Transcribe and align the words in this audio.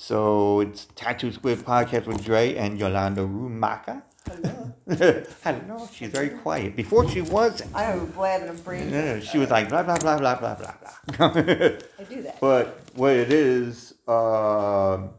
So 0.00 0.60
it's 0.60 0.86
Tattoo 0.94 1.30
Squid 1.30 1.58
podcast 1.58 2.06
with 2.06 2.24
Dre 2.24 2.56
and 2.56 2.80
Yolanda 2.80 3.20
Ruymaker. 3.20 4.02
Hello. 4.26 4.72
I. 5.44 5.88
She's 5.92 6.08
very 6.08 6.30
quiet. 6.30 6.74
Before 6.74 7.06
she 7.06 7.20
was, 7.20 7.62
I 7.74 7.82
have 7.82 8.14
blabbing 8.14 8.48
and 8.48 8.64
breathing. 8.64 8.94
yeah, 8.94 9.20
she 9.20 9.36
was 9.36 9.50
like 9.50 9.68
blah 9.68 9.82
blah 9.82 9.98
blah 9.98 10.16
blah 10.16 10.36
blah 10.36 10.54
blah 10.54 10.74
blah. 10.80 11.26
I 11.28 12.04
do 12.08 12.22
that. 12.22 12.40
but 12.40 12.80
what 12.94 13.12
it 13.12 13.30
is, 13.30 13.92
um 14.08 15.10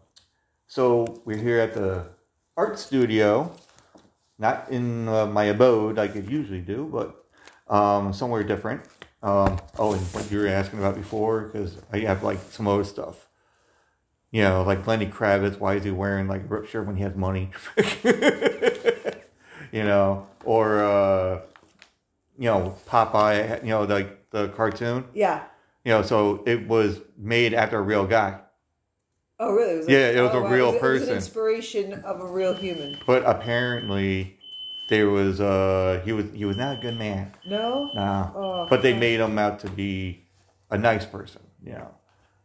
so 0.66 1.22
we're 1.26 1.38
here 1.38 1.60
at 1.60 1.76
the 1.76 2.08
art 2.58 2.80
studio, 2.80 3.54
not 4.40 4.68
in 4.72 5.08
uh, 5.08 5.28
my 5.28 5.44
abode 5.44 5.98
like 5.98 6.16
I 6.16 6.22
usually 6.22 6.62
do, 6.62 6.90
but 6.92 7.24
um, 7.74 8.14
somewhere 8.14 8.44
different. 8.44 8.82
Um, 9.22 9.60
oh, 9.78 9.94
and 9.94 10.02
what 10.08 10.32
you 10.32 10.40
were 10.40 10.48
asking 10.48 10.80
about 10.80 10.96
before, 10.96 11.42
because 11.42 11.78
I 11.94 12.00
have 12.00 12.24
like 12.24 12.40
some 12.50 12.68
other 12.68 12.84
stuff. 12.84 13.28
You 14.32 14.44
know, 14.44 14.64
like 14.64 14.88
Lenny 14.88 15.08
Kravitz, 15.08 15.60
why 15.60 15.76
is 15.76 15.84
he 15.84 15.92
wearing 15.92 16.28
like 16.28 16.50
a 16.50 16.66
shirt 16.66 16.88
when 16.88 16.96
he 16.96 17.04
has 17.04 17.16
money? 17.16 17.52
you 19.72 19.84
know, 19.84 20.28
or 20.46 20.84
uh, 20.84 21.42
you 22.38 22.46
know 22.46 22.76
Popeye, 22.88 23.62
you 23.64 23.70
know, 23.70 23.84
like 23.84 24.30
the 24.32 24.50
cartoon. 24.50 25.06
yeah. 25.14 25.44
You 25.84 25.94
know, 25.94 26.02
so 26.04 26.44
it 26.46 26.68
was 26.68 27.02
made 27.18 27.56
after 27.56 27.80
a 27.80 27.82
real 27.82 28.06
guy, 28.06 28.40
Oh, 29.40 29.52
really? 29.52 29.78
was 29.78 29.90
Yeah, 29.90 30.10
it 30.12 30.22
was 30.22 30.32
a 30.36 30.40
wow. 30.42 30.48
real 30.50 30.70
It 30.70 30.74
was, 30.74 30.76
It 30.76 30.82
was 30.84 31.00
person. 31.00 31.10
an 31.10 31.16
inspiration 31.16 31.94
of 32.04 32.22
a 32.22 32.26
real 32.28 32.54
human. 32.54 33.00
but 33.08 33.24
apparently 33.26 34.38
there 34.90 35.10
was 35.10 35.42
uh 35.42 36.02
he 36.06 36.12
was 36.12 36.26
he 36.36 36.46
was 36.46 36.56
not 36.56 36.78
a 36.78 36.82
good 36.82 36.98
man. 37.00 37.34
No. 37.48 37.90
No, 37.96 38.32
Oh, 38.36 38.68
but 38.70 38.84
they 38.84 38.92
God. 38.92 39.00
made 39.00 39.20
him 39.20 39.40
out 39.40 39.60
to 39.62 39.70
be 39.72 40.24
a 40.70 40.78
nice 40.78 41.04
person. 41.06 41.42
You 41.64 41.74
know, 41.74 41.92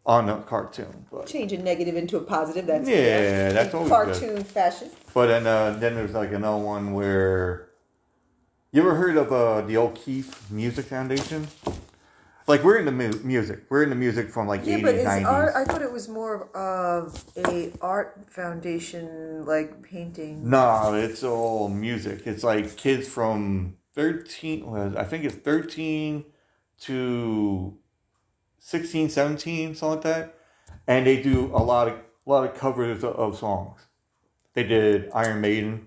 on 0.06 0.28
a 0.28 0.38
cartoon. 0.42 1.06
But 1.10 1.26
change 1.26 1.52
a 1.52 1.58
negative 1.58 1.96
into 1.96 2.16
a 2.16 2.20
positive. 2.20 2.66
That's 2.66 2.88
Yeah, 2.88 3.52
that's 3.52 3.70
in 3.74 3.76
always 3.76 3.90
cartoon 3.90 4.44
fashion. 4.44 4.90
but 5.12 5.26
then 5.26 5.46
uh, 5.46 5.76
then 5.78 5.94
there's 5.96 6.12
like 6.14 6.32
another 6.32 6.62
one 6.62 6.92
where 6.94 7.68
you 8.72 8.80
ever 8.82 8.94
heard 8.94 9.16
of 9.16 9.32
uh 9.32 9.60
the 9.62 9.76
O'Keefe 9.76 10.50
Music 10.50 10.86
Foundation? 10.86 11.48
Like 12.46 12.62
we're 12.62 12.78
in 12.78 12.84
the 12.84 12.92
mu- 12.92 13.18
music. 13.24 13.64
We're 13.68 13.82
in 13.82 13.90
the 13.90 13.96
music 13.96 14.30
from 14.30 14.46
like 14.46 14.60
Yeah, 14.64 14.76
80s, 14.78 14.82
but 14.82 14.94
it's 14.94 15.04
90s. 15.08 15.26
art. 15.26 15.52
I 15.56 15.64
thought 15.64 15.82
it 15.82 15.90
was 15.90 16.08
more 16.08 16.48
of 16.56 17.24
a 17.36 17.72
art 17.80 18.26
foundation, 18.28 19.44
like 19.44 19.82
painting. 19.82 20.48
No, 20.48 20.94
it's 20.94 21.24
all 21.24 21.68
music. 21.68 22.24
It's 22.24 22.44
like 22.44 22.76
kids 22.76 23.08
from 23.08 23.78
13, 23.94 24.94
I 24.96 25.02
think 25.02 25.24
it's 25.24 25.34
13 25.34 26.24
to 26.82 27.76
16, 28.70 29.10
17, 29.10 29.76
something 29.76 29.94
like 29.96 30.02
that. 30.02 30.34
And 30.88 31.06
they 31.06 31.22
do 31.22 31.46
a 31.54 31.62
lot 31.62 31.86
of 31.86 31.94
a 32.26 32.30
lot 32.30 32.44
of 32.50 32.56
covers 32.56 33.04
of, 33.04 33.14
of 33.14 33.38
songs. 33.38 33.80
They 34.54 34.64
did 34.64 35.08
Iron 35.14 35.40
Maiden. 35.40 35.86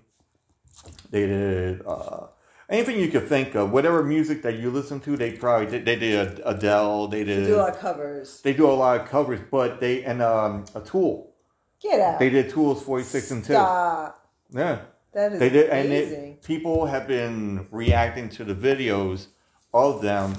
They 1.10 1.26
did 1.26 1.82
uh, 1.86 2.28
anything 2.70 2.98
you 2.98 3.08
could 3.10 3.28
think 3.28 3.54
of. 3.54 3.70
Whatever 3.70 4.02
music 4.02 4.40
that 4.42 4.56
you 4.58 4.70
listen 4.70 4.98
to, 5.00 5.14
they 5.18 5.32
probably 5.32 5.66
did. 5.66 5.84
They 5.84 5.96
did 5.96 6.40
Adele. 6.42 7.08
They 7.08 7.22
They 7.22 7.34
did. 7.36 7.46
do 7.48 7.56
a 7.56 7.58
lot 7.58 7.70
of 7.74 7.78
covers. 7.80 8.40
They 8.40 8.54
do 8.54 8.66
a 8.66 8.72
lot 8.72 8.98
of 8.98 9.08
covers, 9.08 9.40
but 9.50 9.80
they 9.80 10.02
and 10.04 10.22
um, 10.22 10.64
a 10.74 10.80
Tool. 10.80 11.34
Get 11.82 12.00
out. 12.00 12.18
They 12.18 12.30
did 12.30 12.48
Tools 12.48 12.82
forty 12.82 13.04
six 13.04 13.30
and 13.30 13.44
two. 13.44 13.52
Stop. 13.52 14.26
Yeah. 14.50 14.78
That 15.12 15.32
is 15.34 15.40
They 15.40 15.50
did, 15.50 15.68
and 15.68 15.86
amazing. 15.88 16.32
it, 16.34 16.42
people 16.42 16.86
have 16.86 17.06
been 17.06 17.66
reacting 17.70 18.30
to 18.30 18.44
the 18.44 18.54
videos 18.54 19.26
of 19.74 20.00
them, 20.00 20.34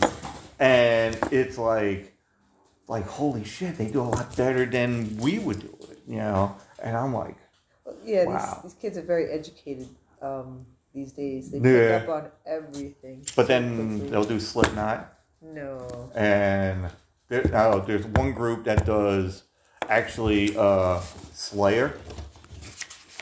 and 0.59 1.15
it's 1.31 1.57
like, 1.59 2.10
like 2.91 3.07
holy 3.07 3.45
shit, 3.45 3.77
they 3.77 3.87
do 3.87 4.01
a 4.01 4.11
lot 4.17 4.35
better 4.35 4.65
than 4.65 5.15
we 5.17 5.39
would 5.39 5.61
do 5.61 5.77
it, 5.89 5.99
you 6.05 6.17
know. 6.17 6.53
And 6.83 6.95
I'm 6.97 7.13
like, 7.13 7.37
yeah, 8.03 8.25
wow. 8.25 8.59
these, 8.63 8.73
these 8.73 8.81
kids 8.81 8.97
are 8.97 9.01
very 9.01 9.31
educated 9.31 9.87
um, 10.21 10.65
these 10.93 11.13
days. 11.13 11.51
They 11.51 11.59
Yeah. 11.59 11.99
pick 11.99 12.09
up 12.09 12.15
on 12.25 12.31
everything. 12.45 13.25
but 13.37 13.47
then 13.47 13.63
quickly. 13.91 14.09
they'll 14.09 14.25
do 14.25 14.39
Slipknot, 14.41 15.13
no. 15.41 16.11
and 16.15 16.91
there, 17.29 17.49
oh, 17.53 17.79
there's 17.79 18.05
one 18.05 18.33
group 18.33 18.65
that 18.65 18.85
does 18.85 19.43
actually 19.87 20.55
uh, 20.57 20.99
Slayer. 21.33 21.93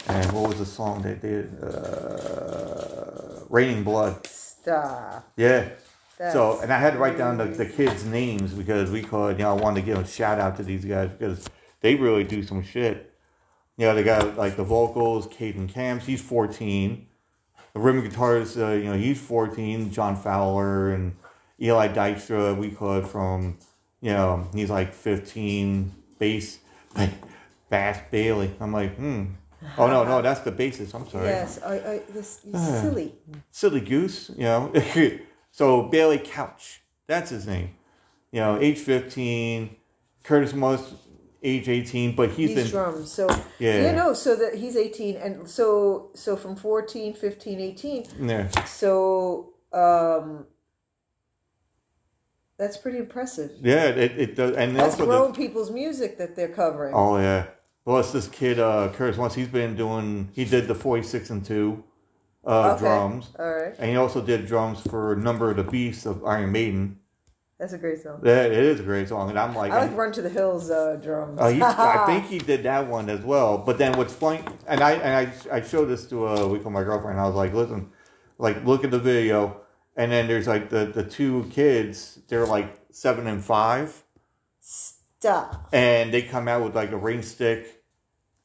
And 0.08 0.32
what 0.32 0.50
was 0.50 0.58
the 0.58 0.66
song 0.66 1.04
they 1.04 1.14
did? 1.14 1.64
Uh, 1.64 3.42
Raining 3.50 3.84
Blood. 3.84 4.26
Stop. 4.26 5.32
Yeah. 5.38 5.70
That's 6.20 6.34
So, 6.34 6.60
and 6.60 6.72
I 6.72 6.78
had 6.78 6.94
to 6.94 7.00
write 7.00 7.18
down 7.18 7.38
the, 7.38 7.46
the 7.46 7.66
kids' 7.66 8.04
names 8.04 8.54
because 8.54 8.92
we 8.92 9.02
could, 9.02 9.38
you 9.38 9.44
know, 9.44 9.56
I 9.56 9.62
wanted 9.62 9.80
to 9.80 9.86
give 9.86 9.98
a 9.98 10.06
shout 10.06 10.38
out 10.38 10.58
to 10.58 10.64
these 10.64 10.84
guys 10.84 11.10
because 11.18 11.50
they 11.80 11.96
really 11.96 12.26
do 12.26 12.44
some 12.44 12.62
shit. 12.62 13.14
You 13.78 13.86
know, 13.86 13.96
they 13.96 14.04
got 14.04 14.36
like 14.38 14.58
the 14.58 14.64
vocals, 14.66 15.28
Caden 15.28 15.70
Camps, 15.70 16.06
he's 16.06 16.22
14. 16.22 17.08
The 17.74 17.80
rhythm 17.80 18.08
guitarist, 18.08 18.62
uh, 18.62 18.74
you 18.74 18.92
know, 18.92 18.98
he's 18.98 19.22
14. 19.22 19.92
John 19.92 20.18
Fowler 20.18 20.92
and 20.92 21.16
Eli 21.62 21.88
Dykstra, 21.88 22.58
we 22.58 22.72
could 22.72 23.08
from, 23.08 23.58
you 24.02 24.12
know, 24.12 24.46
he's 24.54 24.70
like 24.70 24.94
15. 24.94 25.96
Bass, 26.20 26.60
like 26.98 27.12
Bass 27.70 28.02
Bailey. 28.12 28.54
I'm 28.60 28.74
like, 28.74 28.98
hmm. 28.98 29.28
Oh, 29.78 29.88
no, 29.88 30.04
no, 30.04 30.22
that's 30.22 30.42
the 30.42 30.52
bassist. 30.52 30.94
I'm 30.94 31.08
sorry 31.10 31.28
Yes, 31.28 31.62
I, 31.64 31.76
I, 31.76 32.02
this 32.10 32.44
is 32.44 32.68
silly. 32.82 33.16
silly 33.52 33.80
goose, 33.80 34.32
you 34.36 34.44
know. 34.44 34.74
so 35.60 35.82
Bailey 35.82 36.20
Couch, 36.20 36.80
that's 37.06 37.32
his 37.32 37.46
name. 37.46 37.72
You 38.32 38.40
know, 38.40 38.62
age 38.62 38.80
fifteen. 38.80 39.76
Curtis 40.24 40.54
Moss, 40.54 40.94
age 41.44 41.68
eighteen, 41.68 42.16
but 42.16 42.30
he's 42.30 42.56
These 42.56 42.56
been 42.56 42.68
drums. 42.72 43.12
So 43.12 43.28
Yeah. 43.60 43.82
yeah, 43.82 43.92
no. 43.92 44.14
So 44.14 44.38
that 44.38 44.56
he's 44.56 44.78
eighteen, 44.78 45.18
and 45.18 45.50
so 45.50 46.12
so 46.14 46.38
from 46.38 46.56
14, 46.56 47.14
15, 47.14 47.60
18. 47.60 48.06
there. 48.22 48.50
So 48.68 49.52
um, 49.74 50.46
that's 52.58 52.78
pretty 52.78 53.00
impressive. 53.00 53.52
Yeah, 53.62 53.88
it, 53.88 54.18
it 54.18 54.36
does, 54.38 54.56
and 54.56 54.78
That's 54.78 54.94
also 54.94 55.08
grown 55.08 55.34
the, 55.34 55.38
people's 55.38 55.72
music 55.72 56.18
that 56.20 56.38
they're 56.38 56.48
covering. 56.48 56.94
oh 56.96 57.18
yeah. 57.18 57.48
Well, 57.84 58.00
it's 58.00 58.14
this 58.14 58.30
kid, 58.30 58.60
uh, 58.60 58.94
Curtis 58.94 59.18
Moss. 59.18 59.36
He's 59.36 59.50
been 59.50 59.76
doing. 59.76 60.30
He 60.32 60.46
did 60.46 60.70
the 60.70 60.76
forty 60.76 61.04
six 61.04 61.32
and 61.32 61.44
two 61.44 61.84
uh, 62.46 62.72
Okay. 62.74 62.80
drums, 62.80 63.30
All 63.38 63.52
right, 63.54 63.76
and 63.80 63.90
he 63.90 63.96
also 63.98 64.22
did 64.22 64.46
drums 64.48 64.82
for 64.82 65.16
Number 65.16 65.50
of 65.52 65.58
the 65.58 65.64
Beast 65.64 66.06
of 66.06 66.24
Iron 66.26 66.52
Maiden. 66.52 67.00
that's 67.60 67.74
a 67.74 67.78
great 67.78 68.02
song. 68.02 68.22
Yeah, 68.24 68.44
it 68.44 68.54
is 68.54 68.80
a 68.80 68.84
great 68.84 69.10
song, 69.10 69.30
and 69.30 69.38
I'm 69.38 69.54
like, 69.54 69.72
I 69.74 69.88
like 69.88 69.98
Run 69.98 70.12
to 70.14 70.22
the 70.22 70.30
Hills 70.30 70.70
uh, 70.72 70.96
drums. 71.02 71.40
Uh, 71.40 71.50
he, 71.50 71.62
I 71.62 72.04
think 72.08 72.26
he 72.28 72.38
did 72.40 72.64
that 72.64 72.88
one 72.88 73.10
as 73.10 73.20
well. 73.22 73.58
But 73.58 73.78
then 73.78 73.98
what's 73.98 74.14
funny, 74.14 74.42
and 74.68 74.82
I 74.82 74.92
and 74.94 75.28
I, 75.52 75.58
I 75.58 75.62
showed 75.62 75.86
this 75.88 76.06
to 76.08 76.28
uh, 76.28 76.48
we 76.48 76.60
call 76.60 76.72
my 76.72 76.84
girlfriend. 76.84 77.20
I 77.20 77.26
was 77.28 77.36
like, 77.36 77.54
listen, 77.54 77.92
like 78.38 78.64
look 78.66 78.84
at 78.86 78.92
the 78.92 79.00
video, 79.00 79.60
and 79.98 80.10
then 80.12 80.28
there's 80.28 80.48
like 80.48 80.70
the 80.70 80.86
the 80.86 81.04
two 81.04 81.46
kids. 81.52 82.20
They're 82.30 82.46
like 82.48 82.80
seven 82.92 83.28
and 83.28 83.44
five, 83.44 84.02
Stop. 84.62 85.68
and 85.74 86.14
they 86.14 86.22
come 86.22 86.48
out 86.48 86.64
with 86.64 86.76
like 86.76 86.92
a 86.92 86.98
rain 86.98 87.22
stick, 87.24 87.84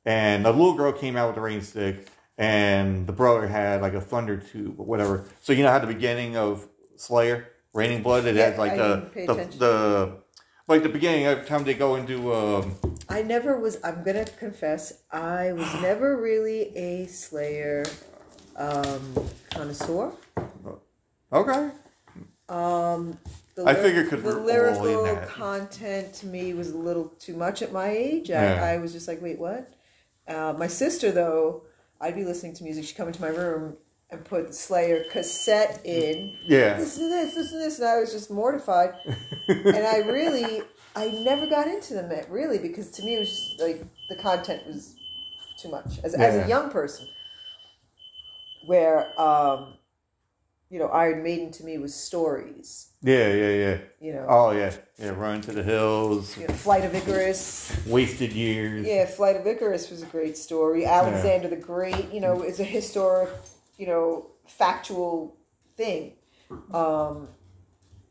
and 0.05 0.45
the 0.45 0.51
little 0.51 0.75
girl 0.75 0.93
came 0.93 1.17
out 1.17 1.29
with 1.29 1.37
a 1.37 1.41
rain 1.41 1.63
stick, 1.63 2.09
and 2.39 3.07
the 3.07 3.13
brother 3.13 3.47
had 3.47 3.81
like 3.83 3.95
a 3.95 4.01
thunder 4.01 4.37
tube 4.37 4.79
or 4.79 4.87
whatever. 4.87 5.25
So 5.41 5.53
you 5.53 5.63
know 5.63 5.71
how 5.71 5.79
the 5.79 5.87
beginning 5.87 6.37
of 6.37 6.69
Slayer, 6.97 7.49
Raining 7.73 8.03
Blood, 8.03 8.25
it 8.27 8.37
Yeah, 8.37 8.51
has 8.51 8.59
like 8.59 8.73
I 8.73 8.77
the 8.77 9.11
the, 9.15 9.35
the 9.59 10.17
like 10.67 10.83
the 10.83 10.89
beginning 10.89 11.27
every 11.27 11.45
time 11.47 11.65
they 11.65 11.75
go 11.75 11.97
into 11.97 12.35
um, 12.35 12.75
I 13.09 13.23
never 13.23 13.59
was. 13.59 13.79
I'm 13.85 14.03
gonna 14.03 14.25
confess, 14.25 15.03
I 15.11 15.53
was 15.53 15.73
never 15.83 16.17
really 16.21 16.77
a 16.77 17.07
Slayer 17.07 17.85
um, 18.57 19.15
connoisseur. 19.51 20.13
okay. 21.33 21.71
Um, 22.49 23.19
the 23.55 23.67
I 23.67 23.75
figured 23.75 24.11
'cause 24.11 24.23
the 24.23 24.29
we're 24.29 24.69
all 24.71 24.85
in 24.87 25.03
lyrical 25.03 25.29
content 25.29 26.13
to 26.15 26.27
me 26.27 26.53
was 26.55 26.71
a 26.71 26.77
little 26.77 27.07
too 27.19 27.35
much 27.37 27.63
at 27.63 27.73
my 27.73 27.89
age. 27.89 28.29
Yeah. 28.31 28.61
I, 28.63 28.75
I 28.75 28.77
was 28.79 28.93
just 28.93 29.09
like, 29.09 29.23
wait, 29.23 29.39
what? 29.39 29.73
Uh, 30.29 30.55
my 30.59 30.67
sister, 30.67 31.11
though, 31.13 31.63
I'd 32.05 32.15
be 32.15 32.25
listening 32.25 32.53
to 32.57 32.65
music. 32.65 32.85
She'd 32.85 32.97
come 32.97 33.09
into 33.09 33.23
my 33.23 33.29
room 33.29 33.79
and 34.11 34.23
put 34.23 34.49
the 34.49 34.53
Slayer 34.53 35.05
cassette 35.11 35.81
in. 35.87 36.37
Yeah. 36.47 36.77
Listen 36.79 37.05
to 37.05 37.09
this, 37.09 37.35
listen 37.35 37.59
to 37.59 37.65
this, 37.65 37.79
and 37.79 37.89
I 37.89 37.99
was 37.99 38.13
just 38.13 38.31
mortified. 38.31 38.95
and 39.49 39.87
I 39.87 39.99
really, 40.01 40.61
I 40.95 41.09
never 41.09 41.47
got 41.47 41.67
into 41.67 41.95
them 41.95 42.13
eh, 42.13 42.25
really 42.29 42.59
because 42.59 42.91
to 42.91 43.03
me 43.03 43.17
it 43.17 43.21
was 43.21 43.31
just 43.31 43.59
like 43.59 43.87
the 44.11 44.17
content 44.17 44.67
was 44.67 44.95
too 45.59 45.71
much 45.71 45.99
as, 46.05 46.13
as 46.13 46.45
a 46.45 46.47
young 46.47 46.69
person. 46.69 47.09
Where, 48.67 49.19
um, 49.19 49.79
you 50.69 50.79
know, 50.79 50.89
Iron 50.89 51.23
Maiden 51.23 51.51
to 51.53 51.65
me 51.65 51.79
was 51.79 51.95
stories. 51.95 52.93
Yeah, 53.05 53.29
yeah, 53.35 53.51
yeah. 53.51 53.79
You 54.01 54.13
know, 54.15 54.27
Oh 54.29 54.51
yeah, 54.53 54.73
yeah. 54.99 55.11
Run 55.11 55.43
to 55.43 55.53
the 55.53 55.63
hills, 55.63 56.35
Flight 56.35 56.85
of 56.85 56.95
Icarus. 56.95 57.71
wasted 57.87 58.33
years. 58.33 58.87
Yeah, 58.87 59.05
Flight 59.05 59.37
of 59.37 59.47
Icarus 59.47 59.91
was 59.91 60.03
a 60.03 60.07
great 60.07 60.39
story. 60.39 60.87
Alexander 60.87 61.49
the 61.49 61.57
Great, 61.57 62.11
you 62.11 62.21
know, 62.21 62.43
is 62.43 62.61
a 62.61 62.65
historic, 62.65 63.29
you 63.77 63.87
know, 63.87 64.31
factual 64.47 65.37
thing. 65.77 66.15
Um, 66.73 67.29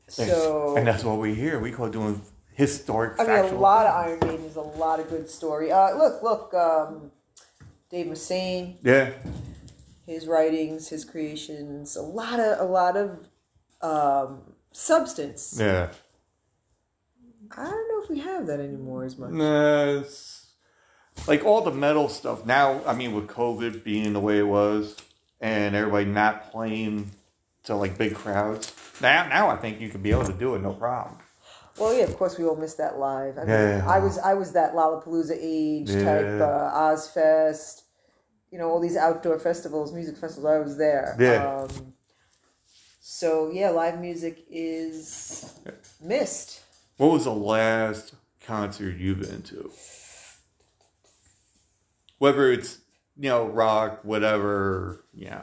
so 0.08 0.76
and 0.78 0.86
that's 0.86 1.04
what 1.04 1.18
we 1.18 1.34
hear. 1.34 1.60
We 1.60 1.72
call 1.72 1.90
doing 1.90 2.22
historic. 2.54 3.20
I 3.20 3.26
mean, 3.26 3.54
a 3.54 3.58
lot 3.58 3.88
of. 3.88 3.96
Iron 3.96 4.20
Maiden 4.20 4.46
is 4.46 4.58
a 4.58 4.62
lot 4.62 5.00
of 5.00 5.10
good 5.10 5.28
story. 5.28 5.72
Uh, 5.72 5.96
look, 5.96 6.22
look, 6.22 6.54
um, 6.54 7.12
Dave 7.90 8.06
Mustaine, 8.06 8.78
Yeah, 8.84 9.12
his 10.06 10.28
writings, 10.28 10.88
his 10.90 11.04
creations, 11.04 11.96
a 11.96 12.02
lot 12.04 12.40
of 12.40 12.60
a 12.60 12.72
lot 12.72 12.96
of 12.96 13.28
um, 13.82 14.53
substance. 14.74 15.58
yeah. 15.60 15.90
I 17.56 17.64
don't 17.66 17.88
know 17.90 18.04
if 18.04 18.10
we 18.10 18.20
have 18.20 18.48
that 18.48 18.60
anymore 18.60 19.04
as 19.04 19.18
much. 19.18 19.32
Nah, 19.32 20.00
it's 20.00 20.48
like 21.28 21.46
all 21.46 21.62
the 21.62 21.72
metal 21.72 22.10
stuff 22.10 22.46
now. 22.46 22.82
I 22.86 22.94
mean, 22.96 23.14
with 23.14 23.28
COVID 23.28 23.84
being 23.84 24.14
the 24.14 24.20
way 24.20 24.40
it 24.40 24.48
was, 24.48 24.96
and 25.40 25.76
everybody 25.76 26.06
not 26.06 26.52
playing 26.52 27.12
to 27.66 27.76
like 27.76 27.98
big 27.98 28.16
crowds. 28.16 28.74
Now, 29.02 29.28
now 29.28 29.50
I 29.50 29.56
think 29.58 29.80
you 29.80 29.90
could 29.90 30.02
be 30.02 30.10
able 30.12 30.26
to 30.26 30.34
do 30.34 30.56
it 30.56 30.62
no 30.62 30.74
problem. 30.74 31.18
Well, 31.78 31.94
yeah, 31.94 32.04
of 32.06 32.18
course 32.18 32.38
we 32.38 32.46
all 32.46 32.56
missed 32.56 32.78
that 32.78 32.98
live. 32.98 33.38
I 33.38 33.42
mean, 33.42 33.50
Yeah. 33.50 33.86
I 33.88 34.00
was 34.00 34.18
I 34.18 34.34
was 34.34 34.54
that 34.54 34.74
Lollapalooza 34.74 35.38
age 35.40 35.88
type 35.92 36.26
Yeah. 36.26 36.44
uh, 36.44 36.74
Ozzfest, 36.96 37.82
you 38.52 38.58
know, 38.58 38.70
all 38.70 38.80
these 38.80 38.98
outdoor 38.98 39.38
festivals, 39.40 39.94
music 39.94 40.18
festivals. 40.18 40.46
I 40.52 40.60
was 40.60 40.78
there. 40.78 41.16
Yeah. 41.20 41.56
Um, 41.62 41.93
so 43.06 43.52
yeah, 43.52 43.70
live 43.70 44.00
music 44.00 44.46
is 44.50 45.54
missed. 46.02 46.62
What 46.96 47.12
was 47.12 47.26
the 47.26 47.34
last 47.34 48.16
concert 48.40 48.96
you've 48.96 49.20
been 49.20 49.42
to? 49.42 49.70
Whether 52.18 52.50
it's 52.54 52.80
you 53.18 53.28
know 53.28 53.46
rock, 53.46 54.06
whatever, 54.06 55.04
yeah. 55.14 55.42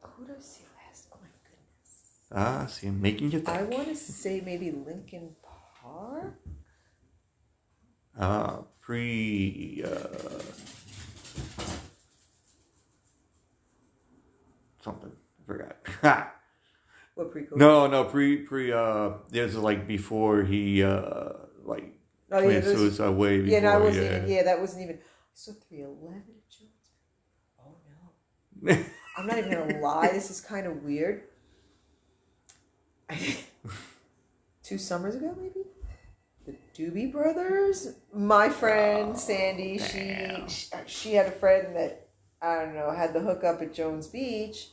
Who 0.00 0.24
did 0.24 0.36
I 0.38 0.40
see 0.40 0.64
last? 0.86 1.08
Oh 1.12 1.18
my 1.20 1.28
goodness! 1.44 2.22
Ah, 2.32 2.64
see, 2.66 2.86
I'm 2.86 3.02
making 3.02 3.32
you 3.32 3.42
I 3.46 3.62
want 3.64 3.88
to 3.88 3.94
say 3.94 4.40
maybe 4.40 4.70
Linkin 4.70 5.36
Park. 5.82 6.40
Ah, 8.18 8.60
pre. 8.80 9.84
Uh, 9.84 10.40
something. 14.82 15.12
I 15.12 15.46
forgot. 15.46 16.30
What 17.14 17.30
pre 17.30 17.46
no, 17.54 17.86
no, 17.86 18.04
pre 18.04 18.38
pre. 18.38 18.72
Uh, 18.72 19.10
there's 19.30 19.56
like 19.56 19.86
before 19.86 20.42
he 20.42 20.82
uh 20.82 21.28
like 21.64 21.92
Oh, 22.32 22.40
yeah, 22.40 22.58
those- 22.60 22.76
suicide 22.76 23.10
way 23.10 23.40
before. 23.40 23.52
yeah, 23.52 23.60
no, 23.60 23.68
I 23.70 23.76
wasn't 23.78 24.04
yeah. 24.04 24.16
even. 24.16 24.30
Yeah, 24.30 24.42
that 24.44 24.60
wasn't 24.60 24.82
even. 24.82 24.96
I 24.96 25.00
saw 25.34 25.52
three 25.68 25.82
eleven 25.82 26.24
at 26.28 26.50
Jones. 26.50 26.70
Oh 27.60 27.76
no. 28.62 28.76
I'm 29.16 29.26
not 29.28 29.38
even 29.38 29.52
gonna 29.52 29.78
lie. 29.80 30.08
This 30.08 30.30
is 30.30 30.40
kind 30.40 30.66
of 30.66 30.82
weird. 30.82 31.22
Two 34.62 34.78
summers 34.78 35.14
ago, 35.14 35.36
maybe 35.38 35.60
the 36.46 36.56
Doobie 36.76 37.12
Brothers. 37.12 37.94
My 38.12 38.48
friend 38.48 39.16
Sandy, 39.18 39.78
she, 39.78 40.16
she 40.48 40.66
she 40.86 41.14
had 41.14 41.26
a 41.26 41.30
friend 41.32 41.76
that 41.76 42.08
I 42.40 42.56
don't 42.64 42.74
know 42.74 42.90
had 42.90 43.12
the 43.12 43.20
hookup 43.20 43.60
at 43.62 43.74
Jones 43.74 44.06
Beach, 44.08 44.68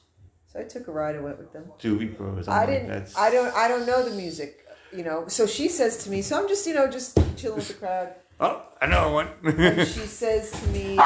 so 0.51 0.59
I 0.59 0.63
took 0.63 0.88
a 0.88 0.92
ride 0.92 1.15
and 1.15 1.24
went 1.24 1.38
with 1.38 1.53
them. 1.53 1.65
Doobie 1.80 2.15
Bros. 2.18 2.48
I'm 2.48 2.59
I 2.59 2.65
didn't. 2.65 2.88
That's, 2.89 3.18
I 3.18 3.30
don't. 3.31 3.53
I 3.56 3.68
don't 3.68 3.86
know 3.86 4.03
the 4.07 4.15
music. 4.15 4.65
You 4.95 5.03
know. 5.03 5.27
So 5.27 5.48
she 5.48 5.68
says 5.69 6.03
to 6.03 6.09
me. 6.09 6.21
So 6.21 6.38
I'm 6.42 6.48
just 6.48 6.65
you 6.68 6.74
know 6.74 6.88
just 6.89 7.18
chilling 7.38 7.57
with 7.57 7.68
the 7.69 7.74
crowd, 7.75 8.13
Oh, 8.39 8.63
I 8.81 8.88
know 8.88 9.12
one. 9.13 9.30
and 9.44 9.88
she 9.95 10.01
says 10.07 10.51
to 10.51 10.68
me. 10.68 10.98
Um, 10.98 11.06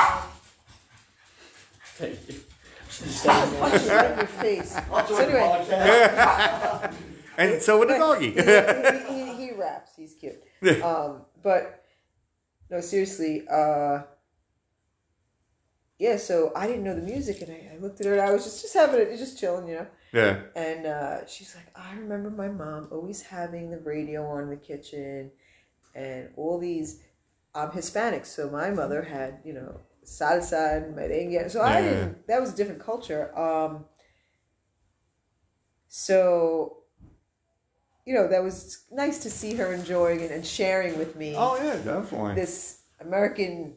I'll 3.27 3.51
punch 3.57 3.83
you 3.83 3.89
right 3.92 4.12
in 4.12 4.18
your 4.18 4.27
face. 4.27 4.75
So 5.07 5.18
anyway, 5.18 6.89
and 7.38 7.62
so 7.62 7.80
with 7.80 7.89
the 7.89 7.95
But 7.95 8.00
doggy. 8.00 8.31
he, 8.31 9.13
he, 9.13 9.25
he, 9.36 9.48
he 9.48 9.51
raps. 9.53 9.91
He's 9.98 10.13
cute. 10.15 10.41
Um, 10.83 11.21
but 11.44 11.83
no, 12.69 12.80
seriously. 12.81 13.45
Uh, 13.51 14.03
yeah. 16.00 16.18
So 16.18 16.51
I 16.56 16.68
didn't 16.68 16.83
know 16.83 16.95
the 16.95 17.01
music, 17.01 17.42
and 17.42 17.51
I, 17.51 17.71
I 17.75 17.77
looked 17.80 18.00
at 18.00 18.06
her, 18.07 18.13
and 18.13 18.21
I 18.21 18.31
was 18.31 18.44
just 18.44 18.62
just 18.62 18.74
having 18.74 19.00
it, 19.00 19.18
just 19.18 19.39
chilling, 19.39 19.68
you 19.68 19.75
know. 19.75 19.88
yeah. 20.13 20.42
And 20.56 20.86
uh, 20.86 21.25
she's 21.27 21.56
like, 21.56 21.68
I 21.75 21.95
remember 21.95 22.30
my 22.30 22.47
mom 22.47 22.88
always 22.92 23.21
having 23.21 23.71
the 23.71 23.80
radio 23.80 24.25
on 24.27 24.44
in 24.44 24.50
the 24.50 24.57
kitchen, 24.57 25.31
and 25.94 26.30
all 26.36 26.59
these. 26.59 27.01
I'm 27.53 27.71
Hispanic, 27.71 28.25
so 28.25 28.50
my 28.50 28.69
mother 28.69 29.01
had 29.01 29.39
you 29.45 29.53
know 29.53 29.80
salsa 30.03 30.77
and 30.83 30.95
merengue. 30.95 31.50
So 31.50 31.62
I 31.62 31.81
didn't. 31.81 32.27
That 32.27 32.41
was 32.41 32.53
a 32.53 32.56
different 32.56 32.83
culture. 32.83 33.38
Um, 33.38 33.86
so, 35.88 36.80
you 38.06 38.13
know, 38.13 38.27
that 38.27 38.44
was 38.44 38.86
nice 38.91 39.19
to 39.19 39.30
see 39.30 39.56
her 39.56 39.74
enjoying 39.74 40.19
it 40.19 40.31
and 40.31 40.45
sharing 40.45 40.98
with 40.98 41.15
me 41.15 41.33
Oh 41.38 41.56
yeah, 41.56 41.75
definitely. 41.77 42.36
this 42.36 42.81
American 43.00 43.75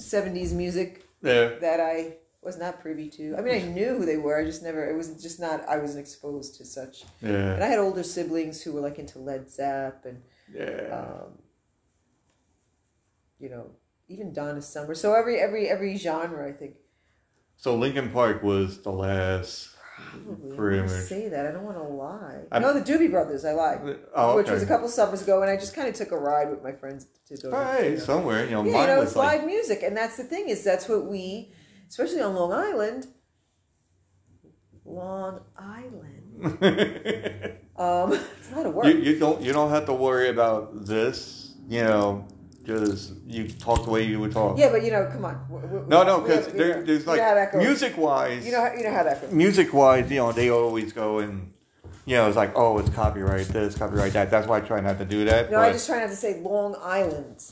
'70s 0.00 0.52
music 0.52 1.06
Yeah. 1.22 1.50
that 1.60 1.80
I 1.80 2.16
was 2.42 2.56
not 2.58 2.80
privy 2.80 3.08
to. 3.10 3.36
I 3.36 3.42
mean, 3.42 3.54
I 3.54 3.66
knew 3.66 3.96
who 3.98 4.06
they 4.06 4.16
were. 4.16 4.38
I 4.40 4.44
just 4.44 4.62
never. 4.62 4.88
It 4.90 4.96
was 4.96 5.08
just 5.22 5.38
not. 5.40 5.68
I 5.68 5.76
wasn't 5.78 6.00
exposed 6.00 6.56
to 6.56 6.64
such. 6.64 7.04
And 7.20 7.62
I 7.62 7.66
had 7.66 7.78
older 7.78 8.02
siblings 8.02 8.62
who 8.62 8.72
were 8.72 8.80
like 8.80 8.98
into 8.98 9.18
Led 9.18 9.50
Zepp 9.50 10.06
and, 10.06 10.22
Yeah. 10.52 10.88
um, 11.22 11.38
you 13.38 13.48
know, 13.50 13.70
even 14.08 14.32
Donna 14.32 14.62
Summer. 14.62 14.94
So 14.94 15.14
every 15.14 15.38
every 15.38 15.68
every 15.68 15.96
genre, 15.96 16.48
I 16.48 16.52
think. 16.52 16.76
So 17.56 17.74
Linkin 17.76 18.10
Park 18.10 18.42
was 18.42 18.80
the 18.82 18.92
last. 18.92 19.69
Probably. 20.24 20.52
I 20.52 20.56
Pretty 20.56 20.76
don't 20.78 20.86
wanna 20.86 20.98
much. 20.98 21.08
say 21.08 21.28
that. 21.28 21.46
I 21.46 21.50
don't 21.52 21.64
want 21.64 21.76
to 21.76 21.82
lie. 21.82 22.40
I'm- 22.52 22.62
no, 22.62 22.72
the 22.72 22.80
Doobie 22.80 23.10
Brothers. 23.10 23.44
I 23.44 23.52
lied. 23.52 23.80
Oh, 24.14 24.36
Which 24.36 24.50
was 24.50 24.62
a 24.62 24.66
couple 24.66 24.88
summers 24.88 25.22
ago, 25.22 25.42
and 25.42 25.50
I 25.50 25.56
just 25.56 25.74
kind 25.74 25.88
of 25.88 25.94
took 25.94 26.12
a 26.12 26.18
ride 26.18 26.50
with 26.50 26.62
my 26.62 26.72
friends 26.72 27.06
to 27.28 27.36
go. 27.36 27.50
Hey, 27.50 27.90
you 27.92 27.98
know. 27.98 28.04
somewhere 28.04 28.44
you 28.44 28.50
know, 28.52 28.64
Yeah, 28.64 28.80
you 28.80 28.86
know, 28.86 29.02
it's 29.02 29.16
like 29.16 29.38
live 29.38 29.46
music, 29.46 29.82
and 29.82 29.96
that's 29.96 30.16
the 30.16 30.24
thing 30.24 30.48
is 30.48 30.64
that's 30.64 30.88
what 30.88 31.06
we, 31.06 31.52
especially 31.88 32.20
on 32.20 32.34
Long 32.34 32.52
Island. 32.52 33.06
Long 34.84 35.40
Island. 35.56 37.56
Um, 37.76 38.12
it's 38.38 38.52
a 38.52 38.56
lot 38.56 38.66
of 38.66 38.74
work. 38.74 38.84
you, 38.86 38.92
you 38.98 39.18
don't 39.18 39.40
you 39.40 39.54
don't 39.54 39.70
have 39.70 39.86
to 39.86 39.94
worry 39.94 40.28
about 40.28 40.84
this. 40.84 41.54
You 41.66 41.82
know, 41.84 42.28
just 42.78 43.12
you 43.26 43.48
talk 43.48 43.84
the 43.84 43.90
way 43.90 44.02
you 44.04 44.20
would 44.20 44.32
talk. 44.32 44.58
yeah, 44.58 44.70
but 44.70 44.82
you 44.84 44.90
know, 44.90 45.08
come 45.12 45.24
on. 45.24 45.34
W- 45.48 45.62
w- 45.66 45.84
No, 45.88 46.02
no, 46.02 46.20
because 46.20 46.46
there, 46.48 46.82
there's 46.82 47.04
you 47.06 47.16
know 47.16 47.34
like 47.34 47.54
music 47.54 47.96
wise. 47.98 48.46
You 48.46 48.52
know, 48.52 48.60
how- 48.64 48.72
you 48.74 48.84
know 48.84 48.92
how 48.92 49.02
that 49.02 49.20
goes. 49.22 49.32
music 49.32 49.72
wise, 49.74 50.10
you 50.10 50.16
know, 50.18 50.32
they 50.32 50.50
always 50.50 50.92
go 50.92 51.18
and 51.18 51.52
you 52.06 52.16
know, 52.16 52.26
it's 52.26 52.36
like, 52.36 52.52
oh, 52.56 52.78
it's 52.78 52.90
copyright 52.90 53.46
this, 53.48 53.76
copyright 53.76 54.12
that. 54.14 54.30
That's 54.30 54.46
why 54.48 54.56
I 54.58 54.60
try 54.60 54.80
not 54.80 54.98
to 54.98 55.04
do 55.04 55.24
that. 55.26 55.50
No, 55.50 55.58
but, 55.58 55.68
I 55.68 55.72
just 55.72 55.86
try 55.86 56.00
not 56.00 56.08
to 56.10 56.16
say 56.16 56.40
Long 56.40 56.74
Island. 56.82 57.42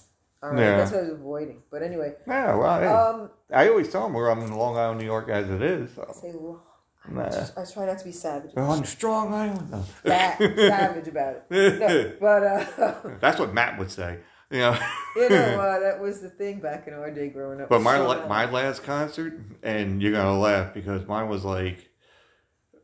All 0.43 0.51
right, 0.51 0.59
Yeah. 0.61 0.77
that's 0.79 0.91
what 0.93 1.01
I 1.01 1.03
was 1.05 1.13
avoiding. 1.13 1.63
But 1.71 1.83
anyway, 1.83 2.15
yeah, 2.27 2.55
well, 2.57 2.81
hey, 2.81 2.87
um, 2.87 3.31
I 3.53 3.69
always 3.69 3.89
tell 3.91 4.05
them 4.05 4.15
where 4.15 4.31
I'm 4.31 4.41
in 4.41 4.53
Long 4.53 4.77
Island, 4.77 5.01
New 5.01 5.07
York, 5.07 5.29
as 5.29 5.49
it 5.51 5.63
is. 5.63 5.91
So. 5.95 6.07
say 6.21 6.33
Long. 6.33 6.61
I, 7.07 7.11
Nah. 7.13 7.25
just, 7.31 7.57
I 7.57 7.65
try 7.65 7.87
not 7.87 7.99
to 8.01 8.05
be 8.05 8.13
savage. 8.13 8.51
We're 8.55 8.65
on 8.65 8.85
Strong 8.85 9.33
Island. 9.33 9.71
No. 9.71 9.85
Sa- 10.07 10.37
savage 10.39 11.09
about 11.09 11.43
it. 11.51 11.79
No, 11.81 12.13
but 12.21 12.43
uh, 12.43 12.95
That's 13.21 13.39
what 13.39 13.55
Matt 13.55 13.79
would 13.79 13.91
say. 13.91 14.19
You 14.51 14.59
know. 14.59 14.79
you 15.17 15.29
know, 15.29 15.61
uh, 15.61 15.79
that 15.81 16.01
was 16.01 16.21
the 16.21 16.31
thing 16.31 16.61
back 16.61 16.87
in 16.87 16.95
our 16.95 17.11
day 17.11 17.29
growing 17.29 17.61
up. 17.61 17.69
But 17.69 17.83
my 17.83 17.97
So, 17.97 18.07
la- 18.07 18.27
my 18.27 18.51
last 18.51 18.83
concert, 18.83 19.39
and 19.63 20.03
you're 20.03 20.13
gonna 20.13 20.39
laugh 20.39 20.73
because 20.73 21.07
mine 21.07 21.29
was 21.29 21.45
like, 21.45 21.91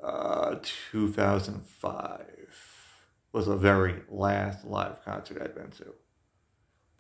uh, 0.03 0.57
2005 0.93 2.27
was 3.33 3.47
the 3.47 3.57
very 3.57 4.03
last 4.09 4.65
live 4.65 5.03
concert 5.05 5.41
I'd 5.43 5.55
been 5.55 5.71
to. 5.73 5.95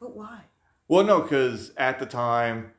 But 0.00 0.16
why? 0.16 0.40
Well, 0.88 1.04
no, 1.04 1.20
because 1.20 1.72
at 1.76 1.98
the 1.98 2.06
time, 2.06 2.72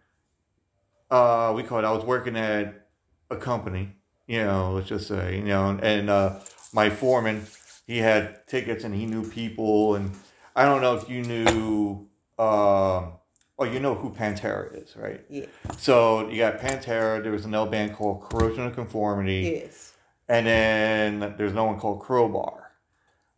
uh, 1.12 1.54
we 1.56 1.63
called. 1.63 1.86
I 1.86 1.92
was 1.92 2.04
working 2.04 2.36
at 2.36 2.88
a 3.30 3.36
company. 3.36 3.92
You 4.27 4.44
know, 4.44 4.74
let's 4.74 4.89
just 4.89 5.08
say, 5.08 5.38
you 5.38 5.44
know, 5.44 5.77
and 5.82 6.10
uh, 6.10 6.39
my 6.74 6.89
foreman, 6.89 7.46
he 7.86 8.00
had 8.00 8.48
tickets 8.48 8.84
and 8.84 8.94
he 8.96 9.06
knew 9.06 9.30
people, 9.30 9.96
and 9.96 10.12
I 10.55 10.65
don't 10.65 10.81
know 10.81 10.95
if 10.95 11.09
you 11.09 11.21
knew. 11.21 12.07
Um, 12.38 13.13
oh, 13.57 13.63
you 13.63 13.79
know 13.79 13.95
who 13.95 14.09
Pantera 14.12 14.74
is, 14.81 14.95
right? 14.95 15.24
Yeah. 15.29 15.45
So 15.77 16.29
you 16.29 16.38
got 16.38 16.59
Pantera. 16.59 17.21
There 17.21 17.31
was 17.31 17.45
another 17.45 17.69
band 17.71 17.93
called 17.93 18.24
Corrosion 18.24 18.65
of 18.65 18.74
Conformity, 18.75 19.62
Yes. 19.63 19.93
and 20.29 20.45
then 20.45 21.35
there's 21.38 21.53
no 21.53 21.65
one 21.65 21.79
called 21.79 22.01
Crowbar, 22.01 22.71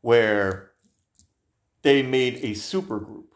where 0.01 0.71
they 1.83 2.01
made 2.03 2.43
a 2.43 2.53
super 2.53 3.00
group. 3.00 3.33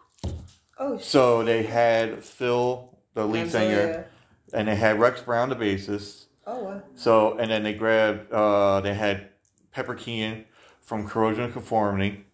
Oh, 0.77 0.97
sh- 0.97 1.03
So 1.05 1.43
they 1.43 1.63
had 1.63 2.23
Phil, 2.23 2.97
the 3.13 3.25
lead 3.25 3.41
and 3.43 3.51
singer, 3.51 4.07
and 4.53 4.67
they 4.67 4.75
had 4.75 4.99
Rex 4.99 5.21
Brown, 5.21 5.49
the 5.49 5.55
bassist. 5.55 6.25
Oh, 6.47 6.63
wow. 6.63 6.81
So 6.95 7.37
and 7.37 7.49
then 7.51 7.61
they 7.63 7.73
grabbed, 7.73 8.31
uh, 8.31 8.81
they 8.81 8.93
had 8.95 9.29
Pepper 9.71 9.93
Keenan 9.93 10.45
from 10.81 11.07
Corrosion 11.07 11.43
of 11.43 11.53
Conformity, 11.53 12.25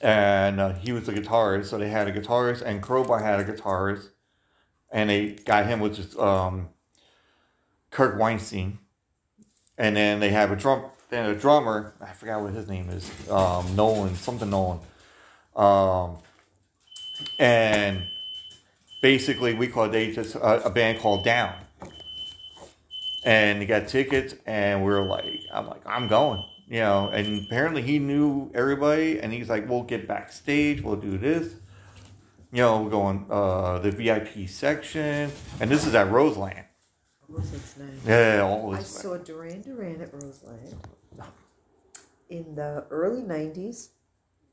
and 0.00 0.60
uh, 0.60 0.72
he 0.74 0.92
was 0.92 1.06
the 1.06 1.12
guitarist. 1.12 1.66
So 1.66 1.78
they 1.78 1.88
had 1.88 2.08
a 2.08 2.12
guitarist, 2.12 2.62
and 2.62 2.82
Crowbar 2.82 3.20
had 3.20 3.40
a 3.40 3.44
guitarist, 3.44 4.08
and 4.90 5.10
they 5.10 5.30
got 5.32 5.66
him 5.66 5.80
with 5.80 5.96
just 5.96 6.18
um, 6.18 6.68
Kirk 7.90 8.18
Windstein, 8.18 8.78
and 9.76 9.96
then 9.96 10.20
they 10.20 10.30
have 10.30 10.50
a 10.50 10.56
drum, 10.56 10.84
and 11.10 11.28
a 11.28 11.34
drummer. 11.34 11.94
I 12.00 12.12
forgot 12.12 12.42
what 12.42 12.52
his 12.52 12.68
name 12.68 12.90
is, 12.90 13.10
um, 13.30 13.74
Nolan, 13.76 14.14
something 14.14 14.50
Nolan. 14.50 14.80
Um, 15.56 16.18
and 17.38 18.06
basically, 19.02 19.54
we 19.54 19.66
called 19.66 19.92
they 19.92 20.12
just 20.12 20.34
a, 20.36 20.66
a 20.66 20.70
band 20.70 21.00
called 21.00 21.24
Down, 21.24 21.54
and 23.24 23.60
he 23.60 23.66
got 23.66 23.88
tickets, 23.88 24.34
and 24.46 24.84
we 24.84 24.92
are 24.92 25.02
like, 25.02 25.40
I'm 25.52 25.66
like, 25.66 25.82
I'm 25.86 26.08
going, 26.08 26.44
you 26.68 26.80
know. 26.80 27.08
And 27.08 27.44
apparently, 27.46 27.82
he 27.82 27.98
knew 27.98 28.50
everybody, 28.54 29.20
and 29.20 29.32
he's 29.32 29.48
like, 29.48 29.68
we'll 29.68 29.82
get 29.82 30.06
backstage, 30.08 30.82
we'll 30.82 30.96
do 30.96 31.18
this. 31.18 31.54
You 32.52 32.62
know, 32.62 32.82
we're 32.82 32.90
going 32.90 33.26
uh, 33.30 33.78
the 33.80 33.90
VIP 33.90 34.48
section, 34.48 35.30
and 35.60 35.70
this 35.70 35.86
is 35.86 35.94
at 35.94 36.10
Roseland. 36.10 36.64
Roseland's 37.28 37.76
nice. 37.76 38.06
Yeah, 38.06 38.42
all 38.42 38.74
I 38.74 38.78
this. 38.78 38.88
saw 38.88 39.16
Duran 39.18 39.60
Duran 39.60 40.00
at 40.00 40.12
Roseland 40.14 40.76
in 42.30 42.54
the 42.54 42.86
early 42.90 43.22
'90s. 43.22 43.88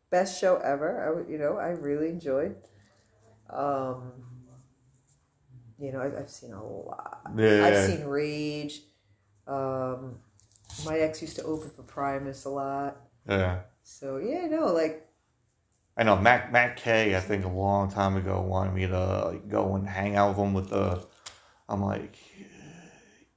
Best 0.09 0.39
show 0.39 0.57
ever. 0.57 1.25
I, 1.25 1.31
you 1.31 1.37
know, 1.37 1.57
I 1.57 1.69
really 1.69 2.09
enjoyed. 2.09 2.55
Um, 3.49 4.11
you 5.79 5.91
know, 5.91 6.01
I've, 6.01 6.15
I've 6.15 6.29
seen 6.29 6.53
a 6.53 6.63
lot. 6.63 7.21
Yeah. 7.37 7.65
I've 7.65 7.85
seen 7.89 8.05
Rage. 8.05 8.81
Um, 9.47 10.19
my 10.83 10.97
ex 10.97 11.21
used 11.21 11.35
to 11.37 11.43
open 11.43 11.69
for 11.69 11.83
Primus 11.83 12.45
a 12.45 12.49
lot. 12.49 12.97
Yeah. 13.29 13.59
So 13.83 14.17
yeah, 14.17 14.47
no, 14.47 14.67
like 14.73 15.07
I 15.97 16.03
know 16.03 16.15
Matt 16.17 16.51
Matt 16.51 16.75
K. 16.77 17.15
I 17.15 17.19
think 17.19 17.45
a 17.45 17.49
long 17.49 17.89
time 17.91 18.17
ago 18.17 18.41
wanted 18.41 18.73
me 18.73 18.87
to 18.87 19.39
go 19.47 19.75
and 19.75 19.87
hang 19.87 20.15
out 20.15 20.29
with 20.29 20.37
him 20.37 20.53
with 20.53 20.69
the. 20.69 21.05
I'm 21.69 21.81
like, 21.81 22.15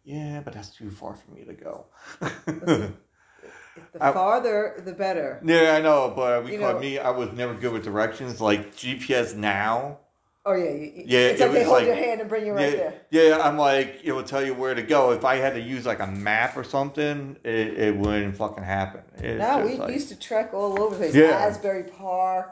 yeah, 0.04 0.40
but 0.45 0.52
that's 0.52 0.71
too 0.71 0.90
far 0.90 1.14
for 1.14 1.30
me 1.30 1.45
to 1.45 1.52
go. 1.54 1.87
the 2.21 2.92
I- 4.00 4.12
farther, 4.12 4.83
the 4.85 4.92
better. 4.92 5.40
yeah, 5.45 5.75
I 5.76 5.80
know, 5.80 6.12
but 6.14 6.45
we 6.45 6.59
called 6.59 6.80
me. 6.80 6.99
I 6.99 7.11
was 7.11 7.30
never 7.33 7.54
good 7.54 7.73
with 7.73 7.85
directions. 7.85 8.40
Like 8.40 8.75
GPS 8.75 9.37
now. 9.37 10.00
Oh 10.47 10.54
yeah, 10.54 10.71
you, 10.71 10.92
Yeah, 11.07 11.18
It's 11.28 11.40
it 11.40 11.45
like 11.45 11.52
they 11.52 11.64
hold 11.64 11.78
like- 11.78 11.87
your 11.87 11.95
hand 11.97 12.21
and 12.21 12.28
bring 12.28 12.47
you 12.47 12.52
right 12.52 12.71
yeah, 12.73 12.90
there. 13.11 13.28
yeah, 13.37 13.38
I'm 13.42 13.59
like 13.59 14.00
it 14.04 14.12
will 14.12 14.23
tell 14.23 14.45
you 14.45 14.54
where 14.54 14.75
to 14.75 14.83
go. 14.83 15.12
If 15.12 15.25
I 15.25 15.37
had 15.37 15.54
to 15.54 15.61
use 15.61 15.85
like 15.85 16.00
a 16.00 16.07
map 16.07 16.57
or 16.57 16.64
something, 16.64 17.37
it, 17.45 17.50
it 17.78 17.97
wouldn't 17.97 18.37
fucking 18.37 18.64
happen. 18.64 19.02
It's 19.18 19.38
No, 19.40 19.64
we 19.66 19.75
like- 19.75 19.92
used 19.92 20.09
to 20.09 20.18
trek 20.18 20.54
all 20.54 20.80
over 20.80 20.95
the 20.95 21.00
place. 21.00 21.14
Yeah. 21.14 21.30
Asbury 21.30 21.85
Park. 21.85 22.50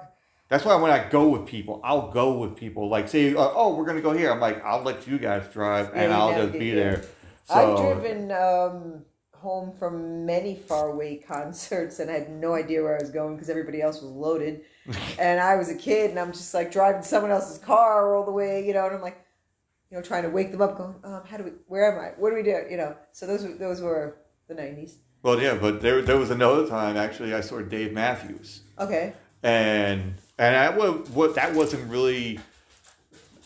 That's 0.49 0.64
why 0.64 0.76
when 0.76 0.93
I 0.93 1.09
go 1.09 1.28
with 1.28 1.47
people, 1.47 1.81
I'll 1.83 2.11
go 2.12 2.38
with 2.38 2.55
people. 2.55 2.88
Like 2.88 3.09
say, 3.09 3.35
uh, 3.35 3.50
oh, 3.55 3.75
we're 3.75 3.87
gonna 3.87 4.00
go 4.00 4.12
here. 4.12 4.31
I'm 4.31 4.40
like, 4.40 4.62
I'll 4.64 4.83
let 4.83 5.07
you 5.09 5.19
guys 5.19 5.45
drive, 5.52 5.90
Yeah, 5.95 6.02
and 6.02 6.12
I'll 6.12 6.35
just 6.47 6.52
be 6.59 6.73
there. 6.73 7.02
I've 7.49 7.78
So- 7.78 7.95
driven 7.95 8.31
um, 8.31 9.05
home 9.40 9.73
from 9.78 10.25
many 10.26 10.55
faraway 10.57 11.16
concerts 11.28 11.99
and 11.99 12.11
I 12.11 12.14
had 12.14 12.31
no 12.31 12.55
idea 12.55 12.83
where 12.83 12.97
I 12.97 13.00
was 13.00 13.11
going 13.11 13.35
because 13.37 13.50
everybody 13.50 13.83
else 13.83 14.02
was 14.02 14.11
loaded. 14.11 14.62
and 15.19 15.40
I 15.40 15.57
was 15.57 15.69
a 15.69 15.75
kid 15.75 16.11
and 16.11 16.19
I'm 16.19 16.33
just 16.33 16.55
like 16.55 16.71
driving 16.71 17.02
someone 17.02 17.31
else's 17.31 17.59
car 17.59 18.14
all 18.14 18.25
the 18.25 18.33
way, 18.33 18.66
you 18.66 18.73
know, 18.75 18.87
and 18.87 18.95
I'm 18.95 19.02
like, 19.02 19.19
you 19.90 19.97
know, 19.97 20.02
trying 20.02 20.23
to 20.25 20.28
wake 20.31 20.50
them 20.50 20.62
up, 20.62 20.76
going, 20.76 20.95
um, 21.05 21.23
how 21.26 21.37
do 21.37 21.45
we, 21.45 21.50
where 21.66 21.93
am 21.93 21.99
I? 22.05 22.09
What 22.19 22.31
do 22.31 22.37
we 22.37 22.43
do? 22.43 22.62
You 22.71 22.76
know, 22.76 22.97
so 23.12 23.26
those 23.26 23.45
were, 23.45 23.55
those 23.55 23.81
were 23.81 24.19
the 24.49 24.55
90s. 24.55 24.97
Well, 25.23 25.40
yeah, 25.40 25.55
but 25.55 25.81
there 25.81 26.02
there 26.02 26.19
was 26.19 26.31
another 26.31 26.69
time 26.69 26.97
actually 26.97 27.35
I 27.35 27.40
saw 27.40 27.61
Dave 27.61 27.93
Matthews, 27.93 28.61
Okay. 28.78 29.12
and 29.43 30.14
and 30.38 30.55
I 30.55 30.71
what 30.71 31.09
what 31.11 31.35
that 31.35 31.52
wasn't 31.52 31.90
really 31.90 32.38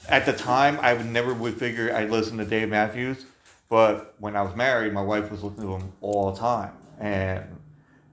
at 0.09 0.27
the 0.27 0.35
time 0.35 0.79
I 0.83 0.93
would 0.93 1.07
never 1.07 1.33
would 1.33 1.55
figure 1.55 1.95
I'd 1.97 2.11
listen 2.11 2.37
to 2.37 2.45
Dave 2.45 2.69
Matthews, 2.69 3.25
but 3.71 4.17
when 4.19 4.37
I 4.37 4.43
was 4.43 4.55
married, 4.57 4.93
my 4.93 5.01
wife 5.01 5.31
was 5.31 5.43
looking 5.43 5.63
to 5.63 5.77
him 5.77 5.93
all 6.03 6.33
the 6.33 6.39
time, 6.39 6.73
and 6.99 7.45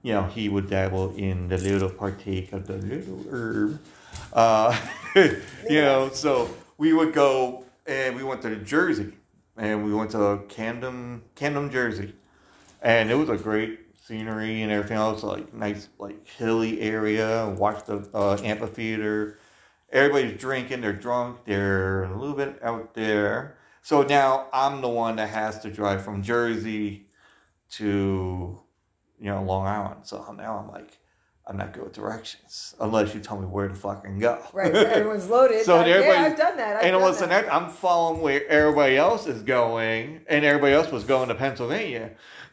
you 0.02 0.12
know 0.12 0.22
he 0.22 0.48
would 0.48 0.70
dabble 0.70 1.14
in 1.16 1.48
the 1.48 1.58
little 1.58 1.90
partake 1.90 2.52
of 2.52 2.66
the 2.66 2.74
little 2.74 3.24
herb, 3.28 3.80
uh, 4.32 4.80
you 5.16 5.82
know. 5.82 6.08
So 6.10 6.48
we 6.78 6.92
would 6.92 7.12
go 7.12 7.64
and 7.86 8.14
we 8.14 8.22
went 8.22 8.40
to 8.42 8.54
Jersey, 8.56 9.12
and 9.56 9.84
we 9.84 9.92
went 9.92 10.12
to 10.12 10.42
Camden, 10.48 11.22
Camden, 11.34 11.70
Jersey. 11.70 12.14
And 12.80 13.10
it 13.10 13.16
was 13.16 13.28
a 13.28 13.36
great 13.36 13.80
scenery 14.06 14.62
and 14.62 14.70
everything 14.70 14.96
else 14.96 15.24
like 15.24 15.52
nice 15.52 15.88
like 15.98 16.24
hilly 16.24 16.80
area. 16.80 17.52
Watch 17.58 17.84
the 17.84 18.08
uh, 18.14 18.38
amphitheater. 18.44 19.38
Everybody's 19.90 20.38
drinking. 20.40 20.82
They're 20.82 20.92
drunk. 20.92 21.38
They're 21.46 22.04
a 22.04 22.16
little 22.16 22.36
bit 22.36 22.60
out 22.62 22.94
there 22.94 23.57
so 23.82 24.02
now 24.02 24.46
i'm 24.52 24.80
the 24.80 24.88
one 24.88 25.16
that 25.16 25.28
has 25.28 25.58
to 25.60 25.70
drive 25.70 26.04
from 26.04 26.22
jersey 26.22 27.06
to 27.70 28.58
you 29.18 29.26
know 29.26 29.42
long 29.42 29.66
island 29.66 30.00
so 30.04 30.32
now 30.36 30.56
i'm 30.58 30.68
like 30.70 30.98
i'm 31.46 31.56
not 31.56 31.72
good 31.72 31.84
with 31.84 31.92
directions 31.92 32.74
unless 32.80 33.14
you 33.14 33.20
tell 33.20 33.38
me 33.38 33.46
where 33.46 33.68
to 33.68 33.74
fucking 33.74 34.18
go 34.18 34.38
Right. 34.52 34.74
everyone's 34.74 35.28
loaded. 35.28 35.62
So 35.64 35.76
I, 35.76 35.86
yeah, 35.86 35.94
everybody- 35.96 36.18
I've 36.18 36.36
done 36.38 36.56
that. 36.58 36.76
I've 36.76 36.82
and 36.84 36.92
done 36.92 37.02
listen, 37.02 37.28
that. 37.30 37.44
that. 37.46 37.54
I'm 37.54 37.70
following 37.70 38.20
where 38.22 38.46
everybody 38.48 38.96
else 38.96 39.26
is 39.26 39.42
going, 39.42 40.20
and 40.28 40.44
everybody 40.44 40.74
else 40.74 40.90
was 40.92 41.04
going 41.04 41.28
to 41.28 41.34
Pennsylvania. 41.34 42.10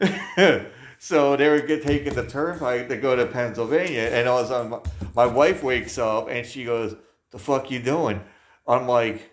so 0.98 1.36
they 1.36 1.48
were 1.48 1.60
taking 1.60 2.14
the 2.14 2.26
turnpike 2.26 2.88
to 2.88 2.96
go 2.96 3.14
to 3.16 3.26
Pennsylvania, 3.26 4.08
and 4.12 4.28
all 4.28 4.38
of 4.38 4.46
a 4.46 4.48
sudden, 4.48 4.70
my, 4.70 4.80
my 5.14 5.26
wife 5.26 5.62
wakes 5.62 5.98
up 5.98 6.28
and 6.28 6.46
she 6.46 6.64
goes, 6.64 6.94
"The 7.30 7.38
fuck 7.38 7.70
you 7.70 7.80
doing?" 7.80 8.20
I'm 8.66 8.86
like, 8.88 9.30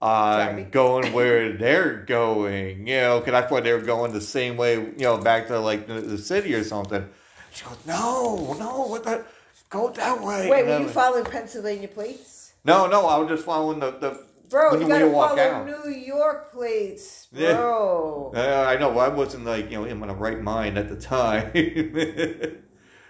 "I'm 0.00 0.70
going 0.70 1.12
where 1.12 1.52
they're 1.52 2.04
going," 2.04 2.86
you 2.86 2.96
know, 2.96 3.20
because 3.20 3.34
I 3.34 3.46
thought 3.46 3.64
they 3.64 3.72
were 3.72 3.80
going 3.80 4.12
the 4.12 4.20
same 4.20 4.56
way, 4.56 4.74
you 4.74 4.94
know, 4.98 5.18
back 5.18 5.46
to 5.48 5.58
like 5.58 5.86
the, 5.86 6.00
the 6.00 6.18
city 6.18 6.54
or 6.54 6.64
something. 6.64 7.08
She 7.52 7.64
goes, 7.64 7.78
"No, 7.86 8.54
no, 8.58 8.86
what 8.86 9.04
the." 9.04 9.24
Go 9.70 9.88
that 9.90 10.20
way. 10.20 10.48
Wait, 10.50 10.66
were 10.66 10.80
you 10.80 10.88
following 10.88 11.24
Pennsylvania 11.24 11.86
plates? 11.86 12.54
no, 12.64 12.88
no, 12.88 13.06
I 13.06 13.18
was 13.18 13.28
just 13.28 13.44
following 13.44 13.78
the, 13.78 13.92
the 13.92 14.26
Bro, 14.50 14.72
When 14.72 14.80
you 14.80 14.88
gotta 14.88 15.06
walk 15.06 15.36
follow. 15.36 15.64
New 15.64 15.90
York 15.92 16.50
plates, 16.52 17.28
Yeah. 17.30 17.54
bro. 17.54 18.32
Uh, 18.34 18.64
I 18.68 18.76
know. 18.78 18.98
I 18.98 19.06
wasn't 19.06 19.44
like 19.44 19.70
you 19.70 19.78
know 19.78 19.84
in 19.84 20.00
my 20.00 20.12
right 20.12 20.40
mind 20.40 20.76
at 20.76 20.88
the 20.88 20.96
time. 20.96 21.52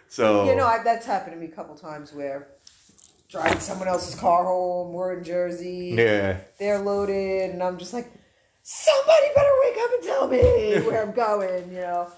so 0.09 0.44
You 0.44 0.54
know, 0.54 0.66
I, 0.66 0.82
that's 0.82 1.06
happened 1.06 1.32
to 1.32 1.40
me 1.40 1.47
a 1.47 1.50
couple 1.50 1.75
times 1.76 2.12
where 2.12 2.49
driving 3.30 3.60
someone 3.60 3.88
else's 3.88 4.14
car 4.14 4.44
home. 4.44 4.92
We're 4.92 5.18
in 5.18 5.25
Jersey. 5.25 5.94
yeah, 5.96 6.38
They're 6.58 6.80
loaded, 6.80 7.50
and 7.50 7.62
I'm 7.62 7.78
just 7.78 7.92
like, 7.92 8.10
somebody 8.62 9.26
better 9.34 9.52
wake 9.62 9.76
up 9.78 9.90
and 9.94 10.02
tell 10.02 10.28
me 10.28 10.80
where 10.87 11.02
I'm 11.02 11.12
going. 11.12 11.70
You 11.72 11.80
know. 11.80 12.08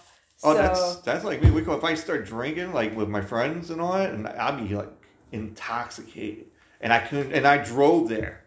oh, 0.43 0.53
so 0.53 0.55
that's 0.55 0.97
that's 0.97 1.25
like 1.25 1.43
me. 1.43 1.51
We 1.51 1.61
go 1.63 1.75
if 1.75 1.85
I 1.85 1.95
start 1.95 2.27
drinking 2.27 2.73
like 2.73 2.97
with 2.97 3.09
my 3.09 3.21
friends 3.21 3.71
and 3.71 3.81
all 3.81 3.93
that, 3.93 4.13
and 4.13 4.27
I'd 4.27 4.69
be 4.69 4.75
like 4.75 4.91
intoxicated, 5.33 6.47
and 6.81 6.93
I 6.93 6.99
couldn't, 7.01 7.33
and 7.33 7.47
I 7.47 7.59
drove 7.59 8.09
there. 8.09 8.45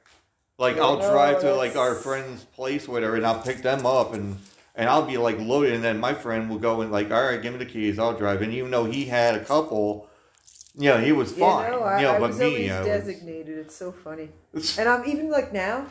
Like 0.57 0.77
I'll 0.77 0.97
drive 0.99 1.41
to 1.41 1.53
like 1.53 1.75
our 1.75 1.95
friend's 1.95 2.43
place, 2.43 2.87
or 2.87 2.91
whatever, 2.93 3.15
and 3.15 3.25
I'll 3.25 3.41
pick 3.41 3.61
them 3.61 3.85
up 3.85 4.13
and. 4.13 4.37
And 4.77 4.89
I'll 4.89 5.05
be 5.05 5.15
like 5.17 5.39
loaded, 5.39 5.71
and 5.71 5.81
then 5.81 6.01
my 6.01 6.13
friend 6.13 6.49
will 6.49 6.57
go 6.57 6.81
and 6.81 6.91
like, 6.91 7.09
all 7.09 7.23
right, 7.23 7.41
give 7.41 7.53
me 7.53 7.59
the 7.59 7.65
keys, 7.65 7.97
I'll 7.97 8.17
drive. 8.17 8.41
And 8.41 8.51
even 8.51 8.71
though 8.71 8.83
he 8.83 9.05
had 9.05 9.35
a 9.35 9.45
couple, 9.45 10.09
you 10.77 10.89
know, 10.89 10.97
he 10.99 11.11
was 11.11 11.31
you 11.31 11.39
fine. 11.39 11.71
know, 11.71 11.81
I, 11.81 11.97
you 11.99 12.03
know, 12.05 12.13
I 12.13 12.19
but 12.19 12.29
was 12.29 12.39
me, 12.39 12.45
always 12.45 12.71
I 12.71 12.79
was- 12.79 12.87
designated. 12.87 13.57
It's 13.59 13.75
so 13.75 13.91
funny, 13.91 14.29
and 14.77 14.89
I'm 14.89 15.05
even 15.05 15.29
like 15.29 15.53
now. 15.53 15.87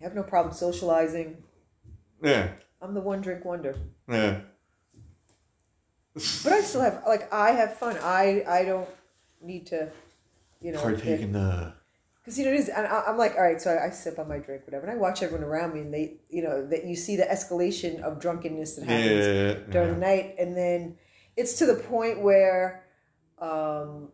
I 0.00 0.04
have 0.04 0.14
no 0.14 0.22
problem 0.22 0.54
socializing. 0.54 1.36
yeah, 2.22 2.48
I'm 2.82 2.94
the 2.94 3.00
one 3.00 3.20
drink 3.22 3.44
wonder. 3.44 3.74
yeah. 4.08 4.40
But 6.14 6.52
I 6.52 6.60
still 6.62 6.80
have 6.80 7.02
like 7.06 7.32
I 7.32 7.50
have 7.52 7.74
fun. 7.78 7.96
I 8.02 8.42
I 8.48 8.64
don't 8.64 8.88
need 9.42 9.66
to, 9.68 9.90
you 10.60 10.72
know, 10.72 10.80
partake 10.80 11.20
in 11.20 11.32
the 11.32 11.74
because 12.26 12.38
you 12.38 12.44
know 12.44 12.50
it 12.52 12.56
is. 12.56 12.68
And 12.68 12.86
I, 12.86 13.04
I'm 13.06 13.16
like, 13.16 13.36
all 13.36 13.42
right, 13.42 13.60
so 13.60 13.70
I, 13.70 13.86
I 13.86 13.90
sip 13.90 14.18
on 14.18 14.28
my 14.28 14.38
drink, 14.38 14.62
whatever, 14.66 14.86
and 14.86 14.90
I 14.92 14.96
watch 15.00 15.22
everyone 15.22 15.46
around 15.46 15.74
me, 15.74 15.80
and 15.80 15.94
they, 15.94 16.14
you 16.28 16.42
know, 16.42 16.66
that 16.66 16.84
you 16.84 16.96
see 16.96 17.16
the 17.16 17.22
escalation 17.24 18.00
of 18.00 18.18
drunkenness 18.18 18.76
that 18.76 18.86
happens 18.86 19.26
yeah, 19.26 19.52
during 19.70 19.88
yeah. 19.88 19.94
the 19.94 20.00
night, 20.00 20.34
and 20.38 20.56
then 20.56 20.96
it's 21.36 21.58
to 21.58 21.66
the 21.66 21.74
point 21.76 22.20
where, 22.22 22.82
um, 23.38 24.08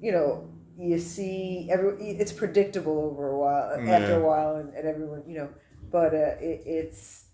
you 0.00 0.12
know, 0.12 0.48
you 0.78 0.98
see 0.98 1.68
every 1.70 1.92
it's 2.10 2.32
predictable 2.32 2.98
over 2.98 3.28
a 3.30 3.38
while 3.38 3.72
after 3.88 4.20
a 4.20 4.24
while, 4.26 4.56
and, 4.56 4.72
and 4.74 4.86
everyone, 4.88 5.22
you 5.26 5.36
know, 5.38 5.48
but 5.90 6.14
uh, 6.14 6.36
it, 6.40 6.62
it's. 6.66 7.24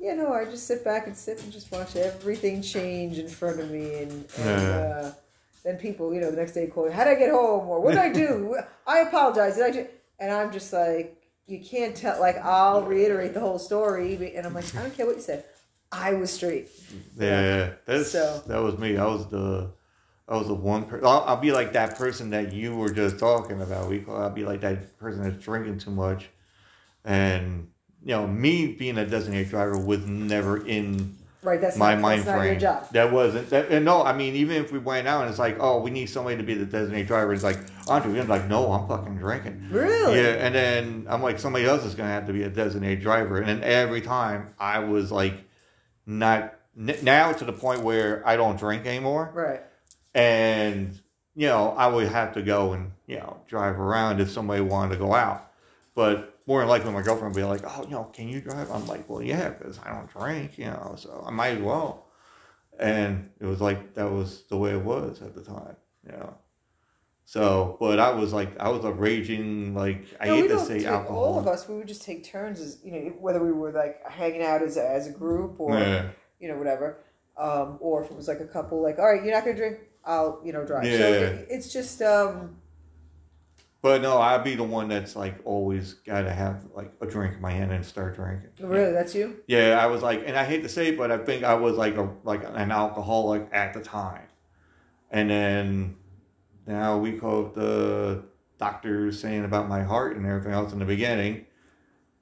You 0.00 0.14
know, 0.14 0.32
I 0.32 0.44
just 0.44 0.68
sit 0.68 0.84
back 0.84 1.08
and 1.08 1.16
sit 1.16 1.42
and 1.42 1.52
just 1.52 1.72
watch 1.72 1.96
everything 1.96 2.62
change 2.62 3.18
in 3.18 3.26
front 3.26 3.58
of 3.58 3.68
me, 3.72 3.94
and, 3.96 4.12
and 4.12 4.62
Yeah. 4.62 4.78
uh, 4.78 5.12
then 5.64 5.76
people, 5.76 6.14
you 6.14 6.20
know, 6.20 6.30
the 6.30 6.36
next 6.36 6.52
day 6.52 6.68
call, 6.68 6.86
me, 6.86 6.92
"How 6.92 7.02
did 7.02 7.16
I 7.16 7.18
get 7.18 7.30
home?" 7.32 7.68
or 7.68 7.80
"What 7.80 7.90
did 7.94 7.98
I 8.00 8.12
do?" 8.12 8.56
I 8.86 9.00
apologize. 9.00 9.56
Did 9.56 9.64
I 9.64 9.70
do? 9.72 9.86
And 10.20 10.30
I'm 10.30 10.52
just 10.52 10.72
like, 10.72 11.20
you 11.48 11.58
can't 11.64 11.96
tell. 11.96 12.20
Like, 12.20 12.36
I'll 12.38 12.82
reiterate 12.84 13.34
the 13.34 13.40
whole 13.40 13.58
story, 13.58 14.36
and 14.36 14.46
I'm 14.46 14.54
like, 14.54 14.72
I 14.76 14.82
don't 14.82 14.96
care 14.96 15.04
what 15.04 15.16
you 15.16 15.22
said. 15.22 15.44
I 15.90 16.12
was 16.14 16.32
straight. 16.32 16.68
Yeah, 17.18 17.70
that's 17.84 18.12
So- 18.12 18.40
that 18.46 18.58
was 18.62 18.78
me. 18.78 18.98
I 18.98 19.04
was 19.06 19.26
the 19.26 19.72
I 20.28 20.36
was 20.36 20.46
the 20.46 20.54
one 20.54 20.84
person. 20.84 21.06
I'll, 21.06 21.24
I'll 21.26 21.36
be 21.40 21.52
like 21.52 21.72
that 21.72 21.96
person 21.96 22.30
that 22.30 22.52
you 22.52 22.76
were 22.76 22.90
just 22.90 23.18
talking 23.18 23.62
about. 23.62 23.88
We 23.88 24.04
I'll 24.08 24.30
be 24.30 24.44
like 24.44 24.60
that 24.60 24.98
person 24.98 25.22
that's 25.22 25.42
drinking 25.42 25.78
too 25.78 25.90
much, 25.90 26.28
and 27.04 27.68
you 28.04 28.14
know, 28.14 28.26
me 28.26 28.68
being 28.74 28.98
a 28.98 29.06
designated 29.06 29.50
driver 29.50 29.78
was 29.78 30.04
never 30.06 30.66
in 30.66 31.16
Right, 31.42 31.60
that's 31.60 31.76
my 31.76 31.94
not, 31.94 32.00
mind 32.00 32.20
that's 32.20 32.26
not 32.28 32.36
frame. 32.36 32.46
your 32.52 32.60
job. 32.60 32.90
That 32.90 33.12
wasn't 33.12 33.48
that. 33.50 33.70
And 33.70 33.84
no, 33.84 34.02
I 34.02 34.12
mean, 34.12 34.34
even 34.34 34.56
if 34.56 34.72
we 34.72 34.78
went 34.78 35.06
out 35.06 35.22
and 35.22 35.30
it's 35.30 35.38
like, 35.38 35.56
oh, 35.60 35.80
we 35.80 35.90
need 35.90 36.06
somebody 36.06 36.36
to 36.36 36.42
be 36.42 36.54
the 36.54 36.66
designated 36.66 37.06
driver. 37.06 37.32
It's 37.32 37.44
like, 37.44 37.58
Andre, 37.86 38.18
I'm 38.20 38.28
like, 38.28 38.48
no, 38.48 38.72
I'm 38.72 38.88
fucking 38.88 39.16
drinking. 39.16 39.64
Really? 39.70 40.18
Yeah, 40.18 40.30
and 40.44 40.54
then 40.54 41.06
I'm 41.08 41.22
like, 41.22 41.38
somebody 41.38 41.64
else 41.64 41.84
is 41.84 41.94
gonna 41.94 42.08
have 42.10 42.26
to 42.26 42.32
be 42.32 42.42
a 42.42 42.50
designated 42.50 43.00
driver. 43.00 43.38
And 43.38 43.48
then 43.48 43.62
every 43.62 44.00
time 44.00 44.52
I 44.58 44.80
was 44.80 45.10
like, 45.12 45.34
not 46.06 46.54
n- 46.76 46.98
now 47.02 47.32
to 47.32 47.44
the 47.44 47.52
point 47.52 47.82
where 47.82 48.26
I 48.26 48.36
don't 48.36 48.58
drink 48.58 48.84
anymore, 48.86 49.30
Right. 49.32 49.62
And 50.14 50.98
you 51.34 51.46
know, 51.46 51.70
I 51.76 51.86
would 51.86 52.08
have 52.08 52.34
to 52.34 52.42
go 52.42 52.72
and 52.72 52.92
you 53.06 53.16
know 53.18 53.40
drive 53.46 53.78
around 53.78 54.20
if 54.20 54.30
somebody 54.30 54.60
wanted 54.60 54.94
to 54.94 54.98
go 54.98 55.14
out. 55.14 55.52
But 55.94 56.38
more 56.46 56.60
than 56.60 56.68
likely, 56.68 56.92
my 56.92 57.02
girlfriend 57.02 57.34
would 57.34 57.40
be 57.40 57.44
like, 57.44 57.62
"Oh, 57.64 57.84
you 57.84 57.90
know, 57.90 58.04
can 58.04 58.28
you 58.28 58.40
drive?" 58.40 58.70
I'm 58.70 58.86
like, 58.86 59.08
"Well, 59.08 59.22
yeah, 59.22 59.50
because 59.50 59.78
I 59.84 59.92
don't 59.92 60.10
drink, 60.10 60.58
you 60.58 60.66
know, 60.66 60.94
so 60.96 61.24
I 61.26 61.30
might 61.30 61.58
as 61.58 61.62
well." 61.62 62.06
And 62.78 63.30
it 63.40 63.46
was 63.46 63.60
like 63.60 63.94
that 63.94 64.10
was 64.10 64.44
the 64.48 64.56
way 64.56 64.70
it 64.72 64.82
was 64.82 65.20
at 65.22 65.34
the 65.34 65.42
time, 65.42 65.76
you 66.06 66.12
know. 66.12 66.34
So, 67.24 67.76
but 67.78 67.98
I 67.98 68.10
was 68.12 68.32
like, 68.32 68.58
I 68.58 68.70
was 68.70 68.84
a 68.84 68.92
raging 68.92 69.74
like 69.74 70.06
I 70.18 70.28
no, 70.28 70.36
hate 70.36 70.48
to 70.48 70.58
say 70.64 70.84
alcohol. 70.86 71.18
All 71.18 71.38
of 71.38 71.46
us, 71.46 71.68
we 71.68 71.76
would 71.76 71.86
just 71.88 72.02
take 72.02 72.24
turns 72.24 72.58
as 72.60 72.78
you 72.82 72.90
know, 72.92 72.98
whether 73.20 73.44
we 73.44 73.52
were 73.52 73.70
like 73.72 74.02
hanging 74.10 74.42
out 74.42 74.62
as 74.62 74.78
a, 74.78 74.88
as 74.90 75.06
a 75.06 75.12
group 75.12 75.60
or 75.60 75.78
Yeah. 75.78 76.08
you 76.40 76.48
know 76.48 76.56
whatever, 76.56 77.04
um, 77.36 77.76
or 77.80 78.02
if 78.02 78.10
it 78.10 78.16
was 78.16 78.28
like 78.28 78.40
a 78.40 78.46
couple, 78.46 78.82
like 78.82 78.98
all 78.98 79.12
right, 79.12 79.22
you're 79.22 79.34
not 79.34 79.44
gonna 79.44 79.56
drink, 79.56 79.78
I'll 80.08 80.40
you 80.44 80.52
know 80.52 80.64
drive. 80.64 80.84
So 80.86 80.90
Yeah. 80.98 81.18
it, 81.20 81.46
it's 81.50 81.72
just 81.72 82.02
um, 82.02 82.56
But 83.82 84.02
no, 84.02 84.18
I'd 84.18 84.42
be 84.42 84.56
the 84.56 84.64
one 84.64 84.88
that's 84.88 85.14
like 85.14 85.36
always 85.44 85.94
got 85.94 86.22
to 86.22 86.32
have 86.32 86.64
like 86.74 86.92
a 87.00 87.06
drink 87.06 87.34
in 87.36 87.40
my 87.40 87.52
hand 87.52 87.70
and 87.70 87.84
start 87.86 88.16
drinking. 88.16 88.50
really 88.58 88.90
that's 88.92 89.14
you. 89.14 89.36
Yeah, 89.46 89.78
I 89.80 89.86
was 89.86 90.02
like, 90.02 90.24
and 90.26 90.36
I 90.36 90.44
hate 90.44 90.62
to 90.62 90.68
say 90.68 90.88
it, 90.88 90.96
but 90.98 91.12
I 91.12 91.18
think 91.18 91.44
I 91.44 91.54
was 91.54 91.76
like 91.76 91.96
a 91.96 92.08
like 92.24 92.42
an 92.44 92.72
alcoholic 92.72 93.48
at 93.52 93.74
the 93.74 93.80
time, 93.80 94.26
and 95.10 95.30
then 95.30 95.96
now 96.66 96.98
we 96.98 97.12
quote 97.12 97.54
the 97.54 98.24
doctors 98.58 99.20
saying 99.20 99.44
about 99.44 99.68
my 99.68 99.82
heart 99.82 100.16
and 100.16 100.26
everything 100.26 100.52
else 100.52 100.72
in 100.72 100.78
the 100.80 100.84
beginning. 100.84 101.46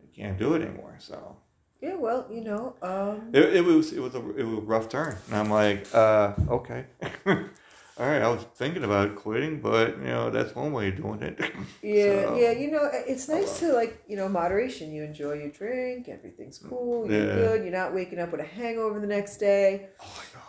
I 0.02 0.14
can't 0.14 0.38
do 0.38 0.54
it 0.54 0.62
anymore. 0.62 0.96
So 0.98 1.36
Yeah, 1.80 1.94
well, 1.96 2.26
you 2.30 2.42
know, 2.42 2.74
um, 2.82 3.30
it, 3.32 3.56
it 3.56 3.64
was 3.64 3.92
it 3.92 4.00
was 4.00 4.14
a 4.14 4.18
it 4.36 4.44
was 4.44 4.58
a 4.58 4.62
rough 4.62 4.88
turn, 4.88 5.16
and 5.28 5.36
I'm 5.36 5.50
like, 5.50 5.86
uh, 5.94 6.34
okay, 6.48 6.84
all 7.98 8.06
right. 8.06 8.20
I 8.22 8.28
was 8.28 8.42
thinking 8.54 8.84
about 8.84 9.16
quitting, 9.16 9.60
but 9.60 9.96
you 9.98 10.04
know 10.04 10.30
that's 10.30 10.54
one 10.54 10.72
way 10.72 10.88
of 10.88 10.96
doing 10.96 11.22
it. 11.22 11.38
yeah, 11.82 12.24
So- 12.26 12.36
yeah, 12.38 12.50
you 12.52 12.70
know, 12.70 12.88
it's 12.92 13.28
nice 13.28 13.58
to 13.60 13.72
like 13.72 14.02
you 14.06 14.16
know 14.16 14.28
moderation. 14.28 14.92
You 14.92 15.02
enjoy 15.04 15.34
your 15.34 15.50
drink, 15.50 16.08
everything's 16.08 16.58
cool, 16.58 17.10
you're 17.10 17.26
Yeah. 17.26 17.34
good. 17.34 17.62
You're 17.64 17.72
not 17.72 17.94
waking 17.94 18.18
up 18.18 18.30
with 18.32 18.40
a 18.40 18.44
hangover 18.44 19.00
the 19.00 19.06
next 19.06 19.38
day. 19.38 19.88
Oh, 20.00 20.22
I 20.22 20.36
know. 20.36 20.42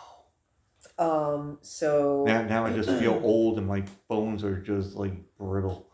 Um, 1.00 1.58
so 1.62 2.24
Now, 2.26 2.42
now 2.42 2.66
I 2.66 2.72
just 2.72 2.88
feel 2.98 3.20
old 3.22 3.58
and 3.58 3.66
my 3.66 3.84
bones 4.08 4.42
are 4.44 4.60
just 4.60 4.94
like 4.96 5.12
brittle. 5.38 5.88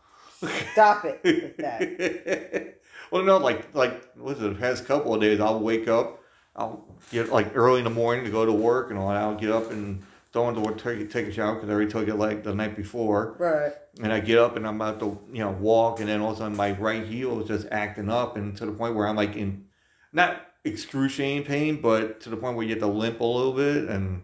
stop 0.73 1.05
it 1.05 1.21
with 1.23 1.57
that. 1.57 2.79
well, 3.11 3.23
no, 3.23 3.37
like 3.37 3.73
like 3.75 4.03
what's 4.15 4.39
it? 4.41 4.43
The 4.43 4.55
past 4.59 4.85
couple 4.85 5.13
of 5.13 5.21
days, 5.21 5.39
I'll 5.39 5.59
wake 5.59 5.87
up, 5.87 6.19
I'll 6.55 6.85
get 7.11 7.29
like 7.31 7.51
early 7.55 7.77
in 7.79 7.83
the 7.83 7.89
morning 7.91 8.25
to 8.25 8.31
go 8.31 8.45
to 8.45 8.51
work, 8.51 8.89
and. 8.89 8.99
I'll 8.99 9.35
get 9.35 9.51
up 9.51 9.71
and 9.71 10.03
go 10.35 10.49
into 10.49 10.59
work, 10.59 10.77
take, 10.77 11.09
take 11.09 11.27
a 11.27 11.31
shower 11.31 11.55
because 11.55 11.69
I 11.69 11.73
already 11.73 11.89
took 11.89 12.07
it 12.07 12.15
like 12.15 12.43
the 12.43 12.53
night 12.53 12.75
before, 12.75 13.35
Right. 13.39 13.73
and 14.03 14.11
I 14.11 14.19
get 14.19 14.37
up 14.37 14.57
and 14.57 14.67
I'm 14.67 14.75
about 14.75 14.99
to 14.99 15.17
you 15.31 15.39
know 15.39 15.51
walk, 15.51 16.01
and 16.01 16.09
then 16.09 16.19
all 16.21 16.31
of 16.31 16.35
a 16.35 16.39
sudden 16.39 16.57
my 16.57 16.71
right 16.73 17.03
heel 17.03 17.41
is 17.41 17.47
just 17.47 17.67
acting 17.71 18.09
up, 18.09 18.35
and 18.35 18.55
to 18.57 18.65
the 18.65 18.73
point 18.73 18.95
where 18.95 19.07
I'm 19.07 19.15
like 19.15 19.35
in 19.37 19.65
not 20.11 20.41
excruciating 20.65 21.45
pain, 21.45 21.81
but 21.81 22.19
to 22.21 22.29
the 22.29 22.37
point 22.37 22.57
where 22.57 22.65
you 22.65 22.71
have 22.71 22.79
to 22.79 22.87
limp 22.87 23.21
a 23.21 23.23
little 23.23 23.53
bit, 23.53 23.87
and 23.89 24.23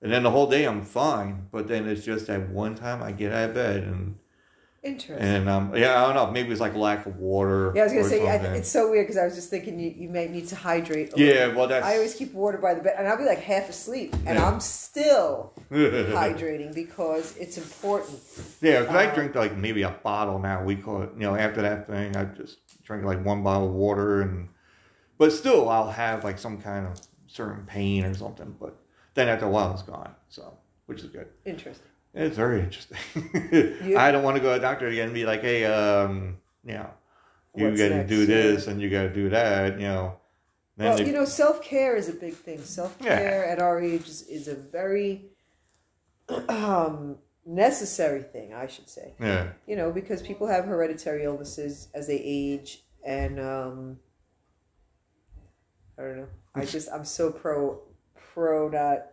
and 0.00 0.12
then 0.12 0.22
the 0.22 0.30
whole 0.30 0.48
day 0.48 0.64
I'm 0.66 0.82
fine, 0.82 1.48
but 1.50 1.66
then 1.68 1.86
it's 1.88 2.04
just 2.04 2.28
that 2.28 2.48
one 2.48 2.74
time 2.76 3.02
I 3.02 3.12
get 3.12 3.32
out 3.32 3.50
of 3.50 3.54
bed 3.54 3.82
and. 3.82 4.16
Interesting. 4.82 5.18
And 5.18 5.46
um, 5.46 5.76
yeah, 5.76 6.02
I 6.02 6.06
don't 6.06 6.14
know. 6.14 6.30
Maybe 6.32 6.50
it's 6.52 6.60
like 6.60 6.74
lack 6.74 7.04
of 7.04 7.16
water. 7.18 7.70
yeah, 7.74 7.82
I 7.82 7.84
was 7.84 7.92
gonna 7.92 8.04
say 8.08 8.26
I, 8.26 8.36
it's 8.54 8.70
so 8.70 8.90
weird 8.90 9.06
because 9.06 9.18
I 9.18 9.24
was 9.26 9.34
just 9.34 9.50
thinking 9.50 9.78
you, 9.78 9.90
you 9.90 10.08
may 10.08 10.26
need 10.26 10.48
to 10.48 10.56
hydrate. 10.56 11.12
a 11.12 11.18
yeah, 11.18 11.26
little. 11.46 11.54
well, 11.56 11.68
that's 11.68 11.84
I 11.84 11.96
always 11.96 12.14
keep 12.14 12.32
water 12.32 12.56
by 12.56 12.72
the 12.72 12.80
bed, 12.82 12.94
and 12.96 13.06
I'll 13.06 13.18
be 13.18 13.24
like 13.24 13.40
half 13.40 13.68
asleep, 13.68 14.14
and 14.26 14.38
Yeah. 14.38 14.48
I'm 14.48 14.58
still 14.60 15.52
hydrating 15.70 16.74
because 16.74 17.36
it's 17.36 17.58
important. 17.58 18.20
Yeah, 18.62 18.80
because 18.80 18.96
I 18.96 19.06
Uh, 19.08 19.14
drink 19.14 19.34
like 19.34 19.54
maybe 19.54 19.82
a 19.82 19.90
bottle 19.90 20.38
now. 20.38 20.64
We 20.64 20.76
call 20.76 21.02
it, 21.02 21.10
you 21.14 21.20
know, 21.20 21.34
after 21.36 21.60
that 21.60 21.86
thing, 21.86 22.16
I 22.16 22.24
just 22.24 22.58
drink 22.82 23.04
like 23.04 23.22
one 23.22 23.42
bottle 23.42 23.68
of 23.68 23.74
water, 23.74 24.22
and 24.22 24.48
but 25.18 25.30
still, 25.32 25.68
I'll 25.68 25.90
have 25.90 26.24
like 26.24 26.38
some 26.38 26.56
kind 26.58 26.86
of 26.86 26.98
certain 27.26 27.64
pain 27.66 28.04
or 28.06 28.14
something. 28.14 28.56
But 28.58 28.78
then 29.12 29.28
after 29.28 29.44
a 29.44 29.50
while, 29.50 29.74
it's 29.74 29.82
gone. 29.82 30.14
So, 30.30 30.54
which 30.86 31.00
is 31.02 31.10
good. 31.10 31.28
Interesting. 31.44 31.86
It's 32.14 32.36
very 32.36 32.60
interesting. 32.60 32.98
I 33.96 34.10
don't 34.10 34.24
want 34.24 34.36
to 34.36 34.42
go 34.42 34.50
to 34.50 34.54
a 34.56 34.60
doctor 34.60 34.88
again 34.88 35.06
and 35.06 35.14
be 35.14 35.24
like, 35.24 35.42
hey, 35.42 35.64
um, 35.64 36.38
you 36.64 36.74
know, 36.74 36.90
you 37.54 37.66
What's 37.66 37.78
got 37.80 37.88
to 37.88 37.96
next? 37.98 38.08
do 38.08 38.26
this 38.26 38.66
and 38.66 38.80
you 38.80 38.90
got 38.90 39.02
to 39.02 39.14
do 39.14 39.28
that. 39.30 39.74
You 39.74 39.86
know. 39.86 40.16
Then 40.76 40.88
well, 40.88 40.98
they- 40.98 41.06
you 41.06 41.12
know, 41.12 41.24
self 41.24 41.62
care 41.62 41.94
is 41.96 42.08
a 42.08 42.12
big 42.12 42.34
thing. 42.34 42.62
Self 42.62 42.98
care 42.98 43.44
at 43.46 43.60
our 43.60 43.80
age 43.80 44.08
is, 44.08 44.22
is 44.22 44.48
a 44.48 44.54
very 44.54 45.26
um, 46.48 47.16
necessary 47.46 48.22
thing, 48.22 48.54
I 48.54 48.66
should 48.66 48.88
say. 48.88 49.14
yeah. 49.20 49.48
You 49.66 49.76
know, 49.76 49.92
because 49.92 50.22
people 50.22 50.46
have 50.46 50.64
hereditary 50.64 51.24
illnesses 51.24 51.88
as 51.94 52.06
they 52.06 52.18
age, 52.18 52.82
and 53.04 53.38
um, 53.40 53.98
I 55.98 56.02
don't 56.02 56.16
know. 56.18 56.28
I 56.54 56.64
just 56.64 56.88
I'm 56.92 57.04
so 57.04 57.30
pro 57.30 57.80
pro 58.34 58.68
not 58.68 59.06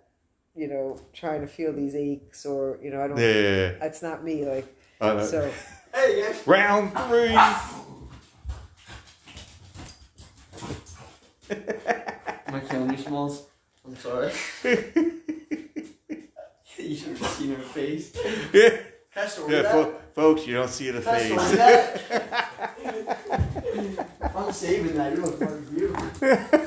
you 0.58 0.68
know 0.68 1.00
trying 1.14 1.42
to 1.42 1.48
feel 1.48 1.72
these 1.72 1.96
aches 1.96 2.46
or 2.46 2.80
you 2.82 2.90
know 2.90 3.02
I 3.04 3.08
don't. 3.08 3.18
Yeah. 3.18 3.74
That's 3.80 4.02
not 4.02 4.24
me. 4.24 4.44
Like 4.46 4.66
Uh, 5.00 5.24
so. 5.24 5.50
Hey, 5.96 6.20
yeah. 6.20 6.34
Round 6.46 6.92
three. 7.08 7.34
Am 11.50 12.56
I 12.56 12.60
killing 12.60 12.92
you, 12.92 12.98
Smalls? 12.98 13.46
I'm 13.86 13.96
sorry. 13.96 14.32
you 16.78 16.96
should 16.96 17.18
have 17.18 17.28
seen 17.32 17.56
her 17.56 17.62
face. 17.64 18.16
yeah, 18.54 18.70
Cash 19.14 19.38
yeah 19.48 19.72
fo- 19.72 19.96
folks, 20.14 20.46
you 20.46 20.54
don't 20.56 20.70
see 20.70 20.92
the 20.92 21.02
Cash 21.02 21.22
face. 21.22 21.56
I'm 24.36 24.52
saving 24.52 24.96
that. 24.96 25.14
You 25.16 25.22
look 25.22 25.40
looking 25.40 25.66
for 25.66 25.74
you. 25.80 26.67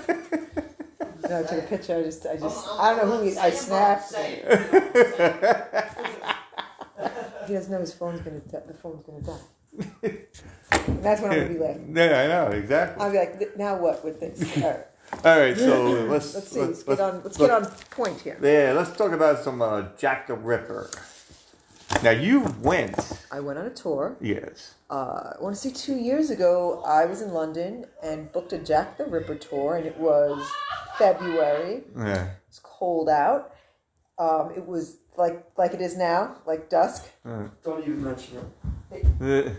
No, 1.30 1.38
I 1.38 1.42
took 1.44 1.58
a 1.64 1.66
picture. 1.68 1.96
I 1.96 2.02
just, 2.02 2.26
I 2.26 2.36
just, 2.36 2.66
I 2.68 2.94
don't 2.96 3.08
know 3.08 3.16
who 3.16 3.24
he, 3.24 3.38
I 3.38 3.50
snapped. 3.50 4.14
He 7.46 7.54
doesn't 7.54 7.72
know 7.72 7.80
his 7.80 7.92
phone's 7.92 8.20
gonna, 8.20 8.38
die. 8.40 8.60
the 8.64 8.74
phone's 8.74 9.02
gonna 9.04 9.22
die. 9.22 10.18
And 10.70 11.02
that's 11.02 11.20
when 11.20 11.32
I'm 11.32 11.38
gonna 11.38 11.48
be 11.52 11.58
laughing. 11.58 11.96
yeah, 11.96 12.20
I 12.20 12.26
know 12.28 12.56
exactly. 12.56 13.02
I'll 13.04 13.10
be 13.10 13.18
like, 13.18 13.56
now 13.56 13.76
what 13.76 14.04
with 14.04 14.20
this? 14.20 14.56
All 14.62 14.70
right, 14.70 14.86
All 15.24 15.40
right, 15.40 15.56
so 15.56 15.82
let's 16.04 16.32
let's 16.34 16.48
see. 16.48 16.60
Let's, 16.60 16.82
get 16.84 17.00
on. 17.00 17.22
Let's 17.24 17.40
let- 17.40 17.48
get 17.48 17.62
on 17.62 17.72
point 17.90 18.20
here. 18.20 18.38
Yeah, 18.40 18.72
let's 18.76 18.96
talk 18.96 19.10
about 19.10 19.42
some 19.42 19.62
uh, 19.62 19.86
Jack 19.98 20.28
the 20.28 20.34
Ripper. 20.34 20.90
Now 22.03 22.11
you 22.12 22.40
went, 22.62 22.96
I 23.31 23.40
went 23.40 23.59
on 23.59 23.66
a 23.66 23.70
tour. 23.70 24.16
yes. 24.20 24.74
Uh, 24.88 25.35
I 25.38 25.42
want 25.42 25.55
to 25.55 25.61
say 25.61 25.70
two 25.70 25.96
years 25.96 26.31
ago. 26.31 26.83
I 26.87 27.05
was 27.05 27.20
in 27.22 27.33
London 27.33 27.85
and 28.03 28.31
booked 28.33 28.53
a 28.53 28.59
Jack 28.59 28.96
the 28.96 29.05
Ripper 29.05 29.35
tour, 29.37 29.76
and 29.76 29.87
it 29.87 29.96
was 29.98 30.42
February. 30.98 31.83
Yeah. 31.96 32.31
It's 32.48 32.59
cold 32.62 33.09
out. 33.09 33.55
Um, 34.18 34.53
it 34.57 34.66
was 34.66 34.96
like 35.16 35.44
like 35.59 35.74
it 35.74 35.81
is 35.81 35.96
now, 35.96 36.37
like 36.46 36.68
dusk. 36.70 37.07
Don't 37.24 37.81
even 37.83 38.03
mention 38.03 38.38
it. 38.90 39.05
Uh, 39.20 39.50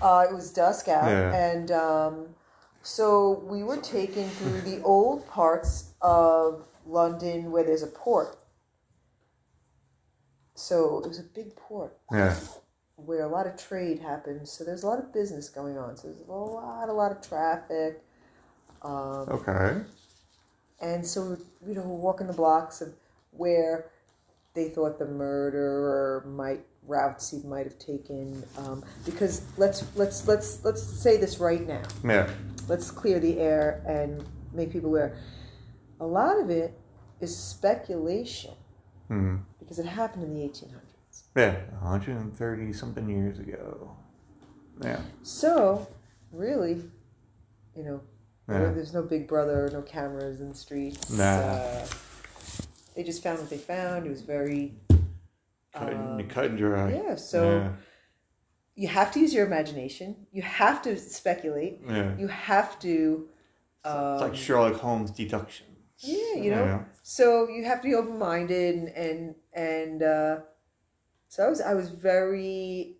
Uh, 0.00 0.26
it 0.28 0.34
was 0.34 0.50
dusk 0.52 0.88
out, 0.88 1.08
Yeah. 1.10 1.34
and 1.34 1.70
um, 1.70 2.26
so 2.82 3.40
we 3.46 3.62
were 3.62 3.76
taken 3.76 4.28
through 4.30 4.60
the 4.62 4.82
old 4.82 5.26
parts 5.28 5.92
of 6.00 6.64
London 6.86 7.50
where 7.52 7.62
there's 7.64 7.82
a 7.82 7.86
port. 7.88 8.38
So 10.54 11.00
it 11.04 11.08
was 11.08 11.18
a 11.18 11.22
big 11.24 11.56
port 11.56 11.96
yeah. 12.12 12.36
where 12.96 13.22
a 13.22 13.28
lot 13.28 13.46
of 13.46 13.56
trade 13.56 13.98
happens. 13.98 14.50
So 14.50 14.64
there's 14.64 14.82
a 14.82 14.86
lot 14.86 14.98
of 14.98 15.12
business 15.12 15.48
going 15.48 15.78
on. 15.78 15.96
So 15.96 16.08
there's 16.08 16.20
a 16.20 16.32
lot, 16.32 16.88
a 16.88 16.92
lot 16.92 17.12
of 17.12 17.26
traffic. 17.26 18.02
Um, 18.82 19.28
Okay. 19.28 19.80
and 20.80 21.06
so 21.06 21.36
you 21.66 21.74
know, 21.74 21.82
we're 21.82 21.96
walking 21.96 22.26
the 22.26 22.32
blocks 22.32 22.80
of 22.80 22.92
where 23.30 23.90
they 24.54 24.68
thought 24.68 24.98
the 24.98 25.06
murderer 25.06 26.24
might 26.26 26.64
routes 26.86 27.30
he 27.30 27.38
might 27.46 27.64
have 27.64 27.78
taken. 27.78 28.42
Um, 28.58 28.84
because 29.04 29.42
let's 29.56 29.84
let's 29.96 30.26
let's 30.26 30.64
let's 30.64 30.82
say 30.82 31.16
this 31.16 31.38
right 31.38 31.66
now. 31.66 31.82
Yeah. 32.04 32.28
Let's 32.68 32.90
clear 32.90 33.18
the 33.20 33.38
air 33.38 33.82
and 33.86 34.24
make 34.52 34.72
people 34.72 34.90
aware. 34.90 35.16
A 36.00 36.06
lot 36.06 36.38
of 36.40 36.50
it 36.50 36.78
is 37.20 37.36
speculation 37.36 38.54
Hmm. 39.12 39.36
because 39.58 39.78
it 39.78 39.86
happened 39.86 40.24
in 40.24 40.34
the 40.34 40.40
1800s. 40.40 41.22
Yeah. 41.36 41.56
130 41.80 42.72
something 42.72 43.08
years 43.08 43.38
ago. 43.38 43.94
Yeah. 44.82 45.00
So, 45.22 45.86
really, 46.32 46.82
you 47.76 47.84
know, 47.84 48.00
Yeah. 48.48 48.72
There's 48.72 48.92
no 48.92 49.02
Big 49.02 49.28
Brother, 49.28 49.70
no 49.72 49.82
cameras 49.82 50.40
in 50.40 50.48
the 50.48 50.54
streets. 50.54 51.10
Nah. 51.10 51.24
Uh, 51.24 51.86
they 52.94 53.02
just 53.02 53.22
found 53.22 53.38
what 53.38 53.48
they 53.50 53.58
found. 53.58 54.06
It 54.06 54.10
was 54.10 54.22
very. 54.22 54.74
Cut, 55.74 55.92
um, 55.94 56.28
cut 56.28 56.46
and 56.46 56.58
dry. 56.58 56.92
yeah, 56.92 57.14
so 57.14 57.72
you 58.74 58.88
have 58.88 59.10
to 59.12 59.20
use 59.20 59.32
your 59.32 59.46
imagination. 59.46 60.26
You 60.32 60.42
have 60.42 60.82
to 60.82 60.98
speculate. 60.98 61.80
yeah. 61.86 61.96
yeah. 61.96 62.16
You 62.18 62.28
have 62.28 62.78
to. 62.80 63.28
Um, 63.84 64.12
it's 64.14 64.22
like 64.22 64.34
Sherlock 64.34 64.74
Holmes 64.74 65.10
deductions. 65.10 65.71
Yeah, 66.02 66.34
you 66.34 66.50
know. 66.50 66.84
So 67.02 67.48
you 67.48 67.64
have 67.64 67.80
to 67.82 67.88
be 67.88 67.94
open 67.94 68.18
minded 68.18 68.74
and 68.74 68.88
and 68.88 69.34
and 69.54 70.02
uh, 70.02 70.36
so 71.28 71.44
I 71.46 71.48
was 71.48 71.60
I 71.60 71.74
was 71.74 71.88
very 71.88 72.96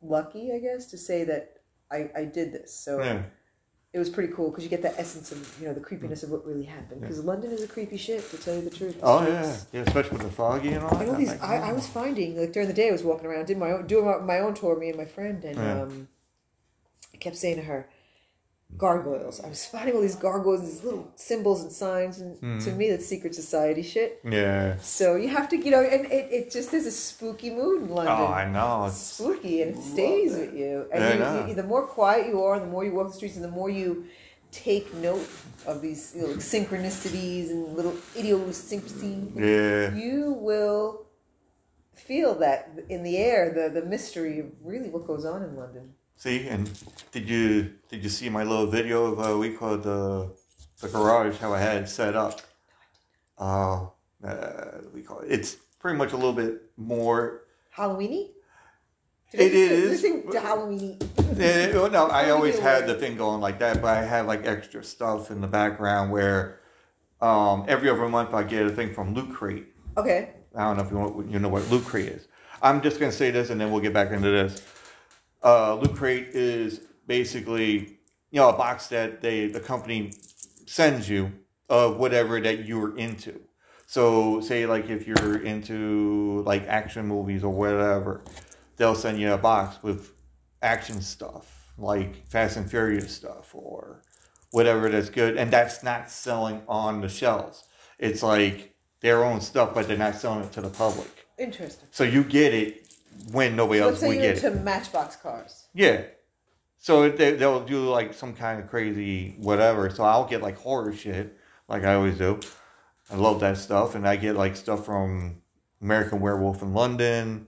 lucky, 0.00 0.52
I 0.52 0.58
guess, 0.58 0.86
to 0.86 0.98
say 0.98 1.24
that 1.24 1.58
I 1.90 2.10
I 2.16 2.24
did 2.24 2.52
this. 2.52 2.74
So 2.74 3.00
Yeah. 3.02 3.22
it 3.92 3.98
was 3.98 4.08
pretty 4.08 4.32
cool 4.32 4.50
because 4.50 4.64
you 4.64 4.70
get 4.70 4.82
that 4.82 4.94
essence 4.98 5.32
of 5.32 5.38
you 5.60 5.66
know 5.68 5.74
the 5.74 5.80
creepiness 5.80 6.22
of 6.22 6.30
what 6.30 6.44
really 6.46 6.64
happened. 6.64 7.00
Because 7.02 7.22
London 7.24 7.50
is 7.52 7.62
a 7.62 7.68
creepy 7.68 7.96
shit, 7.96 8.28
to 8.30 8.36
tell 8.38 8.54
you 8.54 8.62
the 8.62 8.70
truth. 8.70 9.00
The 9.00 9.06
Oh 9.06 9.26
yeah, 9.26 9.42
streets- 9.42 9.66
yeah, 9.72 9.80
especially 9.82 10.16
with 10.18 10.26
the 10.26 10.32
foggy 10.32 10.72
and 10.72 10.84
all. 10.84 10.96
I 10.96 11.04
know 11.04 11.12
that. 11.12 11.18
these. 11.18 11.40
I, 11.40 11.56
I 11.70 11.72
was 11.72 11.86
finding 11.86 12.36
like 12.40 12.52
during 12.52 12.68
the 12.68 12.74
day 12.74 12.88
I 12.88 12.92
was 12.92 13.02
walking 13.04 13.26
around, 13.26 13.46
did 13.46 13.58
my 13.58 13.72
own, 13.72 13.86
doing 13.86 14.04
my, 14.06 14.18
my 14.18 14.38
own 14.40 14.54
tour, 14.54 14.76
me 14.78 14.88
and 14.88 14.98
my 14.98 15.04
friend, 15.04 15.44
and 15.44 15.56
Yeah. 15.56 15.82
um, 15.82 16.08
I 17.14 17.16
kept 17.18 17.36
saying 17.36 17.56
to 17.56 17.62
her, 17.62 17.88
gargoyles. 18.78 19.40
I 19.40 19.48
was 19.48 19.60
spotting 19.60 19.94
all 19.94 20.00
these 20.00 20.16
gargoyles, 20.16 20.62
these 20.62 20.82
little 20.82 21.10
symbols 21.16 21.62
and 21.62 21.70
signs, 21.70 22.20
and 22.20 22.36
Hmm. 22.38 22.58
to 22.60 22.72
me 22.72 22.90
that's 22.90 23.06
secret 23.06 23.34
society 23.34 23.82
shit. 23.82 24.20
Yeah. 24.24 24.76
So 24.78 25.16
you 25.16 25.28
have 25.28 25.48
to, 25.50 25.56
you 25.56 25.70
know, 25.70 25.82
and 25.82 26.06
it, 26.06 26.32
it 26.32 26.50
just 26.50 26.72
is 26.74 26.86
a 26.86 26.90
spooky 26.90 27.50
mood 27.50 27.82
in 27.82 27.88
London. 27.90 28.14
Oh, 28.18 28.26
I 28.26 28.48
know. 28.50 28.86
It's 28.86 28.96
spooky 28.96 29.62
and 29.62 29.76
it 29.76 29.82
stays 29.82 30.32
with 30.36 30.54
you. 30.54 30.86
And 30.92 31.02
Yeah, 31.20 31.42
you, 31.42 31.48
you- 31.48 31.54
the 31.54 31.62
more 31.62 31.86
quiet 31.86 32.26
you 32.28 32.42
are, 32.42 32.58
the 32.58 32.66
more 32.66 32.84
you 32.84 32.92
walk 32.92 33.08
the 33.08 33.14
streets, 33.14 33.36
and 33.36 33.44
the 33.44 33.50
more 33.50 33.70
you 33.70 34.06
take 34.50 34.92
note 34.94 35.26
of 35.66 35.80
these 35.80 36.12
you 36.16 36.22
know, 36.22 36.28
synchronicities 36.34 37.50
and 37.50 37.74
little 37.76 37.94
idiosyncrasies, 38.16 39.28
yeah. 39.34 39.94
you 39.94 40.32
will 40.38 41.06
feel 41.94 42.34
that 42.34 42.70
in 42.88 43.02
the 43.02 43.16
air, 43.16 43.50
the, 43.54 43.68
the 43.80 43.86
mystery 43.86 44.40
of 44.40 44.46
really 44.64 44.88
what 44.90 45.06
goes 45.06 45.24
on 45.24 45.42
in 45.42 45.56
London. 45.56 45.94
See, 46.16 46.48
and 46.48 46.70
did 47.10 47.28
you 47.28 47.72
did 47.88 48.02
you 48.02 48.08
see 48.08 48.28
my 48.28 48.44
little 48.44 48.66
video 48.66 49.06
of 49.06 49.20
uh, 49.20 49.38
we 49.38 49.50
called 49.50 49.82
the 49.82 50.30
the 50.80 50.88
garage 50.88 51.38
how 51.38 51.52
I 51.52 51.60
had 51.60 51.82
it 51.82 51.88
set 51.88 52.14
up? 52.14 52.40
Uh, 53.38 53.86
uh, 54.24 54.78
we 54.94 55.02
call 55.02 55.20
it. 55.20 55.32
It's 55.32 55.56
pretty 55.78 55.98
much 55.98 56.12
a 56.12 56.16
little 56.16 56.32
bit 56.32 56.62
more. 56.76 57.44
Halloweeny? 57.76 58.30
It 59.32 59.48
Did 59.48 59.54
is. 59.54 59.98
I 59.98 60.02
think 60.02 60.30
the 60.30 60.38
Halloweeny. 60.38 61.02
Eh, 61.40 61.72
well, 61.72 61.90
no, 61.90 62.06
I 62.08 62.30
always 62.30 62.58
had 62.58 62.86
the 62.86 62.94
thing 62.94 63.16
going 63.16 63.40
like 63.40 63.58
that, 63.60 63.80
but 63.80 63.96
I 63.96 64.02
have 64.02 64.26
like 64.26 64.46
extra 64.46 64.84
stuff 64.84 65.30
in 65.30 65.40
the 65.40 65.46
background 65.46 66.12
where 66.12 66.60
um, 67.22 67.64
every 67.68 67.88
other 67.88 68.08
month 68.08 68.34
I 68.34 68.42
get 68.42 68.66
a 68.66 68.70
thing 68.70 68.92
from 68.92 69.14
Loot 69.14 69.32
Crate. 69.32 69.68
Okay. 69.96 70.30
I 70.54 70.64
don't 70.64 70.76
know 70.76 70.82
if 70.82 70.90
you, 70.90 70.98
want, 70.98 71.30
you 71.30 71.38
know 71.38 71.48
what 71.48 71.68
Loot 71.70 71.84
Crate 71.84 72.08
is. 72.08 72.28
I'm 72.60 72.82
just 72.82 73.00
going 73.00 73.10
to 73.10 73.16
say 73.16 73.30
this 73.30 73.50
and 73.50 73.60
then 73.60 73.72
we'll 73.72 73.80
get 73.80 73.94
back 73.94 74.10
into 74.10 74.30
this. 74.30 74.62
Uh, 75.44 75.76
Loot 75.76 75.96
Crate 75.96 76.28
is 76.28 76.82
basically, 77.06 77.98
you 78.30 78.40
know, 78.40 78.48
a 78.48 78.56
box 78.56 78.88
that 78.88 79.20
they 79.20 79.46
the 79.46 79.60
company 79.60 80.12
sends 80.66 81.08
you 81.08 81.32
of 81.68 81.96
whatever 81.96 82.40
that 82.40 82.64
you're 82.64 82.96
into. 82.96 83.40
So, 83.86 84.40
say 84.40 84.66
like 84.66 84.88
if 84.88 85.06
you're 85.06 85.42
into 85.42 86.42
like 86.46 86.66
action 86.66 87.06
movies 87.06 87.44
or 87.44 87.52
whatever, 87.52 88.22
they'll 88.76 88.94
send 88.94 89.18
you 89.20 89.32
a 89.32 89.38
box 89.38 89.82
with 89.82 90.12
action 90.62 91.00
stuff 91.02 91.72
like 91.76 92.26
Fast 92.28 92.56
and 92.56 92.70
Furious 92.70 93.14
stuff 93.14 93.54
or 93.54 94.02
whatever 94.50 94.88
that's 94.88 95.10
good, 95.10 95.36
and 95.36 95.50
that's 95.50 95.82
not 95.82 96.10
selling 96.10 96.62
on 96.68 97.00
the 97.00 97.08
shelves. 97.08 97.64
It's 97.98 98.22
like 98.22 98.74
their 99.00 99.24
own 99.24 99.40
stuff, 99.40 99.74
but 99.74 99.88
they're 99.88 99.96
not 99.96 100.14
selling 100.14 100.44
it 100.44 100.52
to 100.52 100.60
the 100.60 100.68
public. 100.68 101.26
Interesting. 101.38 101.88
So 101.90 102.04
you 102.04 102.22
get 102.22 102.54
it 102.54 102.81
when 103.30 103.56
nobody 103.56 103.80
So 103.80 103.84
else 103.88 103.92
let's 103.92 104.00
say 104.00 104.06
will 104.08 104.14
you're 104.14 104.22
get 104.34 104.36
into 104.36 104.46
it. 104.48 104.50
To 104.58 104.64
Matchbox 104.64 105.16
cars. 105.16 105.66
Yeah. 105.74 106.02
So 106.78 107.08
they, 107.08 107.32
they'll 107.36 107.64
do 107.64 107.88
like 107.88 108.12
some 108.12 108.34
kind 108.34 108.60
of 108.60 108.68
crazy 108.68 109.34
whatever. 109.38 109.88
So 109.90 110.04
I'll 110.04 110.26
get 110.26 110.42
like 110.42 110.58
horror 110.58 110.92
shit, 110.92 111.36
like 111.68 111.84
I 111.84 111.94
always 111.94 112.18
do. 112.18 112.40
I 113.10 113.16
love 113.16 113.40
that 113.40 113.58
stuff, 113.58 113.94
and 113.94 114.06
I 114.08 114.16
get 114.16 114.36
like 114.36 114.56
stuff 114.56 114.84
from 114.86 115.42
American 115.82 116.20
Werewolf 116.20 116.62
in 116.62 116.72
London, 116.72 117.46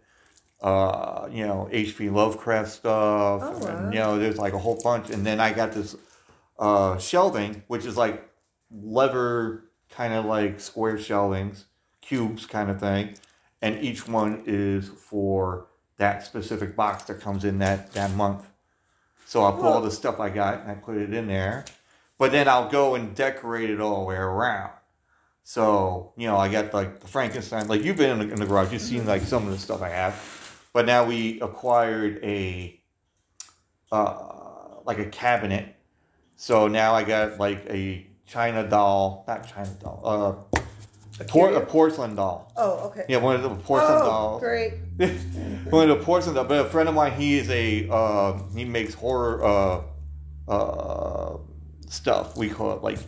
uh, 0.61 1.29
you 1.31 1.47
know, 1.47 1.69
H.P. 1.73 2.11
Lovecraft 2.11 2.71
stuff, 2.71 3.43
Oh, 3.43 3.59
wow. 3.59 3.67
and 3.67 3.93
you 3.95 4.01
know, 4.01 4.19
there's 4.19 4.37
like 4.39 4.53
a 4.53 4.59
whole 4.59 4.81
bunch. 4.83 5.11
And 5.11 5.25
then 5.25 5.41
I 5.41 5.53
got 5.53 5.73
this 5.73 5.97
uh, 6.59 6.99
shelving, 6.99 7.63
which 7.69 7.87
is 7.87 7.97
like 7.97 8.29
leather, 8.71 9.65
kind 9.91 10.13
of 10.15 10.25
like 10.27 10.61
square 10.61 10.97
shelvings, 10.97 11.65
cubes 12.01 12.47
kind 12.47 12.71
of 12.71 12.79
thing, 12.81 13.15
and 13.65 13.83
each 13.83 14.07
one 14.07 14.43
is 14.45 14.89
for 14.89 15.69
that 15.97 16.23
specific 16.23 16.77
box 16.77 17.05
that 17.05 17.19
comes 17.19 17.47
in 17.47 17.59
that 17.59 17.91
that 17.93 18.11
month. 18.11 18.47
So 19.25 19.43
I'll 19.43 19.55
put 19.55 19.65
all 19.65 19.81
the 19.81 19.91
stuff 19.91 20.21
I 20.21 20.29
got 20.29 20.61
and 20.61 20.71
I 20.71 20.75
put 20.75 20.99
it 20.99 21.15
in 21.15 21.27
there, 21.27 21.65
but 22.19 22.31
then 22.31 22.47
I'll 22.47 22.69
go 22.69 22.95
and 22.95 23.15
decorate 23.15 23.71
it 23.71 23.81
all 23.81 24.01
the 24.01 24.05
way 24.05 24.17
around. 24.17 24.73
So 25.45 26.13
you 26.19 26.27
know, 26.27 26.37
I 26.37 26.51
got 26.51 26.75
like 26.75 27.01
the 27.01 27.09
Frankenstein. 27.09 27.67
Like 27.67 27.83
you've 27.83 27.97
been 27.97 28.21
in 28.21 28.29
the, 28.29 28.35
in 28.35 28.39
the 28.39 28.45
garage, 28.45 28.71
you've 28.71 28.83
seen 28.83 29.07
like 29.07 29.23
some 29.23 29.47
of 29.47 29.51
the 29.51 29.59
stuff 29.59 29.81
I 29.81 29.89
have, 29.89 30.61
but 30.75 30.85
now 30.85 31.07
we 31.07 31.41
acquired 31.41 32.23
a 32.23 32.79
uh, 33.91 34.83
like 34.85 34.99
a 34.99 35.07
cabinet. 35.07 35.75
So 36.37 36.69
now 36.69 36.95
I 36.95 37.03
got 37.03 37.39
like 37.41 37.65
a 37.71 38.07
China 38.27 38.69
doll, 38.69 39.25
not 39.27 39.49
China 39.49 39.71
doll, 39.81 40.03
uh, 40.05 40.44
a, 41.21 41.25
por- 41.25 41.53
a 41.55 41.65
porcelain 41.65 42.15
doll. 42.15 42.53
Oh, 42.57 42.89
okay. 42.89 43.05
Yeah, 43.09 43.19
one 43.19 43.37
of 43.37 43.43
the 43.43 43.51
porcelain 43.51 43.99
oh, 44.03 44.05
dolls. 44.05 44.41
great. 44.43 44.73
one 45.71 45.89
of 45.91 45.99
the 45.99 46.05
porcelain 46.05 46.35
dolls. 46.35 46.49
But 46.49 46.67
a 46.67 46.69
friend 46.69 46.89
of 46.89 46.95
mine, 46.95 47.13
he 47.13 47.39
is 47.39 47.49
a 47.51 47.89
uh, 47.91 48.39
he 48.55 48.65
makes 48.65 48.95
horror 48.95 49.45
uh, 49.45 49.83
uh, 50.51 51.39
stuff. 51.89 52.37
We 52.37 52.49
call 52.51 52.73
it 52.77 52.83
like, 52.83 52.99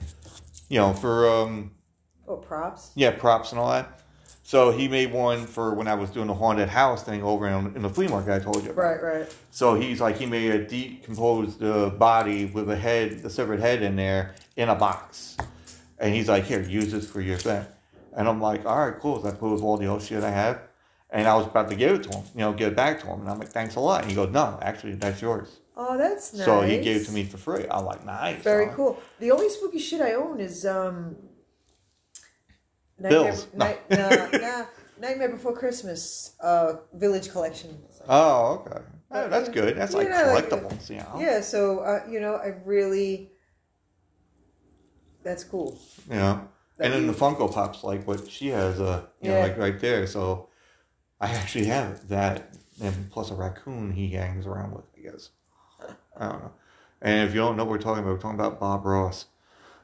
you 0.69 0.79
know, 0.79 0.93
for 0.93 1.29
um, 1.29 1.73
Oh, 2.29 2.37
props. 2.37 2.91
yeah, 2.95 3.11
props 3.13 3.53
and 3.53 3.61
all 3.61 3.71
that. 3.71 4.01
So 4.43 4.71
he 4.71 4.87
made 4.87 5.13
one 5.13 5.45
for 5.45 5.75
when 5.75 5.89
I 5.89 5.95
was 5.95 6.11
doing 6.11 6.29
the 6.29 6.35
haunted 6.35 6.69
house 6.69 7.03
thing 7.03 7.21
over 7.25 7.49
in, 7.49 7.75
in 7.75 7.83
the 7.83 7.89
flea 7.91 8.07
market 8.07 8.33
I 8.33 8.39
told 8.39 8.63
you 8.63 8.71
about. 8.71 8.77
Right, 9.03 9.03
right. 9.03 9.37
So 9.51 9.75
he's 9.75 10.01
like 10.01 10.17
he 10.19 10.27
made 10.27 10.53
a 10.53 10.65
decomposed 10.65 11.61
uh, 11.65 11.91
body 11.91 12.45
with 12.47 12.71
a 12.71 12.77
head, 12.77 13.23
a 13.25 13.31
severed 13.31 13.59
head 13.59 13.83
in 13.83 13.97
there 13.97 14.37
in 14.55 14.69
a 14.69 14.75
box, 14.77 15.37
and 15.99 16.15
he's 16.15 16.29
like, 16.29 16.45
"Here, 16.45 16.63
use 16.63 16.93
this 16.93 17.11
for 17.11 17.21
your 17.21 17.39
thing." 17.39 17.67
And 18.17 18.27
I'm 18.27 18.41
like, 18.41 18.65
"All 18.65 18.79
right, 18.79 18.99
cool." 18.99 19.23
So 19.23 19.29
I 19.29 19.33
put 19.33 19.61
all 19.61 19.77
the 19.77 19.87
old 19.87 20.03
shit 20.03 20.25
I 20.25 20.31
have, 20.31 20.61
and 21.11 21.29
I 21.29 21.37
was 21.37 21.47
about 21.47 21.69
to 21.69 21.77
give 21.77 22.01
it 22.01 22.03
to 22.05 22.17
him, 22.17 22.25
you 22.35 22.41
know, 22.41 22.53
give 22.53 22.73
it 22.73 22.77
back 22.77 23.01
to 23.01 23.07
him, 23.07 23.21
and 23.21 23.31
I'm 23.31 23.39
like, 23.39 23.51
"Thanks 23.51 23.77
a 23.77 23.81
lot." 23.81 24.03
And 24.03 24.11
he 24.11 24.17
goes, 24.17 24.33
"No, 24.33 24.59
actually, 24.63 24.95
that's 24.95 25.21
yours." 25.21 25.61
Oh, 25.77 25.99
that's 25.99 26.33
nice. 26.33 26.47
So 26.47 26.63
he 26.63 26.79
gave 26.79 27.03
it 27.03 27.05
to 27.05 27.13
me 27.13 27.25
for 27.25 27.37
free. 27.37 27.67
I'm 27.71 27.85
like, 27.85 28.05
"Nice." 28.07 28.43
Very 28.43 28.67
huh?" 28.67 28.73
cool. 28.75 29.03
The 29.21 29.31
only 29.31 29.51
spooky 29.51 29.79
shit 29.79 30.01
I 30.01 30.15
own 30.15 30.41
is 30.41 30.65
um. 30.65 31.17
Bills. 32.99 33.49
No. 33.53 33.67
Night, 33.67 33.91
nah, 33.91 34.29
nah, 34.41 34.65
Nightmare 34.99 35.29
Before 35.29 35.53
Christmas, 35.53 36.35
uh, 36.41 36.77
Village 36.95 37.31
Collection. 37.31 37.79
Oh, 38.09 38.65
okay. 38.67 38.81
Oh, 39.11 39.29
that's 39.29 39.49
good. 39.51 39.77
That's 39.77 39.95
like 39.95 40.09
Yeah, 40.09 40.33
like, 40.33 40.49
collectibles, 40.49 40.91
you 40.91 40.97
know. 40.97 41.19
Yeah, 41.21 41.41
so 41.41 41.81
uh, 41.81 42.05
you 42.09 42.21
know, 42.21 42.37
I 42.37 42.55
really. 42.65 43.33
That's 45.23 45.45
cool. 45.45 45.79
That 46.09 46.49
And 46.79 46.93
then 46.93 47.03
you- 47.07 47.13
the 47.13 47.19
Funko 47.19 47.53
Pops, 47.53 47.83
like 47.85 48.07
what 48.07 48.29
she 48.31 48.49
has, 48.49 48.81
uh, 48.81 49.03
you 49.21 49.31
know, 49.31 49.37
Yeah. 49.39 49.43
like 49.45 49.59
right 49.59 49.79
there. 49.81 50.07
So 50.07 50.49
I 51.21 51.29
actually 51.33 51.67
have 51.67 52.09
that, 52.09 52.55
and 52.83 53.11
plus 53.11 53.31
a 53.31 53.35
raccoon 53.35 53.93
he 53.93 54.11
hangs 54.11 54.47
around 54.47 54.73
with, 54.75 54.85
I 54.97 55.01
guess. 55.11 55.31
I 56.19 56.29
don't 56.29 56.43
know. 56.43 56.51
And 57.03 57.29
if 57.29 57.35
you 57.35 57.41
don't 57.41 57.57
know 57.57 57.65
what 57.65 57.71
we're 57.73 57.79
talking 57.79 58.03
about, 58.03 58.13
we're 58.15 58.19
talking 58.21 58.39
about 58.41 58.59
Bob 58.61 58.85
Ross. 58.85 59.27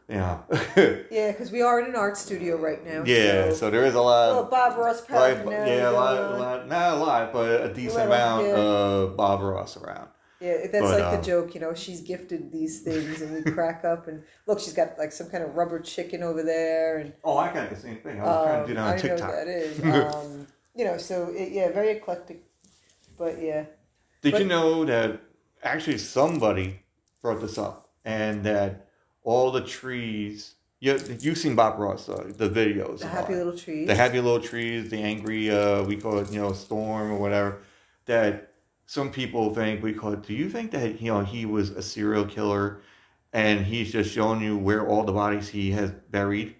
Yeah. 0.08 0.38
Yeah, 1.10 1.30
because 1.30 1.50
we 1.52 1.62
are 1.62 1.80
in 1.80 1.86
an 1.86 1.94
art 1.96 2.16
studio 2.16 2.56
right 2.58 2.84
now. 2.84 3.02
yeah, 3.06 3.50
So, 3.50 3.54
so 3.54 3.70
there 3.70 3.84
is 3.84 3.94
a 3.94 4.00
lot 4.00 4.30
of. 4.30 4.50
Bob 4.50 4.76
Ross 4.78 5.00
paraphernalia. 5.02 5.74
yeah, 5.76 5.90
a 5.90 5.92
lot, 5.92 6.16
a 6.18 6.36
lot, 6.36 6.68
not 6.68 6.92
a 6.94 6.96
lot, 6.96 7.32
but 7.32 7.60
a 7.62 7.72
decent 7.72 8.06
amount 8.06 8.46
of 8.48 9.16
Bob 9.16 9.40
Ross 9.42 9.76
around. 9.76 10.08
Yeah, 10.42 10.66
that's 10.66 10.80
But, 10.80 11.00
like 11.00 11.04
um, 11.04 11.16
the 11.16 11.22
joke, 11.22 11.54
you 11.54 11.60
know. 11.60 11.72
She's 11.72 12.00
gifted 12.00 12.50
these 12.50 12.80
things, 12.80 13.22
and 13.22 13.32
we 13.32 13.52
crack 13.52 13.84
up. 13.84 14.08
And 14.08 14.24
look, 14.46 14.58
she's 14.58 14.72
got 14.72 14.98
like 14.98 15.12
some 15.12 15.30
kind 15.30 15.44
of 15.44 15.54
rubber 15.54 15.78
chicken 15.78 16.22
over 16.24 16.42
there, 16.42 16.98
and 16.98 17.12
Oh, 17.22 17.38
I 17.38 17.52
got 17.54 17.70
the 17.70 17.76
same 17.76 17.98
thing. 17.98 18.20
I 18.20 18.24
was 18.24 18.46
trying 18.46 18.62
to 18.62 18.68
do 18.68 18.74
that 18.74 18.80
um, 18.80 18.86
on 18.86 18.92
I 18.92 19.00
don't 19.00 19.18
know 19.18 19.26
what 19.26 19.34
that 19.34 19.48
is. 19.48 19.80
Um, 20.14 20.46
you 20.74 20.84
know, 20.84 20.96
so 20.96 21.28
it, 21.28 21.52
yeah, 21.52 21.70
very 21.70 21.90
eclectic, 21.90 22.42
but 23.16 23.40
yeah. 23.40 23.66
Did 24.22 24.32
But- 24.32 24.40
you 24.40 24.48
know 24.48 24.84
that 24.84 25.20
actually 25.62 25.98
somebody 25.98 26.80
brought 27.20 27.40
this 27.40 27.58
up 27.58 27.90
and 28.04 28.42
that 28.44 28.88
all 29.22 29.52
the 29.52 29.60
trees, 29.60 30.54
you, 30.80 30.98
you've 31.20 31.38
seen 31.38 31.54
Bob 31.54 31.78
Ross, 31.78 32.08
uh, 32.08 32.32
the 32.36 32.48
videos. 32.48 33.00
The 33.00 33.06
happy 33.06 33.34
all 33.34 33.38
little 33.38 33.58
trees. 33.58 33.86
The 33.86 33.94
happy 33.94 34.20
little 34.20 34.40
trees, 34.40 34.90
the 34.90 34.98
angry, 34.98 35.50
uh, 35.50 35.84
we 35.84 35.96
call 35.96 36.18
it, 36.18 36.32
you 36.32 36.40
know, 36.40 36.52
storm 36.52 37.12
or 37.12 37.18
whatever, 37.18 37.58
that 38.06 38.51
some 38.92 39.10
people 39.10 39.54
think, 39.54 39.82
we 39.82 39.94
call 39.94 40.12
do 40.12 40.34
you 40.34 40.50
think 40.50 40.70
that, 40.72 41.00
you 41.00 41.10
know, 41.10 41.20
he 41.20 41.46
was 41.46 41.70
a 41.70 41.80
serial 41.80 42.26
killer 42.26 42.82
and 43.32 43.64
he's 43.64 43.90
just 43.90 44.12
showing 44.12 44.42
you 44.42 44.58
where 44.58 44.86
all 44.86 45.02
the 45.02 45.12
bodies 45.12 45.48
he 45.48 45.70
has 45.70 45.90
buried, 46.10 46.54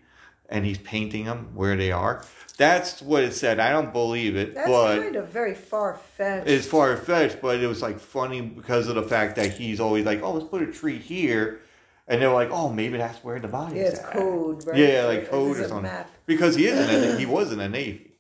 and 0.48 0.64
he's 0.64 0.78
painting 0.78 1.26
them 1.26 1.50
where 1.54 1.76
they 1.76 1.92
are. 1.92 2.24
That's 2.56 3.02
what 3.02 3.22
it 3.22 3.34
said. 3.34 3.60
I 3.60 3.70
don't 3.70 3.92
believe 3.92 4.34
it, 4.36 4.54
That's 4.54 4.66
but 4.66 5.02
kind 5.02 5.16
of 5.16 5.28
very 5.28 5.54
far 5.54 5.96
fetched. 6.16 6.48
it's 6.48 6.66
far 6.66 6.96
fetched. 6.96 7.42
But 7.42 7.60
it 7.60 7.66
was 7.66 7.82
like 7.82 8.00
funny 8.00 8.40
because 8.40 8.88
of 8.88 8.94
the 8.94 9.02
fact 9.02 9.36
that 9.36 9.52
he's 9.52 9.80
always 9.80 10.06
like, 10.06 10.22
"Oh, 10.22 10.32
let's 10.32 10.46
put 10.48 10.62
a 10.62 10.66
tree 10.72 10.96
here," 10.98 11.60
and 12.08 12.22
they're 12.22 12.32
like, 12.32 12.48
"Oh, 12.50 12.70
maybe 12.70 12.96
that's 12.96 13.22
where 13.22 13.40
the 13.40 13.48
body 13.48 13.76
yeah, 13.76 13.82
is." 13.82 13.98
it's 13.98 14.02
at." 14.02 14.12
code, 14.12 14.66
right? 14.66 14.78
Yeah, 14.78 15.04
like 15.04 15.28
code 15.28 15.50
it's 15.50 15.60
or 15.60 15.64
a 15.64 15.68
something. 15.68 15.82
map. 15.84 16.10
Because 16.24 16.54
he 16.54 16.66
is 16.66 16.78
in 16.78 17.10
a, 17.10 17.16
he 17.18 17.26
was 17.26 17.52
in 17.52 17.58
the 17.58 17.68
Navy. 17.68 18.12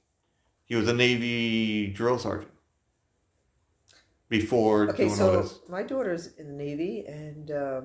He 0.66 0.74
was 0.74 0.88
a 0.88 0.94
Navy 0.94 1.86
drill 1.88 2.18
sergeant 2.18 2.51
before 4.32 4.88
Okay, 4.90 5.04
doing 5.08 5.10
all 5.10 5.16
so 5.16 5.42
this. 5.42 5.58
my 5.68 5.82
daughter's 5.82 6.24
in 6.40 6.46
the 6.48 6.54
Navy, 6.64 7.04
and 7.06 7.50
um, 7.50 7.84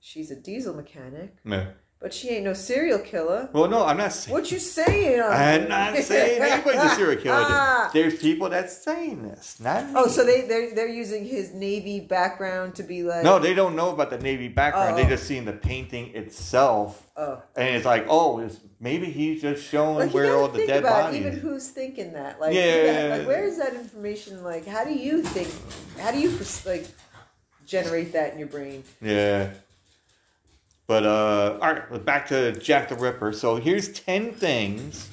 she's 0.00 0.30
a 0.30 0.36
diesel 0.36 0.74
mechanic, 0.74 1.30
Yeah. 1.44 1.70
But 2.00 2.14
she 2.14 2.30
ain't 2.30 2.44
no 2.44 2.54
serial 2.54 2.98
killer. 2.98 3.50
Well, 3.52 3.68
no, 3.68 3.84
I'm 3.84 3.98
not 3.98 4.14
saying. 4.14 4.32
What 4.32 4.50
you 4.50 4.58
saying? 4.58 5.20
I'm 5.24 5.68
not 5.68 5.94
saying 5.98 6.40
anybody's 6.40 6.80
a 6.80 6.94
serial 6.94 7.20
killer. 7.20 7.36
Ah. 7.52 7.90
There's 7.92 8.18
people 8.18 8.48
that's 8.48 8.76
saying 8.84 9.22
this, 9.22 9.58
not 9.60 9.86
me. 9.86 9.92
Oh, 9.96 10.06
so 10.06 10.24
they 10.24 10.42
they're, 10.42 10.74
they're 10.74 10.88
using 10.88 11.24
his 11.24 11.52
Navy 11.52 12.00
background 12.00 12.74
to 12.76 12.82
be 12.82 13.02
like 13.02 13.24
No, 13.24 13.38
they 13.38 13.54
don't 13.54 13.76
know 13.76 13.90
about 13.90 14.10
the 14.10 14.18
Navy 14.18 14.48
background. 14.48 14.94
Oh. 14.94 14.96
They 14.96 15.08
just 15.08 15.24
seen 15.24 15.44
the 15.44 15.52
painting 15.52 16.14
itself, 16.14 17.06
oh. 17.16 17.42
and 17.56 17.74
it's 17.74 17.84
like, 17.84 18.06
oh, 18.08 18.38
it's, 18.40 18.60
maybe 18.78 19.06
he's 19.06 19.42
just 19.42 19.64
showing 19.68 19.98
Like 19.98 20.14
where 20.14 20.36
all 20.36 20.48
the 20.48 20.58
think 20.58 20.68
dead 20.68 20.80
about 20.80 21.06
bodies. 21.06 21.20
even 21.20 21.38
who's 21.38 21.68
thinking 21.68 22.12
that. 22.12 22.40
Like, 22.40 22.54
Yeah. 22.54 23.08
yeah, 23.08 23.16
like 23.16 23.26
where 23.26 23.44
is 23.44 23.58
that 23.58 23.74
information? 23.74 24.42
Like, 24.42 24.66
how 24.66 24.84
do 24.84 24.94
you 24.94 25.22
think? 25.22 25.48
How 25.98 26.12
do 26.12 26.18
you 26.18 26.30
like 26.64 26.86
generate 27.66 28.12
that 28.12 28.32
in 28.32 28.38
your 28.38 28.48
brain? 28.48 28.84
Yeah. 29.02 29.50
But 30.90 31.06
uh 31.06 31.56
all 31.62 31.72
right, 31.72 32.04
back 32.04 32.26
to 32.30 32.50
Jack 32.50 32.88
the 32.88 32.96
Ripper. 32.96 33.32
So 33.32 33.54
here's 33.54 33.90
ten 33.90 34.32
things 34.32 35.08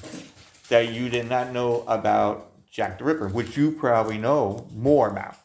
that 0.70 0.88
you 0.92 1.08
did 1.08 1.28
not 1.28 1.52
know 1.52 1.84
about 1.86 2.50
Jack 2.68 2.98
the 2.98 3.04
Ripper, 3.04 3.28
which 3.28 3.56
you 3.56 3.70
probably 3.70 4.18
know 4.18 4.66
more 4.74 5.08
about. 5.08 5.36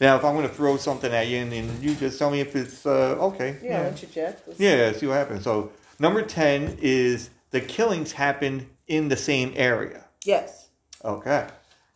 Now, 0.00 0.16
if 0.16 0.24
I'm 0.24 0.34
going 0.34 0.48
to 0.48 0.52
throw 0.52 0.76
something 0.78 1.12
at 1.12 1.28
you, 1.28 1.36
and 1.36 1.52
then 1.52 1.78
you 1.80 1.94
just 1.94 2.18
tell 2.18 2.28
me 2.28 2.40
if 2.40 2.56
it's 2.56 2.84
uh, 2.86 3.14
okay. 3.20 3.56
Yeah, 3.62 3.82
yeah. 3.82 3.88
interject. 3.90 4.48
Let's- 4.48 4.58
Yeah, 4.58 4.90
see 4.90 5.06
what 5.06 5.14
happens. 5.14 5.44
So 5.44 5.70
number 6.00 6.22
ten 6.22 6.76
is 6.82 7.30
the 7.52 7.60
killings 7.60 8.10
happened 8.10 8.66
in 8.88 9.06
the 9.06 9.16
same 9.16 9.52
area. 9.54 10.06
Yes. 10.24 10.70
Okay. 11.04 11.46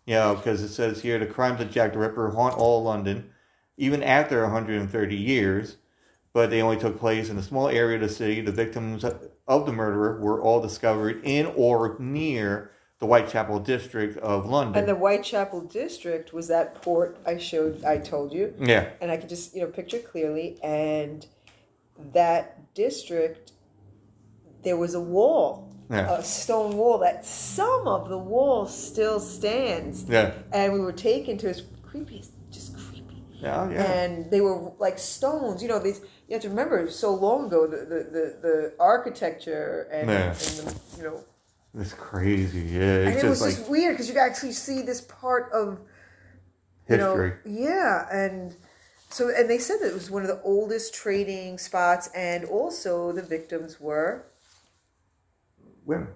You 0.07 0.15
know, 0.15 0.37
because 0.37 0.63
it 0.63 0.69
says 0.69 1.03
here 1.03 1.19
the 1.19 1.27
crimes 1.27 1.61
of 1.61 1.69
Jack 1.73 1.95
the 1.95 1.99
Ripper 1.99 2.31
haunt 2.31 2.57
all 2.57 2.85
London, 2.85 3.33
even 3.77 4.05
after 4.05 4.41
130 4.43 5.17
years, 5.17 5.78
but 6.39 6.51
they 6.51 6.63
only 6.63 6.77
took 6.77 7.01
place 7.01 7.31
in 7.31 7.37
a 7.37 7.43
small 7.43 7.67
area 7.69 7.97
of 7.97 8.03
the 8.03 8.09
city. 8.09 8.41
The 8.41 8.53
victims 8.53 9.05
of 9.05 9.67
the 9.67 9.73
murderer 9.73 10.21
were 10.21 10.41
all 10.41 10.63
discovered 10.63 11.21
in 11.25 11.47
or 11.57 11.97
near 11.99 12.71
the 13.01 13.07
Whitechapel 13.07 13.59
district 13.59 14.19
of 14.19 14.47
London. 14.47 14.79
And 14.79 14.89
the 14.89 14.95
Whitechapel 14.95 15.63
district 15.63 16.33
was 16.33 16.47
that 16.47 16.81
port 16.81 17.19
I 17.27 17.39
showed. 17.39 17.83
I 17.83 17.99
told 17.99 18.33
you, 18.33 18.55
yeah, 18.61 18.91
and 19.01 19.11
I 19.11 19.17
could 19.17 19.29
just 19.29 19.53
you 19.53 19.63
know 19.63 19.67
picture 19.67 19.99
clearly. 19.99 20.61
And 20.63 21.27
that 22.13 22.73
district, 22.73 23.51
there 24.63 24.77
was 24.77 24.95
a 24.95 25.01
wall, 25.01 25.75
yeah, 25.91 26.19
a 26.19 26.23
stone 26.23 26.77
wall 26.77 26.99
that 26.99 27.27
some 27.27 27.89
of 27.89 28.09
the 28.09 28.19
wall 28.19 28.69
still 28.69 29.19
stands. 29.19 30.05
yeah, 30.05 30.35
And 30.53 30.73
we 30.73 30.79
were 30.79 30.93
taken 30.93 31.37
to 31.39 31.49
just 31.49 31.65
creepy. 31.83 32.23
Yeah, 33.41 33.71
yeah. 33.71 33.83
and 33.93 34.31
they 34.31 34.41
were 34.41 34.73
like 34.79 34.99
stones. 34.99 35.63
You 35.63 35.69
know, 35.69 35.79
these 35.79 36.01
you 36.27 36.35
have 36.35 36.43
to 36.43 36.49
remember 36.49 36.91
so 36.91 37.15
long 37.15 37.47
ago 37.47 37.67
the 37.67 37.79
the, 37.79 38.01
the, 38.15 38.39
the 38.43 38.75
architecture 38.81 39.89
and, 39.93 40.09
Yeah. 40.11 40.29
and 40.31 40.37
the, 40.37 40.81
you 40.99 41.03
know, 41.05 41.21
It's 41.79 41.93
crazy. 41.95 42.61
Yeah, 42.61 43.07
and 43.07 43.15
it's 43.15 43.23
it 43.25 43.29
was 43.29 43.39
just 43.39 43.43
like 43.43 43.57
just 43.57 43.71
weird 43.71 43.93
because 43.95 44.09
you 44.09 44.15
could 44.15 44.23
actually 44.31 44.53
see 44.53 44.83
this 44.83 45.01
part 45.03 45.51
of 45.53 45.79
history. 46.87 47.31
know, 47.31 47.37
yeah, 47.45 48.09
and 48.13 48.57
so 49.11 49.29
and 49.35 49.49
they 49.49 49.59
said 49.59 49.79
that 49.81 49.89
it 49.89 49.95
was 49.95 50.11
one 50.11 50.23
of 50.23 50.29
the 50.29 50.41
oldest 50.43 50.93
trading 50.95 51.59
spots, 51.59 52.09
and 52.15 52.45
also 52.45 53.13
the 53.13 53.23
victims 53.23 53.81
were 53.81 54.25
Women. 55.85 56.09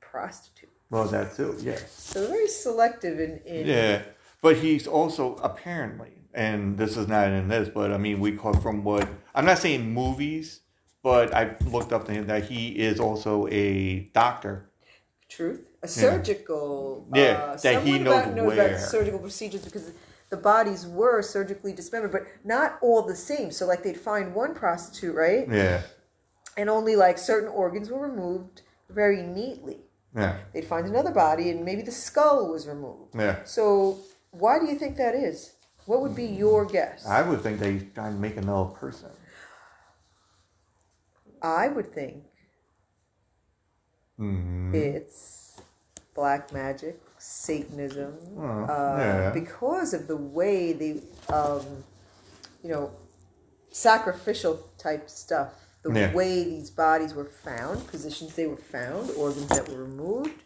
prostitutes. 0.00 0.66
Well, 0.90 1.06
that 1.08 1.36
too. 1.36 1.56
Yeah. 1.60 1.78
So 1.88 2.26
very 2.26 2.48
selective 2.48 3.20
in 3.20 3.38
in 3.46 3.66
Yeah, 3.66 4.02
but 4.42 4.56
he's 4.56 4.86
also 4.86 5.36
apparently, 5.36 6.12
and 6.34 6.76
this 6.78 6.96
is 6.96 7.06
not 7.08 7.28
in 7.28 7.48
this, 7.48 7.68
but 7.68 7.92
I 7.92 7.98
mean, 7.98 8.20
we 8.20 8.32
call 8.32 8.54
from 8.54 8.84
what 8.84 9.08
I'm 9.34 9.44
not 9.44 9.58
saying 9.58 9.92
movies, 9.92 10.60
but 11.02 11.32
I 11.34 11.56
looked 11.66 11.92
up 11.92 12.04
to 12.06 12.12
him 12.12 12.26
that 12.26 12.44
he 12.44 12.68
is 12.78 13.00
also 13.00 13.46
a 13.50 14.00
doctor. 14.14 14.70
truth, 15.28 15.60
a 15.82 15.88
surgical. 15.88 17.06
Yeah, 17.14 17.22
uh, 17.32 17.56
that 17.56 17.82
he 17.82 17.92
someone 17.94 18.04
knows 18.04 18.22
about, 18.24 18.34
knows 18.34 18.52
about 18.54 18.80
surgical 18.80 19.18
procedures 19.20 19.64
because 19.64 19.92
the 20.28 20.36
bodies 20.36 20.86
were 20.86 21.22
surgically 21.22 21.72
dismembered, 21.72 22.12
but 22.12 22.22
not 22.44 22.78
all 22.82 23.02
the 23.02 23.16
same. 23.16 23.50
So, 23.50 23.66
like, 23.66 23.82
they'd 23.82 23.96
find 23.98 24.34
one 24.34 24.54
prostitute, 24.54 25.14
right, 25.14 25.46
Yeah, 25.50 25.82
and 26.56 26.68
only 26.70 26.96
like 26.96 27.18
certain 27.18 27.48
organs 27.48 27.90
were 27.90 27.98
removed 28.00 28.62
very 28.88 29.22
neatly. 29.22 29.78
yeah, 30.16 30.38
They'd 30.52 30.64
find 30.64 30.86
another 30.86 31.10
body, 31.12 31.50
and 31.50 31.64
maybe 31.64 31.82
the 31.82 31.92
skull 31.92 32.50
was 32.50 32.66
removed. 32.68 33.14
yeah. 33.16 33.42
So, 33.44 33.98
why 34.30 34.58
do 34.58 34.66
you 34.66 34.76
think 34.76 34.96
that 34.96 35.14
is? 35.14 35.54
What 35.86 36.02
would 36.02 36.14
be 36.14 36.24
your 36.24 36.64
guess? 36.64 37.06
I 37.06 37.22
would 37.22 37.40
think 37.42 37.62
he's 37.62 37.84
trying 37.94 38.14
to 38.14 38.20
make 38.20 38.36
another 38.36 38.70
person. 38.70 39.10
I 41.42 41.68
would 41.68 41.92
think 41.92 42.24
hmm 44.18 44.74
it's 44.74 45.60
black 46.14 46.52
magic, 46.52 47.00
Satanism, 47.18 48.14
Well, 48.34 48.70
uh, 48.70 48.98
yeah. 48.98 49.30
because 49.30 49.94
of 49.94 50.06
the 50.06 50.16
way 50.16 50.72
the, 50.74 51.02
um, 51.32 51.64
you 52.62 52.70
know, 52.70 52.90
sacrificial 53.70 54.62
type 54.76 55.08
stuff, 55.08 55.54
the 55.82 55.90
Yeah. 55.90 56.12
way 56.12 56.44
these 56.44 56.70
bodies 56.70 57.14
were 57.14 57.24
found, 57.24 57.86
positions 57.88 58.34
they 58.34 58.46
were 58.46 58.56
found, 58.56 59.10
organs 59.12 59.48
that 59.48 59.68
were 59.68 59.84
removed, 59.84 60.42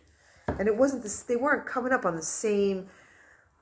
and 0.58 0.68
it 0.68 0.76
wasn't 0.76 1.02
this. 1.02 1.22
They 1.22 1.36
weren't 1.36 1.66
coming 1.66 1.92
up 1.92 2.06
on 2.06 2.14
the 2.14 2.22
same. 2.22 2.88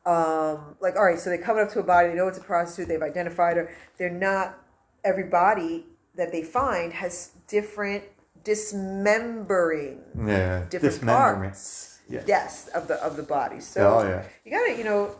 Um, 0.05 0.77
like 0.81 0.97
all 0.97 1.05
right, 1.05 1.19
so 1.19 1.31
they're 1.31 1.39
coming 1.39 1.63
up 1.63 1.71
to 1.73 1.81
a 1.81 1.83
body. 1.85 2.09
They 2.09 2.15
know 2.15 2.27
it's 2.29 2.39
a 2.39 2.43
prostitute. 2.43 2.89
They've 2.89 3.03
identified 3.03 3.57
her. 3.57 3.71
They're 3.99 4.11
not. 4.11 4.59
Every 5.05 5.25
body 5.25 5.87
that 6.15 6.31
they 6.31 6.43
find 6.45 6.93
has 6.93 7.33
different 7.49 8.05
dismembering 8.45 9.99
Yeah, 10.27 10.65
different 10.71 11.03
parts. 11.05 12.01
Yeah. 12.09 12.23
Yes, 12.27 12.69
of 12.69 12.89
the 12.89 12.95
of 13.05 13.17
the 13.17 13.23
body. 13.23 13.61
So 13.61 13.99
Oh 13.99 14.09
yeah, 14.09 14.25
you 14.45 14.51
gotta, 14.53 14.77
you 14.77 14.85
know, 14.85 15.17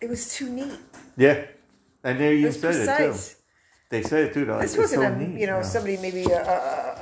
it 0.00 0.08
was 0.08 0.32
too 0.34 0.48
neat. 0.50 0.78
yeah. 1.16 1.46
And 2.04 2.20
even 2.20 2.44
was 2.44 2.60
said 2.60 3.00
it 3.00 3.12
too. 3.12 3.18
They 3.90 4.02
said 4.02 4.24
it 4.24 4.34
too. 4.34 4.44
Though. 4.44 4.60
This 4.60 4.76
wasn't 4.76 5.02
so 5.02 5.12
a, 5.12 5.16
neat, 5.16 5.40
you 5.40 5.46
know, 5.46 5.62
somebody 5.62 5.96
maybe 5.96 6.24
uh, 6.32 6.38
uh, 6.38 6.98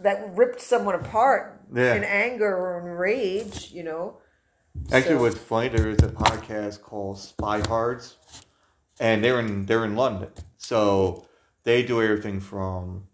that 0.00 0.30
ripped 0.36 0.60
someone 0.60 0.94
apart 0.94 1.60
Yeah. 1.72 1.94
in 1.94 2.04
anger 2.04 2.56
or 2.56 2.80
in 2.80 2.86
rage. 2.86 3.70
You 3.72 3.84
know. 3.84 4.16
Actually, 4.92 5.16
So- 5.16 5.20
what's 5.22 5.38
funny? 5.38 5.68
There 5.68 5.88
is 5.90 5.98
a 6.02 6.08
podcast 6.08 6.82
called 6.82 7.18
Spy 7.18 7.60
Hards, 7.66 8.16
and 9.00 9.22
they're 9.22 9.40
in 9.40 9.66
they're 9.66 9.84
in 9.84 9.96
London, 9.96 10.28
so 10.56 11.24
they 11.64 11.82
do 11.82 12.00
everything 12.02 12.40
from 12.40 13.04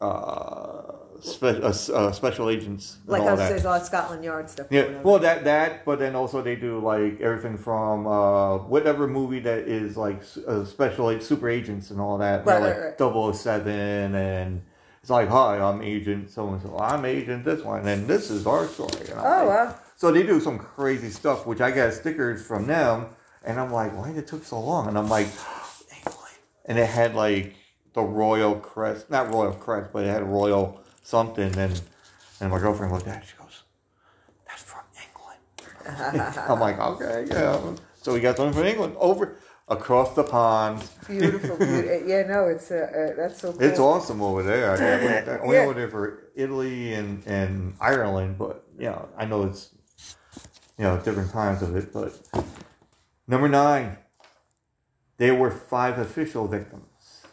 uh, 0.00 0.92
spe- 1.20 1.44
uh, 1.62 1.72
uh, 1.94 2.10
special 2.12 2.48
agents 2.50 2.96
and 3.02 3.12
Like 3.12 3.22
all 3.22 3.28
I 3.28 3.30
was 3.32 3.40
that. 3.40 3.48
saying, 3.50 3.60
a 3.66 3.68
lot 3.68 3.80
of 3.82 3.86
Scotland 3.86 4.24
Yard 4.24 4.48
stuff. 4.50 4.66
Yeah, 4.70 5.00
well, 5.02 5.18
that 5.20 5.44
that, 5.44 5.84
but 5.84 5.98
then 5.98 6.16
also 6.16 6.42
they 6.42 6.56
do 6.56 6.78
like 6.80 7.20
everything 7.20 7.56
from 7.58 8.06
uh, 8.06 8.58
whatever 8.58 9.06
movie 9.06 9.40
that 9.40 9.60
is 9.68 9.96
like 9.96 10.22
uh, 10.48 10.64
special 10.64 11.04
like, 11.06 11.22
super 11.22 11.48
agents 11.48 11.90
and 11.90 12.00
all 12.00 12.18
that. 12.18 12.44
Right, 12.46 12.62
like 12.62 12.98
right, 13.00 13.34
007 13.34 14.14
and 14.14 14.62
it's 15.02 15.10
like, 15.10 15.28
hi, 15.28 15.58
I'm 15.60 15.80
Agent 15.82 16.30
so 16.30 16.48
and 16.48 16.60
so. 16.62 16.76
I'm 16.78 17.04
Agent 17.04 17.44
this 17.44 17.62
one, 17.62 17.86
and 17.86 18.08
this 18.08 18.30
is 18.30 18.46
our 18.46 18.66
story. 18.66 18.90
And 19.10 19.18
oh 19.18 19.22
like- 19.22 19.46
wow. 19.48 19.74
So 20.00 20.10
they 20.10 20.22
do 20.22 20.40
some 20.40 20.58
crazy 20.58 21.10
stuff, 21.10 21.46
which 21.46 21.60
I 21.60 21.70
got 21.70 21.92
stickers 21.92 22.44
from 22.46 22.66
them, 22.66 23.08
and 23.44 23.60
I'm 23.60 23.70
like, 23.70 23.94
why 23.94 24.08
did 24.08 24.16
it 24.16 24.26
took 24.26 24.44
so 24.46 24.58
long? 24.58 24.88
And 24.88 24.96
I'm 24.96 25.10
like, 25.10 25.26
England. 25.94 26.36
And 26.64 26.78
it 26.78 26.86
had 26.86 27.14
like 27.14 27.54
the 27.92 28.00
royal 28.00 28.54
crest, 28.54 29.10
not 29.10 29.30
royal 29.30 29.52
crest, 29.52 29.90
but 29.92 30.04
it 30.04 30.08
had 30.08 30.22
royal 30.22 30.80
something. 31.02 31.54
And 31.58 31.78
and 32.40 32.50
my 32.50 32.58
girlfriend 32.58 32.94
looked 32.94 33.08
at 33.08 33.22
it, 33.22 33.28
she 33.28 33.36
goes, 33.36 33.64
that's 34.46 34.62
from 34.62 34.84
England. 35.04 36.38
I'm 36.48 36.60
like, 36.60 36.78
okay, 36.78 37.26
yeah. 37.28 37.60
So 38.00 38.14
we 38.14 38.20
got 38.20 38.38
something 38.38 38.54
from 38.54 38.64
England 38.68 38.96
over 38.98 39.36
across 39.68 40.14
the 40.14 40.24
pond. 40.24 40.82
Beautiful, 41.08 41.56
beautiful. 41.58 42.08
Yeah, 42.08 42.22
no, 42.26 42.46
it's 42.46 42.70
uh, 42.70 43.12
uh, 43.12 43.16
that's 43.20 43.42
so. 43.42 43.52
Cool. 43.52 43.60
It's 43.60 43.78
awesome 43.78 44.22
over 44.22 44.42
there. 44.42 44.70
I, 44.70 44.76
I 44.76 45.04
went 45.04 45.28
I 45.28 45.36
went 45.40 45.52
Yeah. 45.52 45.64
over 45.64 45.74
there 45.74 45.90
for 45.90 46.30
Italy 46.34 46.94
and, 46.94 47.22
and 47.26 47.74
Ireland, 47.78 48.38
but 48.38 48.64
you 48.78 48.86
know, 48.86 49.06
I 49.18 49.26
know 49.26 49.42
it's 49.42 49.74
you 50.80 50.86
know 50.86 50.96
different 50.96 51.30
times 51.30 51.60
of 51.60 51.76
it. 51.76 51.92
But 51.92 52.18
number 53.28 53.48
nine, 53.48 53.98
there 55.18 55.34
were 55.34 55.50
five 55.50 55.98
official 55.98 56.48
victims. 56.48 57.26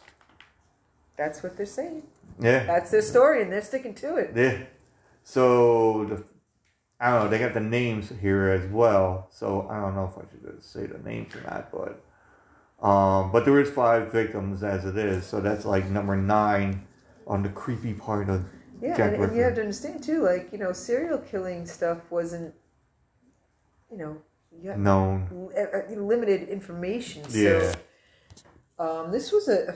That's 1.16 1.42
what 1.42 1.56
they're 1.56 1.66
saying. 1.66 2.04
Yeah. 2.42 2.66
That's 2.66 2.92
their 2.92 3.02
story, 3.02 3.42
and 3.42 3.52
they're 3.52 3.62
sticking 3.62 3.96
to 3.96 4.18
it. 4.18 4.34
Yeah. 4.36 4.66
So 5.24 6.06
the 6.10 6.24
I 7.00 7.12
don't 7.12 7.24
know. 7.24 7.30
They 7.30 7.40
got 7.40 7.54
the 7.54 7.62
names 7.62 8.12
here 8.22 8.50
as 8.50 8.70
well. 8.70 9.30
So 9.32 9.68
I 9.70 9.80
don't 9.80 9.96
know 9.96 10.12
if 10.12 10.18
I 10.18 10.28
should 10.30 10.64
say 10.64 10.86
the 10.86 10.98
names 11.10 11.34
or 11.34 11.42
not, 11.42 11.72
but 11.72 12.86
um, 12.86 13.32
but 13.32 13.46
there 13.46 13.60
is 13.62 13.70
five 13.70 14.12
victims 14.12 14.62
as 14.62 14.84
it 14.84 14.98
is. 14.98 15.26
So 15.26 15.40
that's 15.40 15.64
like 15.64 15.90
number 15.90 16.18
nine 16.18 16.86
on 17.26 17.44
the 17.44 17.50
creepy 17.50 17.94
part 17.94 18.30
of 18.30 18.44
Yeah, 18.82 18.98
Jack 18.98 19.14
and, 19.14 19.24
and 19.24 19.36
you 19.36 19.44
have 19.44 19.56
to 19.56 19.62
understand 19.62 20.04
too, 20.04 20.24
like 20.24 20.50
you 20.52 20.58
know, 20.58 20.74
serial 20.74 21.20
killing 21.20 21.66
stuff 21.66 22.00
wasn't, 22.10 22.54
you 23.92 23.98
know, 23.98 24.18
you 24.52 24.70
got 24.70 24.80
known. 24.80 25.52
uh, 25.58 25.94
limited 26.02 26.50
information. 26.50 27.24
Yeah. 27.30 27.74
So 28.80 29.04
um, 29.06 29.12
this 29.12 29.32
was 29.32 29.48
a, 29.48 29.76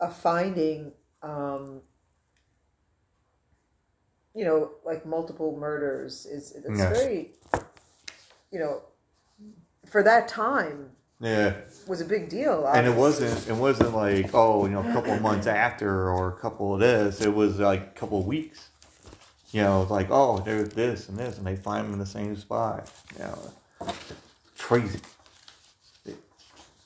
a, 0.00 0.10
finding, 0.10 0.92
um, 1.22 1.80
you 4.34 4.44
know, 4.44 4.72
like 4.84 5.06
multiple 5.06 5.56
murders 5.58 6.26
is 6.26 6.52
it's 6.52 6.78
Yeah. 6.78 6.88
very, 6.92 7.32
you 8.50 8.58
know, 8.58 8.82
for 9.86 10.02
that 10.02 10.28
time 10.28 10.90
Yeah. 11.20 11.56
was 11.86 12.00
a 12.00 12.04
big 12.04 12.28
deal. 12.28 12.66
And 12.66 12.86
it 12.86 12.94
wasn't. 12.94 13.48
It 13.48 13.56
wasn't 13.56 13.94
like 13.94 14.30
oh, 14.34 14.64
you 14.66 14.72
know, 14.72 14.80
a 14.80 14.92
couple 14.92 15.12
of 15.12 15.22
months 15.22 15.46
after 15.46 16.10
or 16.10 16.28
a 16.28 16.40
couple 16.40 16.74
of 16.74 16.80
this. 16.80 17.20
It 17.20 17.34
was 17.34 17.58
like 17.58 17.80
a 17.82 17.98
couple 17.98 18.18
of 18.20 18.26
weeks. 18.26 18.68
You 19.52 19.62
know, 19.62 19.86
like 19.90 20.08
oh, 20.10 20.38
there's 20.38 20.68
this 20.70 21.08
and 21.08 21.18
this, 21.18 21.38
and 21.38 21.46
they 21.46 21.56
find 21.56 21.84
them 21.86 21.92
in 21.92 21.98
the 21.98 22.06
same 22.06 22.36
spot. 22.36 22.90
You 23.18 23.24
know, 23.24 23.92
crazy. 24.58 25.00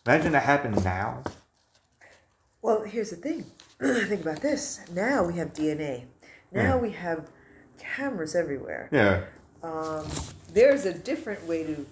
Imagine 0.06 0.32
that 0.32 0.42
happened 0.42 0.82
now. 0.84 1.22
Well, 2.62 2.82
here's 2.82 3.10
the 3.10 3.16
thing. 3.16 3.44
Think 3.80 4.22
about 4.22 4.40
this. 4.40 4.80
Now 4.92 5.24
we 5.24 5.34
have 5.34 5.52
DNA. 5.52 6.04
Now 6.52 6.62
Yeah. 6.62 6.76
we 6.76 6.90
have 6.92 7.28
cameras 7.78 8.34
everywhere. 8.34 8.88
Yeah. 8.92 9.24
Um, 9.62 10.06
there's 10.52 10.84
a 10.86 10.94
different 10.94 11.46
way 11.46 11.64
to 11.64 11.86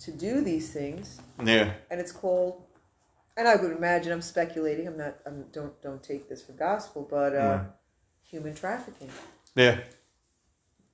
to 0.00 0.10
do 0.12 0.42
these 0.42 0.70
things, 0.72 1.20
Yeah. 1.42 1.72
and 1.90 2.00
it's 2.00 2.12
called. 2.12 2.62
And 3.36 3.48
I 3.48 3.56
would 3.56 3.72
imagine 3.72 4.12
I'm 4.12 4.22
speculating. 4.22 4.86
I'm 4.86 4.96
not. 4.96 5.16
I'm 5.26 5.46
don't 5.50 5.80
don't 5.82 6.02
take 6.02 6.28
this 6.28 6.42
for 6.44 6.52
gospel, 6.52 7.06
but 7.10 7.32
uh, 7.32 7.36
Yeah. 7.36 7.64
human 8.22 8.54
trafficking. 8.54 9.10
Yeah. 9.54 9.80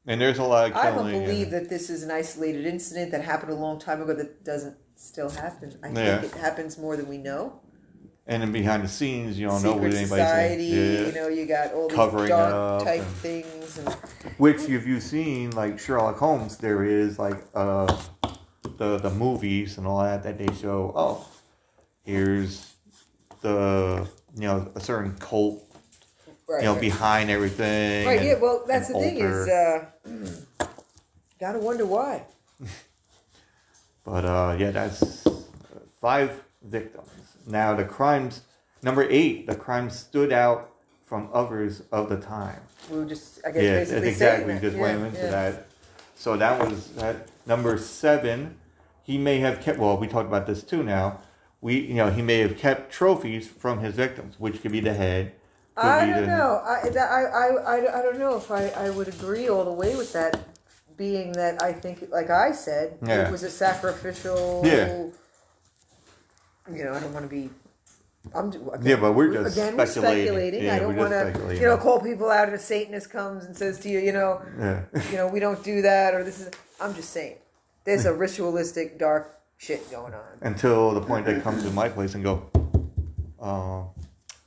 And 0.06 0.20
there's 0.20 0.38
a 0.38 0.44
lot 0.44 0.70
of 0.70 0.76
I 0.76 0.90
don't 0.90 1.10
believe 1.10 1.52
and- 1.52 1.52
that 1.52 1.68
this 1.68 1.90
is 1.90 2.02
an 2.02 2.10
isolated 2.10 2.66
incident 2.66 3.12
that 3.12 3.22
happened 3.22 3.52
a 3.52 3.54
long 3.56 3.78
time 3.78 4.02
ago 4.02 4.14
that 4.14 4.44
doesn't 4.44 4.76
still 4.96 5.30
happen. 5.30 5.78
I 5.82 5.88
Yeah. 5.88 6.20
think 6.20 6.34
it 6.34 6.38
happens 6.38 6.78
more 6.78 6.96
than 6.96 7.08
we 7.08 7.18
know. 7.18 7.60
and 8.26 8.42
then 8.42 8.52
behind 8.52 8.84
the 8.84 8.88
scenes, 8.88 9.36
you 9.38 9.48
don't 9.48 9.60
know 9.62 9.72
what 9.72 9.84
anybody's 9.86 10.08
society, 10.08 10.70
saying. 10.70 10.94
Yeah. 11.00 11.06
you 11.06 11.12
know, 11.12 11.28
you 11.28 11.46
got 11.46 11.72
all 11.72 11.88
these 11.88 12.28
dark 12.28 12.84
type 12.84 13.00
and- 13.00 13.08
things, 13.16 13.78
and 13.78 13.88
Which, 14.36 14.68
if 14.68 14.86
you've 14.86 15.02
seen 15.02 15.50
like 15.50 15.80
Sherlock 15.80 16.16
Holmes, 16.18 16.56
there 16.58 16.84
is 16.84 17.18
like 17.18 17.42
uh, 17.54 17.86
the 18.76 18.98
the 18.98 19.10
movies 19.10 19.78
and 19.78 19.86
all 19.86 20.02
that 20.02 20.22
that 20.22 20.38
they 20.38 20.52
show. 20.54 20.92
Oh, 20.94 21.26
here's 22.04 22.72
the 23.40 24.06
you 24.36 24.42
know 24.42 24.70
a 24.76 24.80
certain 24.80 25.16
cult 25.18 25.64
right, 26.50 26.60
you 26.60 26.66
know 26.66 26.72
right. 26.72 26.80
behind 26.80 27.30
everything. 27.30 28.06
Right, 28.06 28.18
and 28.18 28.26
yeah, 28.26 28.34
well, 28.34 28.64
that's 28.66 28.88
the 28.88 28.96
an 28.96 29.00
thing 29.02 29.16
is, 29.18 29.48
uh, 29.48 29.86
gotta 31.38 31.58
wonder 31.58 31.86
why. 31.86 32.24
But 34.02 34.24
uh, 34.24 34.56
yeah, 34.58 34.70
that's 34.70 35.26
five 36.00 36.42
victims. 36.62 37.10
Now 37.46 37.74
the 37.74 37.84
crimes 37.84 38.40
number 38.82 39.06
eight, 39.08 39.46
the 39.46 39.54
crimes 39.54 39.96
stood 39.96 40.32
out 40.32 40.72
from 41.04 41.28
others 41.32 41.82
of 41.92 42.08
the 42.08 42.16
time. 42.16 42.60
We 42.90 42.98
were 42.98 43.04
just, 43.04 43.40
I 43.46 43.50
guess, 43.50 43.62
Yeah, 43.62 43.78
basically 43.78 44.08
exactly. 44.08 44.58
Just 44.58 44.76
yeah, 44.76 44.82
went 44.82 45.06
into 45.06 45.20
yeah. 45.20 45.30
that. 45.30 45.66
So 46.14 46.36
that 46.36 46.58
was 46.60 46.88
that 46.92 47.28
number 47.46 47.76
seven. 47.78 48.56
He 49.02 49.18
may 49.18 49.38
have 49.38 49.60
kept. 49.60 49.78
Well, 49.78 49.98
we 49.98 50.06
talked 50.06 50.28
about 50.28 50.46
this 50.46 50.62
too. 50.62 50.82
Now 50.82 51.20
we, 51.60 51.78
you 51.78 51.94
know, 51.94 52.10
he 52.10 52.22
may 52.22 52.38
have 52.38 52.56
kept 52.56 52.92
trophies 52.92 53.46
from 53.46 53.80
his 53.80 53.94
victims, 53.94 54.36
which 54.38 54.62
could 54.62 54.72
be 54.72 54.80
the 54.80 54.94
head. 54.94 55.32
I 55.76 56.06
don't 56.06 56.26
know. 56.26 56.62
I, 56.64 56.88
that, 56.90 57.10
I, 57.10 57.22
I, 57.24 57.46
I, 57.76 57.98
I 57.98 58.02
don't 58.02 58.18
know 58.18 58.36
if 58.36 58.50
I, 58.50 58.68
I 58.68 58.90
would 58.90 59.08
agree 59.08 59.48
all 59.48 59.64
the 59.64 59.72
way 59.72 59.96
with 59.96 60.12
that, 60.12 60.38
being 60.96 61.32
that 61.32 61.62
I 61.62 61.72
think, 61.72 62.08
like 62.10 62.28
I 62.30 62.52
said, 62.52 62.98
Yeah. 63.06 63.26
it 63.28 63.32
was 63.32 63.42
a 63.42 63.50
sacrificial. 63.50 64.62
Yeah. 64.64 65.06
You 66.70 66.84
know, 66.84 66.92
I 66.92 67.00
don't 67.00 67.12
want 67.14 67.24
to 67.24 67.30
be. 67.30 67.50
I'm 68.34 68.48
again, 68.48 68.78
Yeah, 68.82 68.96
but 68.96 69.12
we're 69.14 69.32
just 69.32 69.56
again 69.56 69.76
we're 69.76 69.86
speculating. 69.86 70.24
speculating. 70.26 70.62
Yeah, 70.64 70.76
I 70.76 70.78
don't 70.80 70.94
we're 70.94 71.00
want 71.08 71.10
just 71.12 71.24
to, 71.24 71.30
speculating. 71.30 71.62
you 71.62 71.68
know, 71.68 71.76
call 71.78 72.00
people 72.00 72.30
out 72.30 72.48
and 72.48 72.54
a 72.54 72.58
Satanist 72.58 73.10
comes 73.10 73.44
and 73.46 73.56
says 73.56 73.78
to 73.80 73.88
you, 73.88 73.98
you 73.98 74.12
know, 74.12 74.42
Yeah. 74.58 74.82
you 75.10 75.16
know, 75.16 75.26
we 75.26 75.40
don't 75.40 75.62
do 75.64 75.80
that 75.82 76.14
or 76.14 76.22
this 76.22 76.40
is. 76.40 76.50
I'm 76.80 76.94
just 76.94 77.10
saying, 77.10 77.36
there's 77.84 78.04
a 78.04 78.12
ritualistic 78.24 78.98
dark 78.98 79.40
shit 79.56 79.90
going 79.90 80.12
on. 80.12 80.20
Until 80.42 80.92
the 80.92 81.00
point 81.00 81.24
they 81.26 81.40
come 81.40 81.60
to 81.62 81.70
my 81.70 81.88
place 81.88 82.14
and 82.14 82.22
go, 82.22 82.42
uh, 83.40 83.84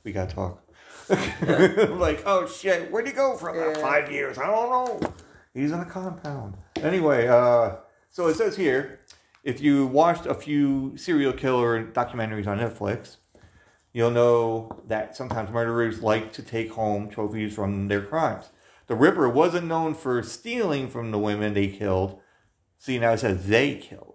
we 0.04 0.12
gotta 0.12 0.32
talk. 0.32 0.62
like, 1.98 2.22
oh 2.26 2.46
shit, 2.46 2.90
where'd 2.90 3.06
he 3.06 3.12
go 3.12 3.34
about 3.36 3.54
Yeah. 3.54 3.74
five 3.80 4.10
years? 4.10 4.38
I 4.38 4.46
don't 4.46 5.00
know. 5.02 5.12
He's 5.52 5.70
in 5.72 5.80
a 5.80 5.84
compound. 5.84 6.56
Anyway, 6.76 7.26
uh, 7.28 7.76
so 8.10 8.26
it 8.28 8.34
says 8.34 8.56
here, 8.56 9.00
if 9.42 9.60
you 9.60 9.86
watched 9.86 10.26
a 10.26 10.34
few 10.34 10.96
serial 10.96 11.32
killer 11.32 11.84
documentaries 11.84 12.46
on 12.46 12.58
Netflix, 12.58 13.16
you'll 13.92 14.10
know 14.10 14.82
that 14.88 15.16
sometimes 15.16 15.50
murderers 15.50 16.02
like 16.02 16.32
to 16.32 16.42
take 16.42 16.72
home 16.72 17.08
trophies 17.08 17.54
from 17.54 17.88
their 17.88 18.02
crimes. 18.02 18.50
The 18.86 18.94
Ripper 18.94 19.28
wasn't 19.28 19.66
known 19.66 19.94
for 19.94 20.22
stealing 20.22 20.88
from 20.88 21.10
the 21.10 21.18
women 21.18 21.54
they 21.54 21.68
killed. 21.68 22.20
See, 22.78 22.98
now 22.98 23.12
it 23.12 23.18
says 23.20 23.46
they 23.46 23.76
killed. 23.76 24.13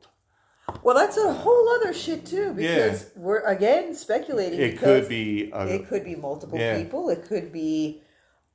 Well, 0.83 0.95
that's 0.95 1.17
a 1.17 1.33
whole 1.33 1.69
other 1.69 1.93
shit 1.93 2.25
too, 2.25 2.53
because 2.53 3.11
we're 3.15 3.41
again 3.45 3.93
speculating. 3.95 4.59
It 4.59 4.77
could 4.77 5.07
be 5.07 5.51
a, 5.53 5.67
It 5.67 5.87
could 5.87 6.03
be 6.03 6.15
multiple 6.15 6.57
Yeah. 6.57 6.77
people. 6.77 7.09
It 7.09 7.25
could 7.25 7.51
be 7.51 8.01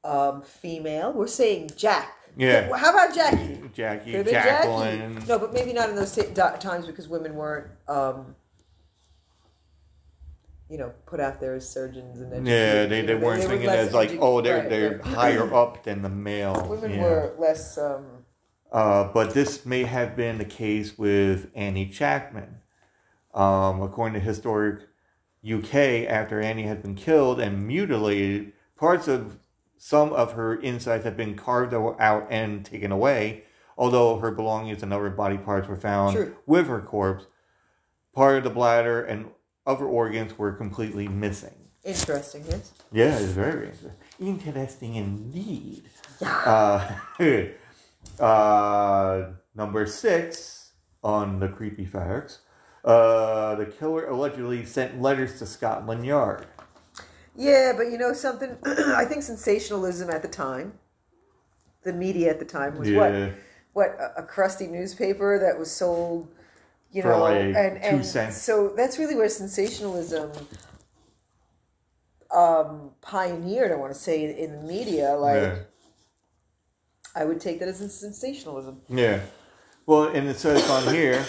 um, 0.02 0.42
female. 0.42 1.12
We're 1.12 1.26
saying 1.26 1.70
Jack. 1.76 2.10
Yeah. 2.36 2.76
How 2.76 2.90
about 2.90 3.14
Jackie? 3.14 3.60
Jackie, 3.72 4.12
Could 4.12 4.28
Jacqueline. 4.28 5.14
Jackie. 5.14 5.26
No, 5.28 5.38
but 5.38 5.52
maybe 5.52 5.72
not 5.72 5.88
in 5.90 5.94
those 5.94 6.12
t- 6.14 6.22
times 6.34 6.86
because 6.86 7.08
women 7.08 7.34
weren't, 7.36 7.68
um, 7.86 8.34
you 10.68 10.78
know, 10.78 10.92
put 11.06 11.20
out 11.20 11.40
there 11.40 11.54
as 11.54 11.68
surgeons 11.68 12.20
and. 12.20 12.46
Yeah, 12.46 12.86
they, 12.86 13.02
they 13.02 13.14
weren't 13.14 13.42
were 13.42 13.48
thinking 13.48 13.68
less 13.68 13.88
as 13.88 13.94
like, 13.94 14.18
oh, 14.20 14.40
they're 14.40 14.58
right, 14.58 14.68
they're 14.68 14.98
right. 14.98 15.06
higher 15.06 15.54
up 15.54 15.84
than 15.84 16.02
the 16.02 16.08
male. 16.08 16.66
Women 16.68 16.94
yeah. 16.94 17.02
were 17.02 17.34
less. 17.38 17.78
Um, 17.78 18.13
Uh, 18.74 19.04
but 19.12 19.34
this 19.34 19.64
may 19.64 19.84
have 19.84 20.16
been 20.16 20.36
the 20.36 20.44
case 20.44 20.98
with 20.98 21.48
Annie 21.54 21.88
Chapman. 21.88 22.56
Um, 23.32 23.80
according 23.80 24.14
to 24.14 24.20
historic 24.20 24.80
UK, 25.48 25.74
after 26.08 26.40
Annie 26.40 26.64
had 26.64 26.82
been 26.82 26.96
killed 26.96 27.38
and 27.38 27.68
mutilated, 27.68 28.52
parts 28.76 29.06
of 29.06 29.38
some 29.78 30.12
of 30.12 30.32
her 30.32 30.56
insides 30.56 31.04
have 31.04 31.16
been 31.16 31.36
carved 31.36 31.72
out 31.72 32.26
and 32.30 32.64
taken 32.64 32.90
away. 32.90 33.44
Although 33.78 34.18
her 34.18 34.32
belongings 34.32 34.82
and 34.82 34.92
other 34.92 35.10
body 35.10 35.38
parts 35.38 35.68
were 35.68 35.76
found 35.76 36.34
with 36.44 36.66
her 36.66 36.80
corpse, 36.80 37.26
part 38.12 38.38
of 38.38 38.44
the 38.44 38.50
bladder 38.50 39.04
and 39.04 39.26
other 39.64 39.84
organs 39.84 40.36
were 40.36 40.52
completely 40.52 41.06
missing. 41.06 41.54
interesting, 41.84 42.44
yes. 42.48 42.72
Yeah, 42.90 43.18
it's 43.18 43.32
very 43.32 43.66
interesting. 43.66 43.92
Interesting 44.18 44.94
indeed. 44.96 45.84
Yeah. 46.20 46.28
Uh, 47.18 47.46
uh, 48.20 49.32
number 49.54 49.86
six 49.86 50.72
on 51.02 51.40
the 51.40 51.48
creepy 51.48 51.84
facts. 51.84 52.40
Uh, 52.84 53.54
the 53.54 53.66
killer 53.66 54.06
allegedly 54.08 54.64
sent 54.64 55.00
letters 55.00 55.38
to 55.38 55.46
Scotland 55.46 56.04
Yard. 56.04 56.46
Yeah, 57.36 57.72
but 57.76 57.90
you 57.90 57.98
know 57.98 58.12
something? 58.12 58.56
I 58.64 59.04
think 59.04 59.22
sensationalism 59.22 60.10
at 60.10 60.22
the 60.22 60.28
time, 60.28 60.74
the 61.82 61.92
media 61.92 62.30
at 62.30 62.38
the 62.38 62.44
time 62.44 62.78
was 62.78 62.92
what 62.92 63.12
Yeah. 63.12 63.30
what 63.72 63.88
a, 63.98 64.20
a 64.20 64.22
crusty 64.22 64.66
newspaper 64.66 65.38
that 65.40 65.58
was 65.58 65.70
sold, 65.70 66.28
you 66.92 67.02
For 67.02 67.08
know, 67.08 67.20
like 67.20 67.54
and 67.56 67.78
and 67.78 68.04
so 68.32 68.68
that's 68.76 68.98
really 68.98 69.16
where 69.16 69.28
sensationalism 69.28 70.30
um, 72.34 72.90
pioneered. 73.00 73.72
I 73.72 73.76
want 73.76 73.92
to 73.92 73.98
say 73.98 74.36
in 74.38 74.52
the 74.56 74.62
media, 74.62 75.14
like 75.14 75.34
Yeah. 75.34 75.58
I 77.14 77.24
would 77.24 77.40
take 77.40 77.60
that 77.60 77.68
as 77.68 77.80
a 77.80 77.88
sensationalism. 77.88 78.80
Yeah. 78.88 79.20
Well, 79.86 80.04
and 80.04 80.28
it 80.28 80.36
says 80.36 80.68
on 80.68 80.92
here, 80.94 81.24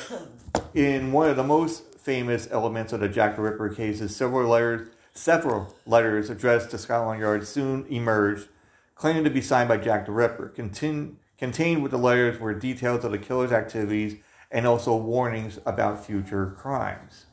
in 0.74 1.12
one 1.12 1.30
of 1.30 1.36
the 1.36 1.44
most 1.44 1.96
famous 2.00 2.48
elements 2.52 2.94
of 2.94 3.02
the 3.02 3.10
Jack 3.10 3.36
the 3.36 3.42
Ripper 3.42 3.70
cases, 3.70 4.16
several 4.16 4.50
letters, 4.50 4.90
several 5.14 5.76
letters 5.86 6.30
addressed 6.30 6.72
to 6.72 6.78
Scotland 6.78 7.20
Yard 7.20 7.46
soon 7.48 7.86
emerged, 7.88 8.48
claiming 8.96 9.24
to 9.26 9.30
be 9.30 9.42
signed 9.42 9.70
by 9.70 9.78
Jack 9.78 10.06
the 10.06 10.12
Ripper. 10.12 10.54
Contin- 10.56 11.16
contained 11.38 11.84
with 11.84 11.92
the 11.92 11.98
letters 11.98 12.40
were 12.40 12.54
details 12.54 13.04
of 13.04 13.12
the 13.12 13.18
killer's 13.18 13.52
activities 13.52 14.18
and 14.52 14.66
also 14.66 14.96
warnings 14.96 15.60
about 15.66 16.06
future 16.06 16.56
crimes. 16.58 17.26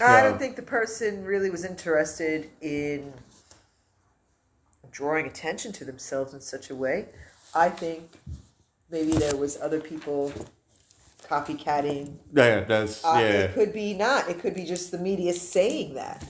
I 0.00 0.22
don't 0.22 0.38
think 0.38 0.56
the 0.56 0.62
person 0.62 1.24
really 1.24 1.50
was 1.50 1.64
interested 1.64 2.50
in 2.60 3.12
drawing 4.90 5.26
attention 5.26 5.72
to 5.72 5.84
themselves 5.84 6.34
in 6.34 6.40
such 6.40 6.70
a 6.70 6.74
way. 6.74 7.06
I 7.54 7.68
think 7.68 8.10
maybe 8.90 9.12
there 9.12 9.36
was 9.36 9.60
other 9.60 9.80
people 9.80 10.32
copycatting. 11.28 12.14
Yeah, 12.34 12.60
that's 12.60 13.04
Uh, 13.04 13.18
yeah, 13.20 13.28
It 13.44 13.54
could 13.54 13.72
be 13.72 13.94
not. 13.94 14.28
It 14.28 14.40
could 14.40 14.54
be 14.54 14.64
just 14.64 14.90
the 14.90 14.98
media 14.98 15.32
saying 15.32 15.94
that. 15.94 16.24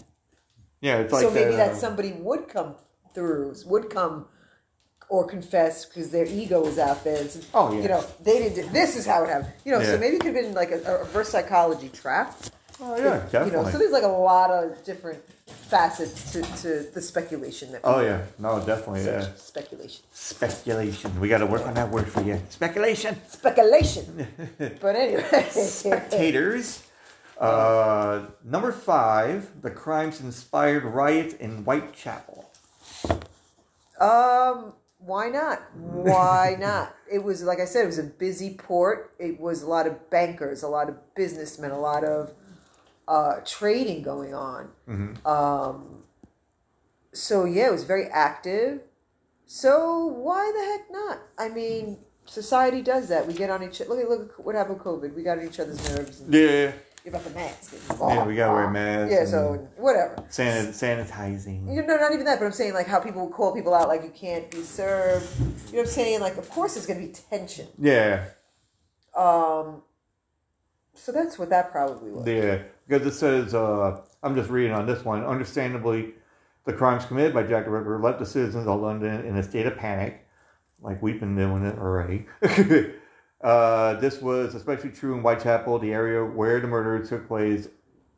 yeah. 0.81 0.99
It's 0.99 1.13
like 1.13 1.23
so 1.23 1.31
maybe 1.31 1.57
that, 1.57 1.73
that 1.73 1.77
somebody 1.81 2.13
would 2.13 2.49
come 2.49 2.75
through, 3.15 3.55
would 3.67 3.91
come 3.91 4.27
or 5.09 5.27
confess 5.27 5.85
because 5.87 6.11
their 6.11 6.25
ego 6.27 6.63
was 6.65 6.79
out 6.79 7.03
there. 7.03 7.21
And 7.21 7.47
Oh, 7.53 7.73
yeah. 7.73 7.83
You 7.83 7.89
know, 7.89 8.05
they 8.23 8.39
didn't. 8.49 8.73
This 8.73 8.97
is 8.97 9.05
how 9.07 9.25
it 9.25 9.29
happened. 9.29 9.53
You 9.65 9.73
know, 9.73 9.81
Yeah. 9.81 9.93
so 9.93 9.99
maybe 9.99 10.17
it 10.17 10.21
could 10.23 10.35
have 10.35 10.45
been 10.45 10.55
like 10.55 10.71
a, 10.71 10.81
a 10.85 10.99
reverse 11.01 11.29
psychology 11.31 11.89
trap. 11.89 12.35
Oh 12.83 12.97
yeah, 12.97 13.19
definitely. 13.31 13.51
You 13.51 13.65
know, 13.65 13.71
so 13.71 13.79
there's 13.79 13.93
like 13.93 14.05
a 14.05 14.09
lot 14.09 14.51
of 14.51 14.83
different 14.85 15.23
facets 15.47 16.33
to, 16.33 16.43
to 16.63 16.91
the 16.95 17.01
speculation 17.03 17.73
that. 17.73 17.83
oh 17.85 18.01
yeah, 18.01 18.23
no, 18.39 18.59
definitely. 18.65 19.05
Yeah. 19.05 19.35
Speculation. 19.37 20.03
Speculation. 20.13 21.21
We 21.21 21.29
got 21.29 21.39
to 21.39 21.47
work 21.47 21.67
on 21.67 21.75
that 21.75 21.91
word 21.91 22.09
for 22.09 22.23
you. 22.23 22.41
Speculation. 22.49 23.21
Speculation. 23.29 24.27
but 24.81 24.97
anyway. 24.97 25.47
Spectators. 25.51 26.85
Uh, 27.39 28.27
number 28.45 28.71
five, 28.71 29.49
the 29.63 29.71
crimes 29.71 30.21
inspired 30.21 30.85
riot 30.85 31.41
in 31.41 31.65
Whitechapel. 31.65 32.51
Um, 33.99 34.75
why 34.99 35.29
not? 35.29 35.63
Why 35.75 36.57
not? 36.61 36.95
It 37.11 37.23
was 37.23 37.43
like 37.43 37.61
I 37.61 37.65
said, 37.65 37.85
it 37.85 37.87
was 37.87 37.99
a 37.99 38.05
busy 38.05 38.55
port. 38.55 39.13
It 39.19 39.41
was 39.41 39.63
a 39.63 39.67
lot 39.69 39.87
of 39.87 40.11
bankers, 40.11 40.63
a 40.63 40.69
lot 40.69 40.89
of 40.89 40.97
businessmen, 41.15 41.71
a 41.71 41.79
lot 41.79 42.05
of 42.05 42.33
uh, 43.11 43.41
trading 43.45 44.03
going 44.03 44.33
on. 44.35 44.71
Mhm. 44.89 45.27
Um, 45.27 46.05
so 47.13 47.45
yeah, 47.45 47.67
it 47.67 47.73
was 47.73 47.85
very 47.85 48.07
active. 48.07 48.81
So 49.47 50.07
why 50.07 50.43
the 50.57 50.65
heck 50.65 50.91
not? 50.93 51.19
I 51.37 51.49
mean, 51.49 51.99
society 52.25 52.83
does 52.83 53.09
that. 53.09 53.27
We 53.27 53.35
get 53.35 53.51
on 53.51 53.63
each. 53.65 53.81
Look 53.81 53.99
at 53.99 54.09
look 54.09 54.31
at 54.39 54.45
what 54.45 54.55
happened 54.55 54.77
with 54.79 54.87
COVID. 54.87 55.15
We 55.15 55.23
got 55.25 55.39
on 55.39 55.45
each 55.47 55.59
other's 55.59 55.83
nerves. 55.91 56.21
And 56.21 56.33
Yeah, 56.33 56.71
you're 57.05 57.09
about 57.15 57.25
the 57.25 57.31
mask. 57.31 57.75
yeah, 58.01 58.25
we 58.25 58.37
gotta 58.37 58.55
wear 58.55 58.71
masks. 58.71 59.13
Yeah, 59.13 59.25
so 59.25 59.67
whatever. 59.77 60.15
sanit- 60.31 60.69
sanitizing. 60.85 61.75
You 61.75 61.83
know, 61.85 61.97
not 61.97 62.13
even 62.13 62.25
that, 62.27 62.39
but 62.39 62.47
I'm 62.47 62.53
saying 62.53 62.75
like 62.75 62.87
how 62.87 63.01
people 63.01 63.27
would 63.27 63.35
call 63.35 63.53
people 63.53 63.75
out, 63.75 63.89
like 63.89 64.05
you 64.05 64.11
can't 64.11 64.49
be 64.53 64.63
served. 64.63 65.27
You 65.41 65.47
know 65.47 65.53
what 65.73 65.81
I'm 65.81 65.87
saying? 65.87 66.21
Like, 66.21 66.37
of 66.37 66.49
course, 66.49 66.75
there's 66.75 66.87
going 66.87 67.01
to 67.01 67.07
be 67.09 67.13
tension. 67.13 67.67
Yeah, 67.79 68.27
Um, 69.17 69.83
so 70.95 71.11
that's 71.11 71.39
what 71.41 71.49
that 71.51 71.73
probably 71.73 72.13
was. 72.13 72.27
yeah. 72.29 72.63
Because 72.91 73.07
it 73.07 73.17
says, 73.17 73.55
uh, 73.55 74.01
I'm 74.25 74.35
just 74.35 74.51
reading 74.51 74.73
on 74.73 74.85
this 74.85 75.05
one. 75.05 75.25
Understandably, 75.25 76.13
the 76.65 76.73
crimes 76.73 77.05
committed 77.05 77.33
by 77.33 77.45
Jack 77.45 77.67
the 77.67 77.71
Ripper 77.71 78.01
left 78.01 78.19
the 78.19 78.27
citizens 78.27 78.67
of 78.67 78.81
London 78.81 79.25
in 79.25 79.37
a 79.37 79.45
state 79.45 79.67
of 79.67 79.77
panic, 79.77 80.27
like 80.83 81.01
we've 81.01 81.21
been 81.21 81.37
doing 81.37 81.65
it 81.65 81.79
already. 81.79 82.27
uh, 83.43 83.95
this 84.01 84.21
was 84.21 84.57
especially 84.57 84.91
true 84.91 85.15
in 85.15 85.21
Whitechapel, 85.21 85.79
the 85.79 85.93
area 85.93 86.25
where 86.25 86.59
the 86.59 86.67
murder 86.67 87.07
took 87.07 87.29
place. 87.29 87.69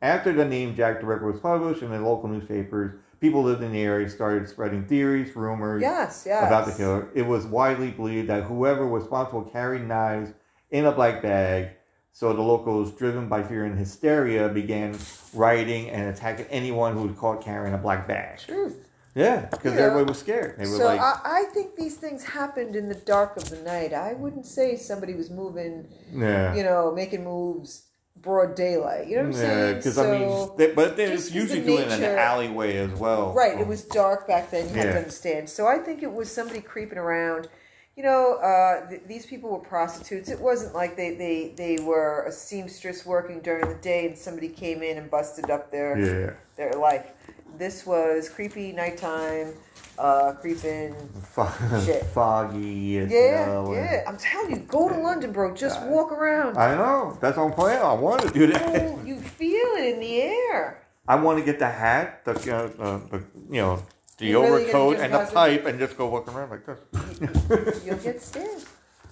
After 0.01 0.33
the 0.33 0.43
name 0.43 0.75
Jack 0.75 1.01
the 1.01 1.05
Ripper 1.05 1.31
was 1.31 1.39
published 1.39 1.83
in 1.83 1.91
the 1.91 1.99
local 1.99 2.27
newspapers, 2.27 2.99
people 3.19 3.43
lived 3.43 3.61
in 3.61 3.73
the 3.73 3.81
area 3.83 4.09
started 4.09 4.49
spreading 4.49 4.87
theories, 4.87 5.35
rumors 5.35 5.83
yes, 5.83 6.23
yes. 6.25 6.47
about 6.47 6.65
the 6.65 6.73
killer. 6.73 7.09
It 7.13 7.27
was 7.27 7.45
widely 7.45 7.91
believed 7.91 8.27
that 8.29 8.45
whoever 8.45 8.87
was 8.87 9.03
responsible 9.03 9.43
carried 9.43 9.87
knives 9.87 10.31
in 10.71 10.85
a 10.85 10.91
black 10.91 11.21
bag. 11.21 11.69
So 12.15 12.31
the 12.31 12.43
locals, 12.43 12.91
driven 12.91 13.27
by 13.27 13.41
fear 13.41 13.65
and 13.65 13.77
hysteria, 13.77 14.47
began 14.47 14.95
rioting 15.33 15.89
and 15.89 16.09
attacking 16.15 16.45
anyone 16.51 16.93
who 16.93 17.07
was 17.07 17.17
caught 17.17 17.43
carrying 17.43 17.73
a 17.73 17.77
black 17.77 18.07
bag. 18.07 18.37
Truth. 18.37 18.87
Yeah, 19.15 19.47
because 19.49 19.73
everybody 19.77 20.05
was 20.09 20.19
scared. 20.19 20.55
They 20.59 20.67
were 20.67 20.77
So 20.77 20.85
like, 20.85 20.99
I, 20.99 21.19
I 21.23 21.43
think 21.53 21.75
these 21.75 21.95
things 21.97 22.23
happened 22.23 22.75
in 22.75 22.87
the 22.87 22.95
dark 22.95 23.35
of 23.35 23.49
the 23.49 23.57
night. 23.63 23.93
I 23.93 24.13
wouldn't 24.13 24.45
say 24.45 24.75
somebody 24.75 25.15
was 25.15 25.31
moving, 25.31 25.87
yeah. 26.11 26.53
you 26.55 26.63
know, 26.63 26.91
making 26.91 27.23
moves 27.23 27.85
broad 28.21 28.53
daylight. 28.55 29.07
You 29.07 29.17
know 29.17 29.23
what 29.23 29.35
I'm 29.35 29.41
Yeah, 29.41 29.47
saying? 29.47 29.75
because 29.77 29.95
so, 29.95 30.13
I 30.13 30.19
mean, 30.19 30.49
they, 30.57 30.71
but 30.73 30.95
they 30.95 31.07
just 31.07 31.15
was 31.15 31.23
'cause 31.25 31.49
the 31.49 31.55
usually 31.57 31.61
doing 31.77 31.89
nature- 31.89 32.11
an 32.11 32.17
alleyway 32.19 32.77
as 32.77 32.91
well. 32.91 33.33
Right, 33.33 33.59
it 33.59 33.65
was 33.67 33.83
dark 33.85 34.27
back 34.27 34.51
then. 34.51 34.69
You 34.69 34.75
had 34.75 34.85
Yeah. 34.85 34.91
to 34.93 34.97
understand. 34.99 35.49
So 35.49 35.65
I 35.67 35.79
think 35.79 36.03
it 36.03 36.11
was 36.11 36.31
somebody 36.31 36.61
creeping 36.61 36.99
around. 36.99 37.47
You 37.95 38.01
know, 38.03 38.35
uh, 38.37 38.89
th- 38.89 39.03
these 39.07 39.25
people 39.27 39.51
were 39.51 39.59
prostitutes. 39.59 40.29
It 40.29 40.39
wasn't 40.39 40.73
like 40.73 40.95
they, 40.97 41.13
they, 41.15 41.53
they 41.55 41.83
were 41.83 42.25
a 42.27 42.31
seamstress 42.31 43.05
working 43.05 43.39
during 43.41 43.67
the 43.69 43.75
day 43.75 44.07
and 44.07 44.17
somebody 44.17 44.49
came 44.49 44.81
in 44.81 44.97
and 44.97 45.11
busted 45.11 45.51
up 45.51 45.71
their 45.71 45.97
Yeah, 45.99 46.33
their 46.55 46.73
life. 46.73 47.11
This 47.55 47.85
was 47.85 48.29
creepy 48.29 48.71
nighttime, 48.71 49.53
uh, 49.99 50.33
creeping. 50.41 50.95
Fo- 51.21 51.47
Shit. 51.85 52.03
foggy. 52.07 52.97
And, 52.97 53.11
Yeah, 53.11 53.59
and- 53.59 53.75
yeah. 53.75 54.03
I'm 54.07 54.17
telling 54.17 54.49
you, 54.55 54.57
go 54.61 54.89
to 54.89 54.97
London, 54.97 55.31
bro. 55.31 55.53
Just 55.53 55.79
God. 55.79 55.91
walk 55.91 56.11
around. 56.11 56.57
I 56.57 56.73
know. 56.75 57.15
That's 57.21 57.37
what 57.37 57.43
I'm 57.45 57.53
playing. 57.53 57.79
I 57.83 57.93
want 57.93 58.21
to 58.23 58.29
do 58.31 58.47
that. 58.47 58.61
Oh, 58.75 58.99
you 59.05 59.19
feel 59.19 59.67
it 59.77 59.93
in 59.93 59.99
the 59.99 60.21
air. 60.23 60.79
I 61.07 61.15
want 61.17 61.37
to 61.37 61.45
get 61.45 61.59
the 61.59 61.69
hat, 61.69 62.25
the, 62.25 62.31
uh, 62.31 62.81
uh, 62.81 62.99
the 63.11 63.23
you 63.51 63.61
know, 63.61 63.83
the 64.17 64.27
You 64.27 64.41
really 64.41 64.65
gonna 64.65 64.83
overcoat 64.83 64.93
just 64.97 65.03
and 65.03 65.13
the 65.13 65.33
pipe, 65.33 65.65
and 65.65 65.79
just 65.79 65.97
go 65.97 66.07
walking 66.07 66.33
around 66.33 66.51
like 66.51 66.65
this. 66.65 67.83
You'll 67.85 67.97
get 67.97 68.21
stared. 68.21 68.63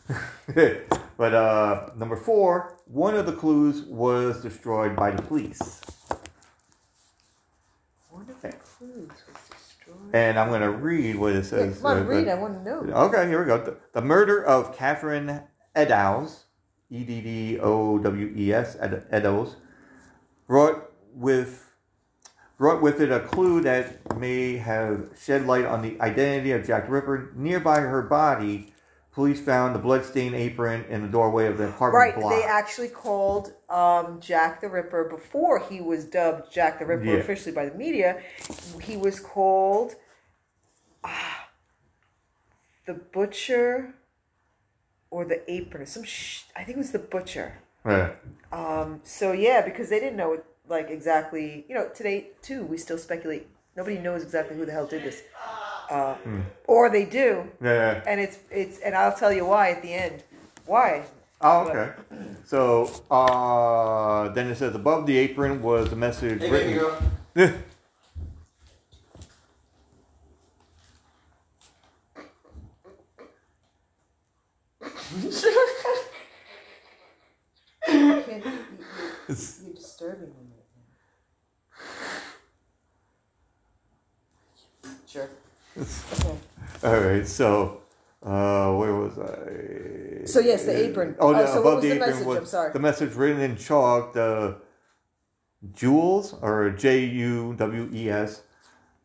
but 1.18 1.34
uh, 1.34 1.90
number 1.98 2.16
four, 2.16 2.78
one 2.86 3.16
of 3.16 3.26
the 3.26 3.32
clues 3.34 3.84
was 3.84 4.42
destroyed 4.42 4.96
by 4.96 5.12
the 5.12 5.22
police, 5.22 5.80
One 8.10 8.24
of 8.30 8.42
the 8.42 8.50
clues 8.52 9.08
was 9.10 9.38
destroyed. 9.50 9.98
and 10.14 10.38
I'm 10.38 10.50
going 10.50 10.62
to 10.62 10.72
read 10.72 11.16
what 11.16 11.32
it 11.34 11.36
Yeah, 11.38 11.42
says. 11.44 11.78
come 11.82 11.86
on, 11.92 11.98
uh, 12.00 12.04
read. 12.04 12.28
I 12.28 12.34
want 12.36 12.64
to 12.64 12.70
know. 12.70 12.94
Okay, 13.06 13.28
here 13.28 13.40
we 13.40 13.46
go. 13.46 13.58
The, 13.64 13.78
the 13.94 14.02
murder 14.02 14.44
of 14.44 14.76
Catherine 14.76 15.42
Eddowes, 15.76 16.46
E 16.90 17.04
D 17.06 17.22
D 17.22 17.60
O 17.62 17.98
W 18.00 18.34
E 18.36 18.54
S, 18.54 18.76
Ed- 18.80 19.06
Eddowes, 19.12 19.56
brought 20.48 20.92
with 21.14 21.71
brought 22.62 22.80
with 22.80 23.02
it 23.02 23.12
a 23.12 23.20
clue 23.22 23.60
that 23.60 24.16
may 24.20 24.56
have 24.56 25.10
shed 25.20 25.48
light 25.48 25.66
on 25.66 25.82
the 25.82 26.00
identity 26.00 26.52
of 26.52 26.64
Jack 26.64 26.86
the 26.86 26.92
Ripper. 26.92 27.32
Nearby 27.36 27.80
her 27.80 28.04
body, 28.04 28.72
police 29.14 29.42
found 29.42 29.74
the 29.74 29.80
bloodstained 29.80 30.36
apron 30.36 30.86
in 30.88 31.02
the 31.02 31.08
doorway 31.08 31.48
of 31.48 31.58
the 31.58 31.70
apartment 31.70 31.96
Right, 31.96 32.16
block. 32.16 32.32
they 32.32 32.44
actually 32.44 32.90
called 32.90 33.52
um, 33.68 34.20
Jack 34.22 34.62
the 34.62 34.70
Ripper 34.70 35.06
before 35.06 35.58
he 35.58 35.82
was 35.82 36.06
dubbed 36.06 36.54
Jack 36.54 36.78
the 36.78 36.86
Ripper 36.86 37.04
Yeah. 37.06 37.14
officially 37.14 37.52
by 37.52 37.66
the 37.66 37.76
media. 37.76 38.22
He 38.80 38.96
was 38.96 39.20
called 39.20 39.96
ah, 41.04 41.48
the 42.86 42.94
Butcher 42.94 43.96
or 45.10 45.26
the 45.26 45.52
Apron. 45.52 45.88
Some 45.88 46.04
sh- 46.04 46.44
I 46.56 46.64
think 46.64 46.76
it 46.76 46.78
was 46.78 46.92
the 46.92 47.00
Butcher. 47.00 47.58
Yeah. 47.84 48.12
Um, 48.52 49.00
so 49.04 49.32
yeah, 49.32 49.62
because 49.66 49.90
they 49.90 50.00
didn't 50.00 50.16
know 50.18 50.38
like 50.72 50.90
exactly. 50.90 51.66
You 51.70 51.76
know, 51.76 51.90
today 51.94 52.30
too, 52.42 52.64
we 52.66 52.78
still 52.78 52.98
speculate. 52.98 53.46
Nobody 53.76 54.00
knows 54.00 54.24
exactly 54.24 54.58
who 54.58 54.66
the 54.66 54.72
hell 54.72 54.88
did 54.88 55.04
this, 55.04 55.22
uh, 55.92 56.16
or 56.68 56.90
they 56.90 57.06
do, 57.06 57.44
Yeah. 57.62 58.02
and 58.08 58.20
it's 58.20 58.40
it's. 58.50 58.80
And 58.80 58.96
I'll 58.96 59.14
tell 59.16 59.32
you 59.32 59.46
why 59.46 59.70
at 59.72 59.82
the 59.84 59.94
end. 59.94 60.24
Why? 60.66 61.04
Oh, 61.42 61.68
okay. 61.68 61.92
So 62.46 62.90
uh, 63.12 64.30
then 64.30 64.48
it 64.48 64.56
says 64.58 64.76
above 64.76 65.06
the 65.06 65.18
apron 65.18 65.62
was 65.62 65.90
the 65.90 65.96
message 65.96 66.42
Hey, 66.42 66.50
written. 66.52 66.74
girl. 66.74 66.98
You 77.88 78.24
can't, 78.26 78.46
you, 78.46 78.52
you, 78.52 79.36
you're 79.66 79.74
disturbing 79.74 80.30
me 80.30 80.36
right 80.54 80.66
now. 84.84 84.92
Sure. 85.12 85.30
Okay. 85.78 86.38
All 86.84 87.00
right, 87.00 87.28
so 87.28 87.82
uh, 88.24 88.74
where 88.76 88.96
was 88.96 89.20
I? 89.20 90.26
So, 90.26 90.40
yes, 90.40 90.64
the 90.66 90.86
apron. 90.88 91.16
Oh, 91.20 91.30
Oh, 91.30 91.32
no, 91.34 91.46
so 91.46 91.62
what 91.62 91.76
was 91.76 91.84
the 91.84 91.90
the 91.90 91.96
message? 92.00 92.26
was 92.26 92.38
I'm 92.38 92.46
sorry. 92.46 92.72
the 92.72 92.80
message 92.80 93.14
written 93.16 93.42
in 93.42 93.58
chalk. 93.58 94.14
The 94.14 94.58
jewels 95.74 96.34
or 96.42 96.70
J 96.70 97.06
U 97.06 97.56
W 97.58 97.90
E 97.94 98.10
S 98.10 98.42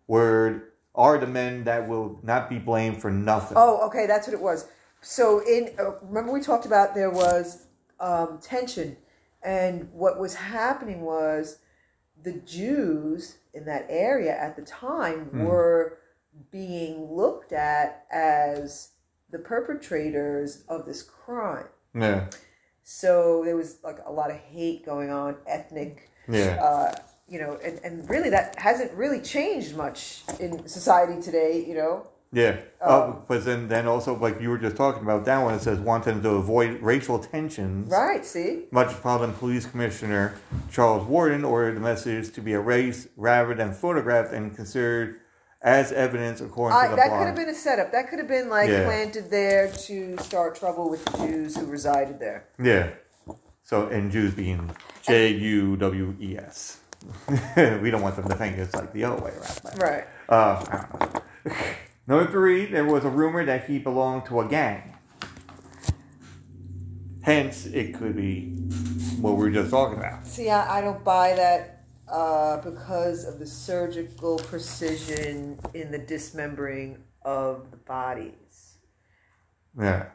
word 0.06 0.72
are 0.94 1.18
the 1.18 1.26
men 1.26 1.64
that 1.64 1.88
will 1.88 2.20
not 2.22 2.48
be 2.48 2.58
blamed 2.58 3.00
for 3.02 3.10
nothing. 3.10 3.56
Oh, 3.58 3.84
okay, 3.88 4.06
that's 4.06 4.26
what 4.28 4.34
it 4.34 4.40
was. 4.40 4.68
So 5.00 5.40
in 5.46 5.70
uh, 5.78 5.92
remember 6.02 6.32
we 6.32 6.40
talked 6.40 6.66
about 6.66 6.94
there 6.94 7.10
was 7.10 7.66
um, 8.00 8.38
tension, 8.40 8.96
and 9.42 9.88
what 9.92 10.18
was 10.20 10.34
happening 10.34 11.00
was 11.02 11.58
the 12.22 12.32
Jews 12.32 13.38
in 13.54 13.64
that 13.66 13.86
area 13.88 14.36
at 14.36 14.56
the 14.56 14.62
time 14.62 15.26
Hmm. 15.26 15.44
were 15.44 15.98
being 16.50 17.10
looked 17.12 17.52
at 17.52 18.06
as 18.10 18.90
the 19.30 19.38
perpetrators 19.38 20.64
of 20.68 20.86
this 20.86 21.02
crime. 21.02 21.66
Yeah, 21.94 22.28
So 22.82 23.42
there 23.44 23.56
was 23.56 23.78
like 23.82 23.98
a 24.04 24.12
lot 24.12 24.30
of 24.30 24.36
hate 24.36 24.84
going 24.84 25.10
on, 25.10 25.36
ethnic 25.46 26.10
yeah, 26.28 26.62
uh, 26.62 26.94
you 27.28 27.40
know, 27.40 27.58
and, 27.64 27.80
and 27.82 28.08
really 28.10 28.30
that 28.30 28.58
hasn't 28.58 28.92
really 28.92 29.20
changed 29.20 29.76
much 29.76 30.22
in 30.38 30.68
society 30.68 31.20
today, 31.20 31.64
you 31.66 31.74
know. 31.74 32.06
Yeah. 32.32 32.60
Um, 32.80 32.90
oh, 32.90 33.22
but 33.28 33.44
then, 33.44 33.68
then 33.68 33.86
also, 33.86 34.16
like 34.16 34.40
you 34.40 34.50
were 34.50 34.58
just 34.58 34.76
talking 34.76 35.02
about, 35.02 35.24
that 35.24 35.38
one 35.38 35.54
it 35.54 35.60
says 35.60 35.78
wanting 35.78 36.22
to 36.22 36.30
avoid 36.30 36.80
racial 36.82 37.18
tensions. 37.18 37.90
Right, 37.90 38.24
see? 38.24 38.64
Metropolitan 38.70 39.34
Police 39.34 39.66
Commissioner 39.66 40.34
Charles 40.70 41.06
Warren 41.06 41.44
ordered 41.44 41.76
the 41.76 41.80
message 41.80 42.32
to 42.32 42.40
be 42.40 42.52
erased 42.52 43.08
rather 43.16 43.54
than 43.54 43.72
photographed 43.72 44.32
and 44.32 44.54
considered 44.54 45.20
as 45.62 45.90
evidence 45.92 46.40
according 46.40 46.78
I, 46.78 46.84
to 46.84 46.90
the 46.90 46.96
that 46.96 47.08
blog. 47.08 47.20
could 47.20 47.26
have 47.28 47.36
been 47.36 47.48
a 47.48 47.54
setup. 47.54 47.90
That 47.92 48.08
could 48.10 48.18
have 48.18 48.28
been 48.28 48.48
like 48.48 48.68
Yeah. 48.68 48.84
planted 48.84 49.30
there 49.30 49.70
to 49.72 50.16
start 50.18 50.54
trouble 50.56 50.90
with 50.90 51.04
the 51.06 51.18
Jews 51.18 51.56
who 51.56 51.66
resided 51.66 52.20
there. 52.20 52.44
Yeah. 52.62 52.90
So, 53.62 53.88
and 53.88 54.12
Jews 54.12 54.34
being 54.34 54.70
J 55.02 55.28
U 55.32 55.76
W 55.76 56.14
E 56.20 56.36
S. 56.38 56.78
we 57.82 57.90
don't 57.90 58.02
want 58.02 58.16
them 58.16 58.28
to 58.28 58.34
think 58.34 58.58
it's 58.58 58.74
like 58.74 58.92
the 58.92 59.04
other 59.04 59.20
way 59.22 59.32
around. 59.32 59.80
Right. 59.80 60.04
Uh, 60.28 60.64
I 60.68 60.86
don't 60.98 61.14
know. 61.14 61.22
Number 62.06 62.30
three, 62.30 62.66
there 62.66 62.84
was 62.84 63.04
a 63.04 63.10
rumor 63.10 63.44
that 63.44 63.66
he 63.66 63.78
belonged 63.78 64.26
to 64.26 64.40
a 64.40 64.46
gang. 64.46 64.94
Hence, 67.22 67.66
it 67.66 67.94
could 67.94 68.14
be 68.14 68.50
what 69.20 69.32
we 69.32 69.44
were 69.44 69.50
just 69.50 69.70
talking 69.70 69.98
about. 69.98 70.24
See, 70.24 70.48
I, 70.48 70.78
I 70.78 70.80
don't 70.80 71.02
buy 71.02 71.34
that 71.34 71.84
uh, 72.08 72.58
because 72.60 73.24
of 73.24 73.40
the 73.40 73.46
surgical 73.46 74.38
precision 74.38 75.58
in 75.74 75.90
the 75.90 75.98
dismembering 75.98 77.02
of 77.22 77.72
the 77.72 77.76
bodies. 77.78 78.76
Yeah. 79.76 80.06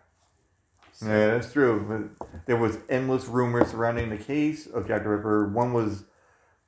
Yeah, 1.04 1.28
that's 1.28 1.52
true. 1.52 2.14
But 2.18 2.28
there 2.46 2.58
was 2.58 2.78
endless 2.88 3.26
rumors 3.26 3.72
surrounding 3.72 4.10
the 4.10 4.18
case 4.18 4.68
of 4.68 4.88
Jack 4.88 5.04
the 5.04 5.10
Ripper. 5.10 5.50
One 5.50 5.74
was 5.74 6.06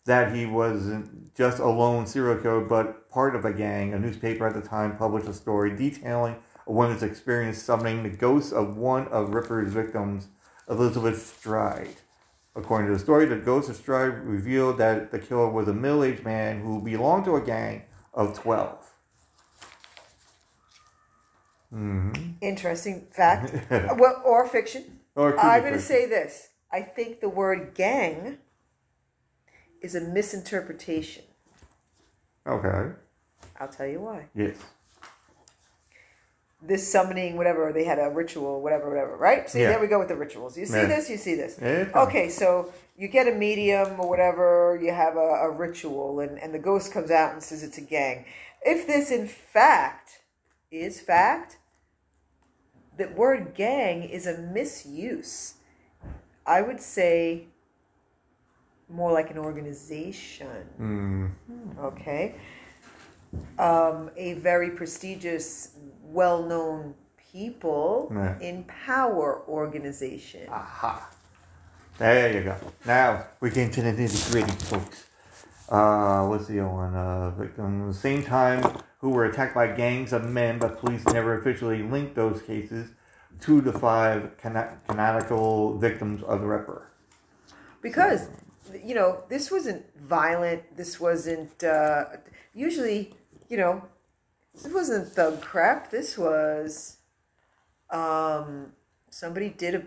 that 0.05 0.35
he 0.35 0.45
wasn't 0.45 1.33
just 1.35 1.59
a 1.59 1.67
lone 1.67 2.05
serial 2.05 2.41
killer, 2.41 2.61
but 2.61 3.09
part 3.09 3.35
of 3.35 3.45
a 3.45 3.53
gang. 3.53 3.93
A 3.93 3.99
newspaper 3.99 4.47
at 4.47 4.53
the 4.53 4.61
time 4.61 4.97
published 4.97 5.27
a 5.27 5.33
story 5.33 5.75
detailing 5.75 6.35
a 6.67 6.71
woman's 6.71 7.03
experience 7.03 7.61
summoning 7.61 8.03
the 8.03 8.09
ghost 8.09 8.53
of 8.53 8.77
one 8.77 9.07
of 9.09 9.33
Ripper's 9.33 9.73
victims, 9.73 10.27
Elizabeth 10.69 11.35
Stride. 11.39 11.95
According 12.55 12.87
to 12.87 12.93
the 12.93 12.99
story, 12.99 13.25
the 13.25 13.35
ghost 13.35 13.69
of 13.69 13.75
Stride 13.75 14.25
revealed 14.25 14.77
that 14.77 15.11
the 15.11 15.19
killer 15.19 15.49
was 15.49 15.67
a 15.67 15.73
middle-aged 15.73 16.23
man 16.23 16.61
who 16.61 16.81
belonged 16.81 17.25
to 17.25 17.35
a 17.35 17.41
gang 17.41 17.83
of 18.13 18.37
12. 18.39 18.93
hmm 21.71 22.11
Interesting 22.41 23.07
fact. 23.11 23.53
well, 23.71 24.21
or 24.23 24.47
fiction. 24.47 24.99
Or 25.15 25.29
it 25.29 25.33
could 25.33 25.41
be 25.41 25.47
I'm 25.47 25.61
going 25.61 25.73
to 25.73 25.79
say 25.79 26.05
this. 26.05 26.49
I 26.71 26.81
think 26.81 27.21
the 27.21 27.29
word 27.29 27.73
gang 27.73 28.37
is 29.83 29.93
a 29.95 30.01
misinterpretation. 30.01 31.23
Okay. 32.47 32.91
I'll 33.59 33.67
tell 33.67 33.85
you 33.85 33.99
why. 33.99 34.25
Yes. 34.33 34.55
This 36.61 36.89
summoning, 36.89 37.35
whatever, 37.35 37.73
they 37.73 37.83
had 37.83 37.99
a 37.99 38.09
ritual, 38.09 38.61
whatever, 38.61 38.89
whatever, 38.89 39.17
right? 39.17 39.49
See, 39.49 39.61
Yeah. 39.61 39.69
there 39.69 39.79
we 39.79 39.87
go 39.87 39.99
with 39.99 40.07
the 40.07 40.15
rituals. 40.15 40.57
You 40.57 40.65
see 40.65 40.77
Yeah. 40.77 40.85
this, 40.85 41.09
you 41.09 41.17
see 41.17 41.35
this. 41.35 41.59
Yeah. 41.61 41.89
Okay, 41.93 42.29
so 42.29 42.71
you 42.95 43.09
get 43.09 43.27
a 43.27 43.33
medium 43.33 43.99
or 43.99 44.07
whatever, 44.07 44.79
you 44.81 44.91
have 44.93 45.17
a, 45.17 45.19
a 45.19 45.49
ritual, 45.51 46.21
and, 46.21 46.39
and 46.41 46.53
the 46.53 46.59
ghost 46.59 46.93
comes 46.93 47.11
out 47.11 47.33
and 47.33 47.43
says 47.43 47.63
it's 47.63 47.77
a 47.77 47.81
gang. 47.81 48.25
If 48.65 48.87
this, 48.87 49.11
in 49.11 49.27
fact, 49.27 50.21
is 50.71 51.01
fact, 51.01 51.57
the 52.97 53.09
word 53.09 53.53
gang 53.55 54.03
is 54.03 54.25
a 54.25 54.37
misuse. 54.37 55.55
I 56.45 56.61
would 56.61 56.79
say 56.81 57.47
more 58.89 59.11
like 59.11 59.31
an 59.31 59.37
organization, 59.37 60.47
Mm, 60.79 61.31
okay? 61.79 62.35
Um, 63.57 64.11
a 64.15 64.33
very 64.33 64.69
prestigious, 64.71 65.75
well 66.03 66.43
known 66.43 66.93
people 67.31 68.11
Yeah. 68.13 68.37
in 68.39 68.63
power 68.65 69.41
organization. 69.47 70.47
aha. 70.49 71.09
There 71.97 72.31
you 72.33 72.43
go. 72.43 72.55
Now 72.85 73.25
we 73.39 73.49
get 73.49 73.65
into 73.65 73.81
the 73.81 73.91
nitty 73.91 74.31
gritty, 74.31 74.51
folks. 74.65 75.05
Uh, 75.69 76.25
what's 76.27 76.47
the 76.47 76.59
other 76.59 76.69
one? 76.69 76.93
Uh, 76.95 77.31
victims, 77.31 77.81
at 77.81 77.87
the 77.93 77.99
same 77.99 78.23
time, 78.23 78.63
who 78.99 79.09
were 79.09 79.25
attacked 79.25 79.55
by 79.55 79.67
gangs 79.67 80.13
of 80.13 80.23
men, 80.29 80.59
but 80.59 80.77
police 80.79 81.03
never 81.07 81.37
officially 81.39 81.81
linked 81.83 82.15
those 82.15 82.41
cases 82.43 82.91
to 83.41 83.61
the 83.61 83.73
five 83.73 84.37
cana- 84.37 84.77
canonical 84.87 85.77
victims 85.79 86.21
of 86.23 86.41
the 86.41 86.47
Ripper. 86.47 86.87
because 87.81 88.29
you 88.83 88.95
know 88.95 89.23
this 89.29 89.51
wasn't 89.51 89.83
violent 89.99 90.61
this 90.77 90.99
wasn't 90.99 91.63
uh 91.63 92.05
usually 92.53 93.15
you 93.49 93.57
know 93.57 93.81
this 94.53 94.71
wasn't 94.71 95.07
thug 95.07 95.41
crap 95.41 95.89
this 95.91 96.17
was 96.17 96.97
um 97.89 98.71
somebody 99.09 99.49
did 99.49 99.75
a 99.75 99.83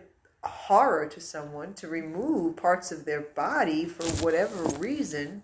horror 0.46 1.06
to 1.06 1.20
someone 1.20 1.74
to 1.74 1.88
remove 1.88 2.56
parts 2.56 2.92
of 2.92 3.04
their 3.04 3.20
body 3.20 3.84
for 3.84 4.04
whatever 4.24 4.62
reason 4.78 5.42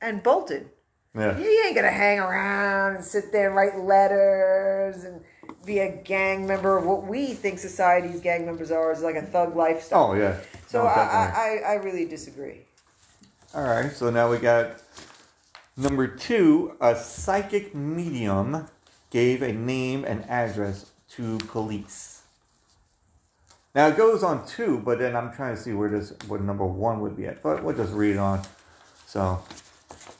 and 0.00 0.22
bolted 0.22 0.68
Yeah. 1.14 1.38
you 1.38 1.62
ain't 1.66 1.76
gonna 1.76 1.90
hang 1.90 2.18
around 2.18 2.96
and 2.96 3.04
sit 3.04 3.30
there 3.32 3.46
and 3.48 3.56
write 3.56 3.78
letters 3.78 5.04
and 5.04 5.20
be 5.64 5.80
a 5.80 5.94
gang 6.02 6.46
member 6.46 6.78
of 6.78 6.86
what 6.86 7.04
we 7.06 7.34
think 7.34 7.58
society's 7.58 8.20
gang 8.20 8.46
members 8.46 8.70
are 8.70 8.90
is 8.92 9.02
like 9.02 9.16
a 9.16 9.22
thug 9.22 9.54
lifestyle 9.54 10.12
Oh 10.12 10.14
yeah. 10.14 10.36
so 10.66 10.82
No, 10.82 10.88
I, 10.88 11.60
I 11.66 11.70
I 11.72 11.74
really 11.74 12.06
disagree 12.06 12.62
All 13.52 13.64
right, 13.64 13.90
so 13.90 14.10
now 14.10 14.30
we 14.30 14.38
got 14.38 14.80
number 15.76 16.06
two. 16.06 16.76
A 16.80 16.94
psychic 16.94 17.74
medium 17.74 18.68
gave 19.10 19.42
a 19.42 19.52
name 19.52 20.04
and 20.04 20.24
address 20.30 20.92
to 21.16 21.36
police. 21.38 22.22
Now 23.74 23.88
it 23.88 23.96
goes 23.96 24.22
on 24.22 24.46
two, 24.46 24.78
but 24.78 25.00
then 25.00 25.16
I'm 25.16 25.32
trying 25.32 25.56
to 25.56 25.60
see 25.60 25.72
where 25.72 25.88
this 25.88 26.12
what 26.28 26.40
number 26.42 26.64
one 26.64 27.00
would 27.00 27.16
be 27.16 27.26
at. 27.26 27.42
But 27.42 27.64
we'll 27.64 27.74
just 27.74 27.92
read 27.92 28.18
on. 28.18 28.42
So, 29.06 29.42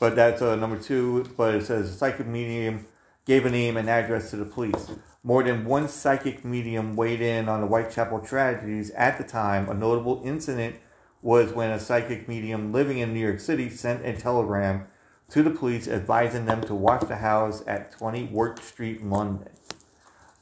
but 0.01 0.17
that's 0.17 0.43
uh, 0.43 0.57
number 0.57 0.77
two. 0.77 1.33
But 1.37 1.55
it 1.55 1.65
says 1.65 1.97
psychic 1.97 2.27
medium 2.27 2.85
gave 3.27 3.47
a 3.47 3.51
name 3.51 3.77
and 3.77 3.89
address 3.89 4.31
to 4.31 4.37
the 4.39 4.45
police. 4.45 4.91
More 5.23 5.45
than 5.45 5.65
one 5.65 5.87
psychic 5.87 6.45
medium 6.45 6.97
weighed 6.97 7.21
in 7.21 7.49
on 7.49 7.61
the 7.61 7.69
Whitechapel 7.69 8.23
tragedies 8.23 8.91
at 8.91 9.19
the 9.19 9.25
time. 9.25 9.69
A 9.69 9.75
notable 9.75 10.21
incident 10.25 10.75
was 11.23 11.53
when 11.53 11.71
a 11.71 11.79
psychic 11.79 12.29
medium 12.29 12.73
living 12.73 12.99
in 12.99 13.13
New 13.13 13.21
York 13.21 13.41
City 13.41 13.69
sent 13.69 14.05
a 14.05 14.15
telegram 14.15 14.87
to 15.29 15.43
the 15.43 15.51
police 15.51 15.87
advising 15.87 16.47
them 16.47 16.61
to 16.63 16.75
watch 16.75 17.03
the 17.03 17.17
house 17.17 17.63
at 17.67 17.93
20 17.93 18.25
Work 18.25 18.61
Street, 18.63 19.05
London. 19.05 19.49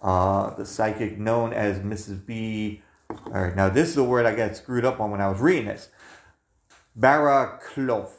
Uh, 0.00 0.54
the 0.54 0.64
psychic 0.64 1.18
known 1.18 1.52
as 1.52 1.78
Mrs. 1.80 2.24
B. 2.24 2.82
All 3.10 3.32
right, 3.32 3.56
now 3.56 3.68
this 3.68 3.88
is 3.88 3.94
the 3.94 4.04
word 4.04 4.26
I 4.26 4.34
got 4.34 4.56
screwed 4.56 4.84
up 4.84 5.00
on 5.00 5.10
when 5.10 5.20
I 5.20 5.28
was 5.28 5.40
reading 5.40 5.66
this. 5.66 5.88
Barraclough. 6.98 8.10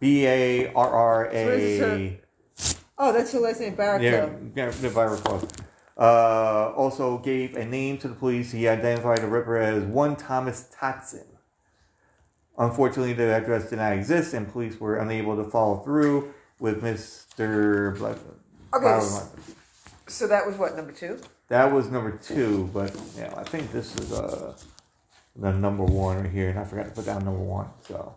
B 0.00 0.26
A 0.26 0.72
R 0.72 0.90
R 0.90 1.30
So 1.32 1.44
what 1.44 1.54
is 1.54 1.80
A. 1.80 2.20
Oh, 2.96 3.12
that's 3.12 3.32
her 3.32 3.40
last 3.40 3.60
name, 3.60 3.76
Barraclough. 3.76 4.02
Yeah, 4.02 4.28
yeah. 4.54 4.70
Uh, 5.96 6.72
also 6.76 7.18
gave 7.18 7.56
a 7.56 7.64
name 7.64 7.98
to 7.98 8.08
the 8.08 8.14
police. 8.14 8.50
He 8.50 8.66
identified 8.66 9.18
the 9.18 9.28
Ripper 9.28 9.56
as 9.56 9.84
one 9.84 10.16
Thomas 10.16 10.68
Totson. 10.76 11.24
Unfortunately, 12.56 13.12
the 13.12 13.24
address 13.34 13.70
did 13.70 13.76
not 13.76 13.92
exist, 13.92 14.32
and 14.34 14.50
police 14.50 14.78
were 14.78 14.96
unable 14.96 15.36
to 15.36 15.44
follow 15.50 15.78
through 15.80 16.32
with 16.60 16.82
Mr. 16.82 17.98
Okay, 18.74 18.86
s- 18.86 19.30
So 20.06 20.26
that 20.28 20.46
was 20.46 20.56
what 20.56 20.76
number 20.76 20.92
two. 20.92 21.18
That 21.48 21.72
was 21.72 21.90
number 21.90 22.12
two, 22.12 22.70
but 22.72 22.94
yeah, 23.16 23.34
I 23.36 23.42
think 23.44 23.72
this 23.72 23.94
is 23.96 24.12
uh, 24.12 24.56
the 25.36 25.52
number 25.52 25.84
one 25.84 26.22
right 26.22 26.30
here, 26.30 26.48
and 26.50 26.58
I 26.58 26.64
forgot 26.64 26.86
to 26.86 26.90
put 26.92 27.06
down 27.06 27.24
number 27.24 27.40
one. 27.40 27.68
So, 27.88 28.14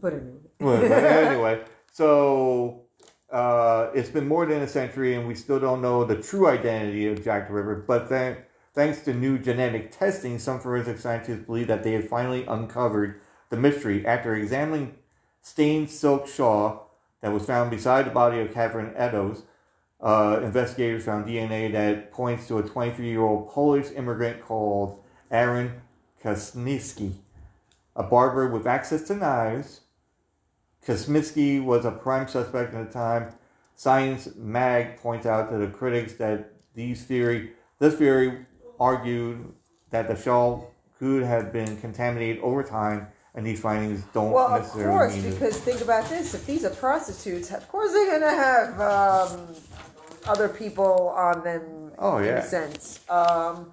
But 0.00 0.14
anyway. 0.14 0.38
Well, 0.60 0.80
but 0.80 0.92
anyway, 1.04 1.64
so 1.92 2.84
uh, 3.30 3.90
it's 3.94 4.08
been 4.10 4.26
more 4.26 4.46
than 4.46 4.62
a 4.62 4.68
century, 4.68 5.14
and 5.16 5.28
we 5.28 5.34
still 5.34 5.60
don't 5.60 5.82
know 5.82 6.04
the 6.04 6.16
true 6.16 6.48
identity 6.48 7.08
of 7.08 7.22
Jack 7.22 7.48
the 7.48 7.54
Ripper. 7.54 7.84
But 7.86 8.08
thank, 8.08 8.38
thanks 8.74 9.00
to 9.02 9.14
new 9.14 9.38
genetic 9.38 9.90
testing, 9.90 10.38
some 10.38 10.60
forensic 10.60 10.98
scientists 10.98 11.44
believe 11.44 11.66
that 11.68 11.82
they 11.82 11.92
have 11.92 12.08
finally 12.08 12.44
uncovered 12.46 13.20
the 13.50 13.56
mystery 13.56 14.06
after 14.06 14.34
examining 14.34 14.94
stained 15.42 15.90
silk 15.90 16.26
shawl 16.26 16.90
that 17.20 17.32
was 17.32 17.44
found 17.44 17.70
beside 17.70 18.06
the 18.06 18.10
body 18.10 18.40
of 18.40 18.52
Catherine 18.52 18.94
Eddowes. 18.96 19.42
Uh, 20.00 20.40
investigators 20.42 21.04
found 21.04 21.26
DNA 21.26 21.70
that 21.72 22.10
points 22.10 22.48
to 22.48 22.58
a 22.58 22.62
23-year-old 22.62 23.48
Polish 23.50 23.88
immigrant 23.94 24.42
called 24.42 25.02
Aaron 25.30 25.82
Kosniewski, 26.22 27.12
a 27.94 28.02
barber 28.02 28.48
with 28.48 28.66
access 28.66 29.02
to 29.02 29.14
knives. 29.14 29.82
Kosminski 30.84 31.62
was 31.62 31.84
a 31.84 31.92
prime 31.92 32.26
suspect 32.26 32.74
at 32.74 32.86
the 32.86 32.92
time. 32.92 33.32
Science 33.76 34.28
Mag 34.36 34.96
points 34.96 35.26
out 35.26 35.50
to 35.50 35.58
the 35.58 35.68
critics 35.68 36.14
that 36.14 36.52
these 36.74 37.04
theory, 37.04 37.52
this 37.78 37.94
theory 37.94 38.46
argued 38.80 39.52
that 39.90 40.08
the 40.08 40.16
shawl 40.16 40.70
could 40.98 41.22
have 41.22 41.52
been 41.52 41.76
contaminated 41.78 42.42
over 42.42 42.62
time 42.62 43.08
and 43.34 43.46
these 43.46 43.60
findings 43.60 44.02
don't 44.12 44.30
Well, 44.32 44.48
of 44.48 44.62
necessarily 44.62 44.90
course, 44.92 45.14
mean 45.14 45.22
that- 45.22 45.32
because 45.40 45.56
think 45.58 45.80
about 45.80 46.08
this: 46.08 46.34
if 46.34 46.44
these 46.46 46.64
are 46.64 46.70
prostitutes, 46.70 47.50
of 47.50 47.66
course 47.68 47.92
they're 47.92 48.18
gonna 48.20 48.34
have 48.34 48.80
um, 48.80 49.46
other 50.26 50.48
people 50.48 51.08
on 51.16 51.42
them. 51.42 51.92
Oh, 51.98 52.18
in 52.18 52.24
yeah. 52.26 52.38
a 52.38 52.46
sense. 52.46 53.00
Um, 53.08 53.72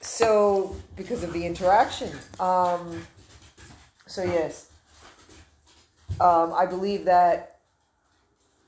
so 0.00 0.76
because 0.96 1.22
of 1.22 1.32
the 1.32 1.44
interaction. 1.46 2.10
Um, 2.38 3.06
so 4.06 4.22
yes, 4.22 4.70
um, 6.20 6.52
I 6.52 6.66
believe 6.66 7.04
that. 7.06 7.54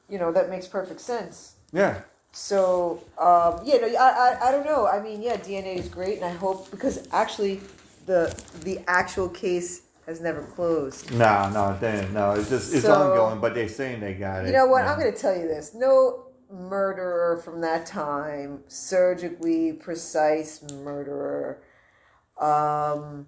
You 0.09 0.19
know 0.19 0.33
that 0.33 0.51
makes 0.51 0.67
perfect 0.67 1.01
sense. 1.01 1.55
yeah, 1.73 2.01
So 2.33 3.03
um, 3.19 3.61
yeah, 3.65 3.79
no, 3.79 3.89
I, 3.89 4.37
I 4.41 4.49
I 4.49 4.53
don't 4.53 4.65
know. 4.65 4.87
I 4.87 5.03
mean, 5.03 5.21
yeah, 5.23 5.37
DNA 5.37 5.77
is 5.77 5.89
great, 5.89 6.17
and 6.17 6.25
I 6.25 6.31
hope 6.33 6.71
because 6.71 7.09
actually, 7.13 7.61
the 8.07 8.35
the 8.63 8.81
actual 8.87 9.29
case 9.29 9.83
has 10.07 10.21
never 10.21 10.43
closed. 10.43 11.11
no, 11.13 11.51
no, 11.51 11.77
no, 12.13 12.33
it's 12.33 12.49
just 12.49 12.73
it's 12.75 12.85
So- 12.85 12.93
ongoing, 13.11 13.41
but 13.41 13.55
they're 13.55 13.69
saying 13.69 14.01
they 14.01 14.15
got 14.15 14.45
it. 14.45 14.49
You 14.49 14.53
know 14.53 14.67
what? 14.67 14.85
I'm 14.85 14.99
going 14.99 15.13
to 15.13 15.19
tell 15.19 15.37
you 15.37 15.47
this. 15.49 15.75
No 15.75 16.27
murderer 16.51 17.37
from 17.45 17.61
that 17.61 17.87
time, 17.87 18.63
surgically 18.69 19.73
precise 19.73 20.63
murderer, 20.73 21.63
um, 22.41 23.27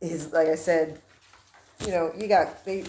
is 0.00 0.32
like 0.32 0.48
I 0.48 0.54
said. 0.54 1.00
You 1.84 1.92
know, 1.92 2.12
you 2.16 2.26
got 2.28 2.64
they. 2.64 2.84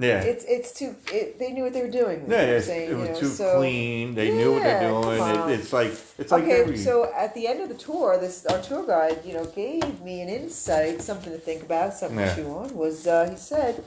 Yeah, 0.00 0.22
It's 0.22 0.44
it's 0.44 0.72
too. 0.72 0.96
It, 1.12 1.38
they 1.38 1.52
knew 1.52 1.64
what 1.64 1.72
they 1.72 1.82
were 1.82 1.90
doing. 1.90 2.24
yeah, 2.28 2.54
what 2.54 2.64
saying, 2.64 2.88
it 2.88 2.92
you 2.92 2.96
was 2.96 3.08
know, 3.10 3.20
too 3.20 3.26
so- 3.26 3.58
clean. 3.58 4.14
They 4.14 4.30
knew 4.30 4.52
what 4.54 4.62
they're 4.62 4.88
doing. 4.88 5.20
It, 5.20 5.60
it's 5.60 5.72
like 5.72 5.92
it's 6.18 6.32
like 6.32 6.44
okay, 6.44 6.60
every, 6.62 6.76
so 6.76 7.12
at 7.14 7.34
the 7.34 7.46
end 7.46 7.60
of 7.60 7.68
the 7.68 7.74
tour, 7.74 8.18
this 8.18 8.46
our 8.46 8.60
tour 8.62 8.86
guide, 8.86 9.20
you 9.24 9.34
know, 9.34 9.44
gave 9.44 10.00
me 10.00 10.20
an 10.22 10.28
insight, 10.28 11.02
something 11.02 11.32
to 11.32 11.38
think 11.38 11.62
about, 11.62 11.94
something 11.94 12.18
Yeah. 12.18 12.34
to 12.34 12.42
chew 12.42 12.50
on. 12.50 12.74
Was 12.76 13.06
uh, 13.06 13.28
he 13.30 13.36
said 13.36 13.84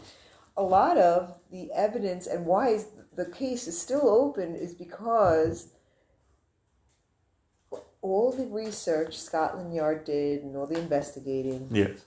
a 0.56 0.64
lot 0.64 0.98
of 0.98 1.36
the 1.52 1.72
evidence 1.72 2.28
and 2.28 2.46
why 2.46 2.70
is 2.70 2.86
the 3.16 3.26
case 3.26 3.68
is 3.68 3.80
still 3.80 4.08
open 4.08 4.56
is 4.56 4.74
because 4.74 5.70
all 8.02 8.32
the 8.32 8.46
research 8.46 9.18
Scotland 9.18 9.74
Yard 9.74 10.04
did 10.06 10.44
and 10.44 10.56
all 10.58 10.68
the 10.68 10.78
investigating 10.78 11.68
yes. 11.72 12.06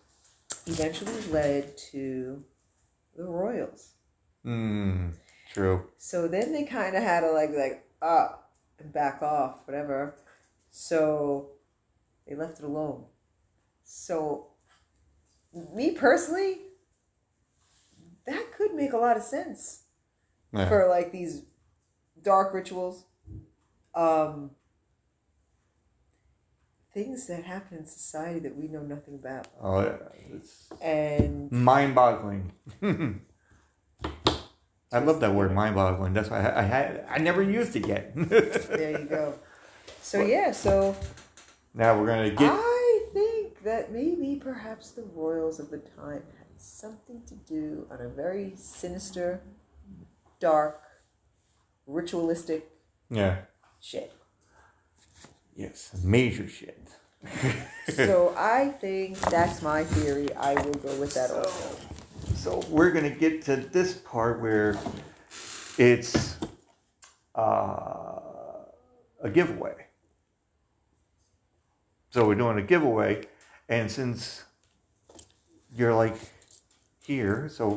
eventually 0.67 1.21
led 1.31 1.77
to 1.93 2.45
the 3.17 3.25
Royals. 3.25 3.95
Mm, 4.47 5.15
true. 5.53 5.89
So 5.99 6.29
then 6.29 6.53
they 6.53 6.65
kind 6.65 6.97
of 6.97 7.03
had 7.03 7.21
to 7.21 7.33
like 7.33 7.51
like 7.51 7.85
up 8.01 8.53
and 8.79 8.93
back 8.93 9.23
off, 9.23 9.57
whatever. 9.67 10.15
So 10.71 11.51
they 12.27 12.35
left 12.37 12.59
it 12.61 12.65
alone. 12.65 13.05
So 13.83 14.49
me 15.75 15.93
personally, 15.93 16.59
that 18.27 18.53
could 18.57 18.75
make 18.75 18.93
a 18.93 18.99
lot 18.99 19.17
of 19.17 19.23
sense 19.23 19.85
Yeah. 20.53 20.69
for 20.69 20.89
like 20.89 21.13
these 21.13 21.45
dark 22.23 22.53
rituals, 22.55 23.05
um, 23.95 24.51
things 26.93 27.27
that 27.27 27.45
happen 27.45 27.79
in 27.79 27.85
society 27.87 28.41
that 28.41 28.57
we 28.57 28.69
know 28.69 28.83
nothing 28.83 29.15
about, 29.15 29.49
oh, 29.61 29.81
yeah. 29.83 29.97
It's 30.35 30.69
and 30.81 31.51
mind-boggling. 31.53 32.53
I 34.97 35.01
love 35.01 35.21
that 35.21 35.35
word, 35.35 35.53
mind-boggling. 35.55 36.15
That's 36.15 36.31
why 36.31 36.41
I, 36.41 36.61
I 36.61 36.63
had 36.63 37.07
I 37.11 37.19
never 37.19 37.43
used 37.43 37.77
it 37.77 37.87
yet. 37.87 38.13
there 38.17 38.99
you 38.99 39.05
go. 39.07 39.39
So 40.01 40.23
yeah, 40.25 40.53
so 40.53 40.97
now 41.75 41.99
we're 42.01 42.07
gonna 42.07 42.31
get. 42.31 42.51
I 42.53 43.05
think 43.13 43.63
that 43.63 43.93
maybe 43.93 44.41
perhaps 44.43 44.93
the 44.93 45.03
royals 45.15 45.61
of 45.61 45.71
the 45.71 45.79
time 45.79 46.23
had 46.39 46.47
something 46.57 47.21
to 47.27 47.35
do 47.35 47.87
on 47.91 48.01
a 48.01 48.09
very 48.09 48.55
sinister, 48.57 49.41
dark, 50.41 50.81
ritualistic 51.87 52.71
Yeah. 53.11 53.37
shit. 53.81 54.13
Yes. 55.55 55.95
Major 56.05 56.49
shit. 56.49 56.89
So 57.89 58.35
I 58.37 58.69
think 58.81 59.17
that's 59.31 59.63
my 59.63 59.85
theory. 59.85 60.33
I 60.35 60.55
will 60.55 60.75
go 60.75 60.93
with 60.97 61.15
that 61.15 61.31
also. 61.31 61.77
So 62.35 62.65
we're 62.69 62.91
gonna 62.91 63.11
get 63.11 63.43
to 63.43 63.57
this 63.57 63.95
part 63.95 64.41
where 64.41 64.79
it's 65.79 66.37
uh, 67.35 68.21
a 69.23 69.31
giveaway. 69.33 69.87
So 72.11 72.27
we're 72.27 72.35
doing 72.35 72.59
a 72.59 72.63
giveaway, 72.63 73.25
and 73.69 73.91
since 73.91 74.45
you're 75.75 75.95
like 75.95 76.17
here, 77.03 77.49
so 77.49 77.77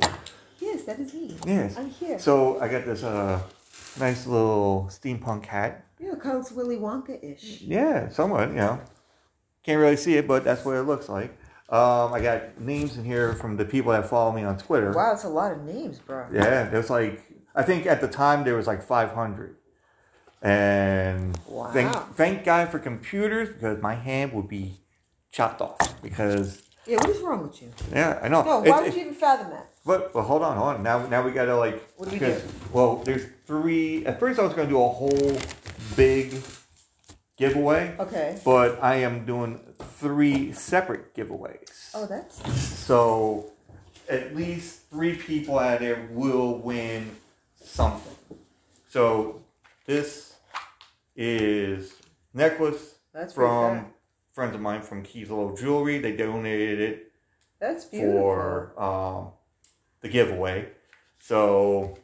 Yes, 0.60 0.84
that 0.84 1.00
is 1.00 1.14
me. 1.14 1.38
yes, 1.46 1.78
I'm 1.78 1.90
here. 1.90 2.20
so 2.20 2.60
I 2.60 2.68
got 2.68 2.86
this 2.86 3.04
uh 3.04 3.42
nice 4.00 4.26
little 4.28 4.88
steampunk 4.92 5.46
hat. 5.46 5.86
Yeah, 6.00 6.14
of 6.14 6.52
Willy 6.56 6.78
Wonka 6.78 7.22
ish. 7.24 7.62
Yeah, 7.62 8.10
somewhat, 8.10 8.50
you 8.50 8.56
know. 8.56 8.80
Can't 9.64 9.80
really 9.80 9.98
see 9.98 10.16
it, 10.16 10.28
but 10.28 10.44
that's 10.44 10.64
what 10.64 10.76
it 10.78 10.84
looks 10.84 11.10
like. 11.10 11.38
Um, 11.70 12.14
I 12.14 12.20
got 12.20 12.60
names 12.60 12.98
in 12.98 13.06
here 13.06 13.34
from 13.34 13.56
the 13.56 13.66
people 13.66 13.92
that 13.92 14.10
follow 14.10 14.32
me 14.32 14.44
on 14.44 14.58
Twitter. 14.58 14.92
Wow, 14.92 15.14
it's 15.14 15.24
a 15.24 15.30
lot 15.30 15.52
of 15.52 15.64
names, 15.64 16.00
bro. 16.00 16.26
Yeah, 16.32 16.64
there's 16.68 16.90
like 16.90 17.22
I 17.56 17.62
think 17.62 17.86
at 17.86 18.02
the 18.02 18.08
time 18.08 18.44
there 18.44 18.56
was 18.56 18.66
like 18.66 18.82
500, 18.82 19.56
and 20.42 21.38
Wow. 21.48 21.72
thank 21.72 22.16
thank 22.16 22.44
God 22.44 22.70
for 22.70 22.80
computers 22.80 23.50
because 23.50 23.82
my 23.82 23.94
hand 23.94 24.34
would 24.34 24.48
be 24.48 24.80
chopped 25.32 25.62
off 25.62 25.78
because 26.02 26.64
Yeah, 26.88 26.98
what 26.98 27.10
is 27.10 27.22
wrong 27.22 27.44
with 27.44 27.62
you? 27.62 27.70
yeah 27.92 28.20
I 28.24 28.30
know. 28.30 28.42
No, 28.44 28.60
why 28.62 28.80
it- 28.80 28.84
would 28.86 28.94
you 28.96 29.02
even 29.02 29.14
fathom 29.14 29.52
that? 29.52 29.70
But 29.86 30.12
but 30.12 30.24
hold 30.24 30.42
on, 30.42 30.58
hold 30.58 30.76
on. 30.76 30.84
Now 30.84 31.06
now 31.08 31.22
we 31.24 31.32
gotta 31.32 31.56
like. 31.56 31.88
What 31.98 32.10
do 32.10 32.14
we 32.14 32.20
do? 32.20 32.42
Well, 32.74 32.98
there's 33.06 33.26
three. 33.46 34.06
At 34.08 34.20
first 34.20 34.40
I 34.40 34.44
was 34.44 34.54
gonna 34.54 34.70
do 34.70 34.82
a 34.82 34.88
whole 34.90 35.40
big 35.96 36.34
giveaway, 37.40 37.96
Okay. 37.98 38.38
but 38.44 38.78
I 38.84 38.96
am 38.96 39.26
doing 39.26 39.60
three 39.80 40.52
separate 40.52 41.16
giveaways. 41.16 41.90
Oh, 41.96 42.06
that's 42.06 42.44
So 42.86 43.52
at 44.10 44.36
least 44.36 44.82
three 44.92 45.16
people 45.16 45.58
out 45.58 45.80
there 45.80 46.08
will 46.12 46.58
win 46.58 47.10
something. 47.64 48.16
So 48.90 49.42
this 49.86 50.36
is 51.16 51.94
necklace 52.34 52.96
that's 53.14 53.34
from 53.34 53.88
friends 54.34 54.54
of 54.56 54.62
mine 54.62 54.82
from 54.82 55.04
Keys 55.04 55.30
Love 55.30 55.58
Jewelry. 55.58 56.00
They 56.00 56.16
donated 56.16 56.80
it 56.82 57.12
That's 57.60 57.86
beautiful. 57.86 58.20
for 58.20 58.82
um, 58.82 59.28
the 60.02 60.10
giveaway. 60.10 60.70
So 61.20 61.98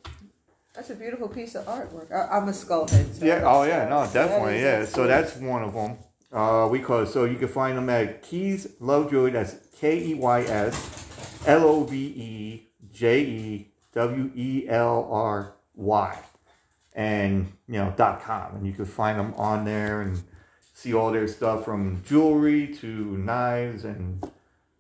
That's 0.76 0.90
a 0.90 0.96
beautiful 0.96 1.30
piece 1.30 1.56
of 1.56 1.66
artwork. 1.66 2.12
I, 2.12 2.38
I'm 2.38 2.50
a 2.50 2.54
head. 2.92 3.16
So 3.16 3.26
yeah, 3.26 3.44
oh 3.46 3.64
yeah, 3.64 3.88
no, 3.88 4.06
that 4.06 4.14
definitely, 4.14 4.60
yeah. 4.60 4.84
So 4.84 5.08
that's 5.08 5.36
one 5.38 5.64
of 5.64 5.74
them. 5.74 5.98
Uh, 6.34 6.68
we 6.70 6.80
call 6.80 7.04
it, 7.04 7.08
so 7.08 7.24
you 7.24 7.38
can 7.38 7.48
find 7.48 7.78
them 7.78 7.90
at 7.90 8.22
Keys 8.22 8.68
Love 8.82 9.10
Jewelry. 9.10 9.32
That's 9.32 9.56
K 9.80 10.10
E 10.10 10.14
Y 10.16 10.42
S 10.42 11.08
L 11.46 11.64
O 11.64 11.84
V 11.86 11.98
E 11.98 12.68
J 12.94 13.22
E 13.22 13.68
W 13.94 14.32
E 14.36 14.66
L 14.68 15.08
R 15.10 15.54
Y, 15.76 16.20
and 16.94 17.54
you 17.70 17.76
know 17.76 17.94
dot 17.96 18.22
com, 18.22 18.56
and 18.56 18.68
you 18.68 18.74
can 18.74 18.86
find 18.86 19.18
them 19.18 19.34
on 19.38 19.64
there 19.64 20.02
and 20.02 20.22
see 20.74 20.94
all 20.94 21.10
their 21.14 21.30
stuff 21.30 21.64
from 21.64 22.04
jewelry 22.06 22.68
to 22.68 23.18
knives 23.18 23.86
and 23.86 24.30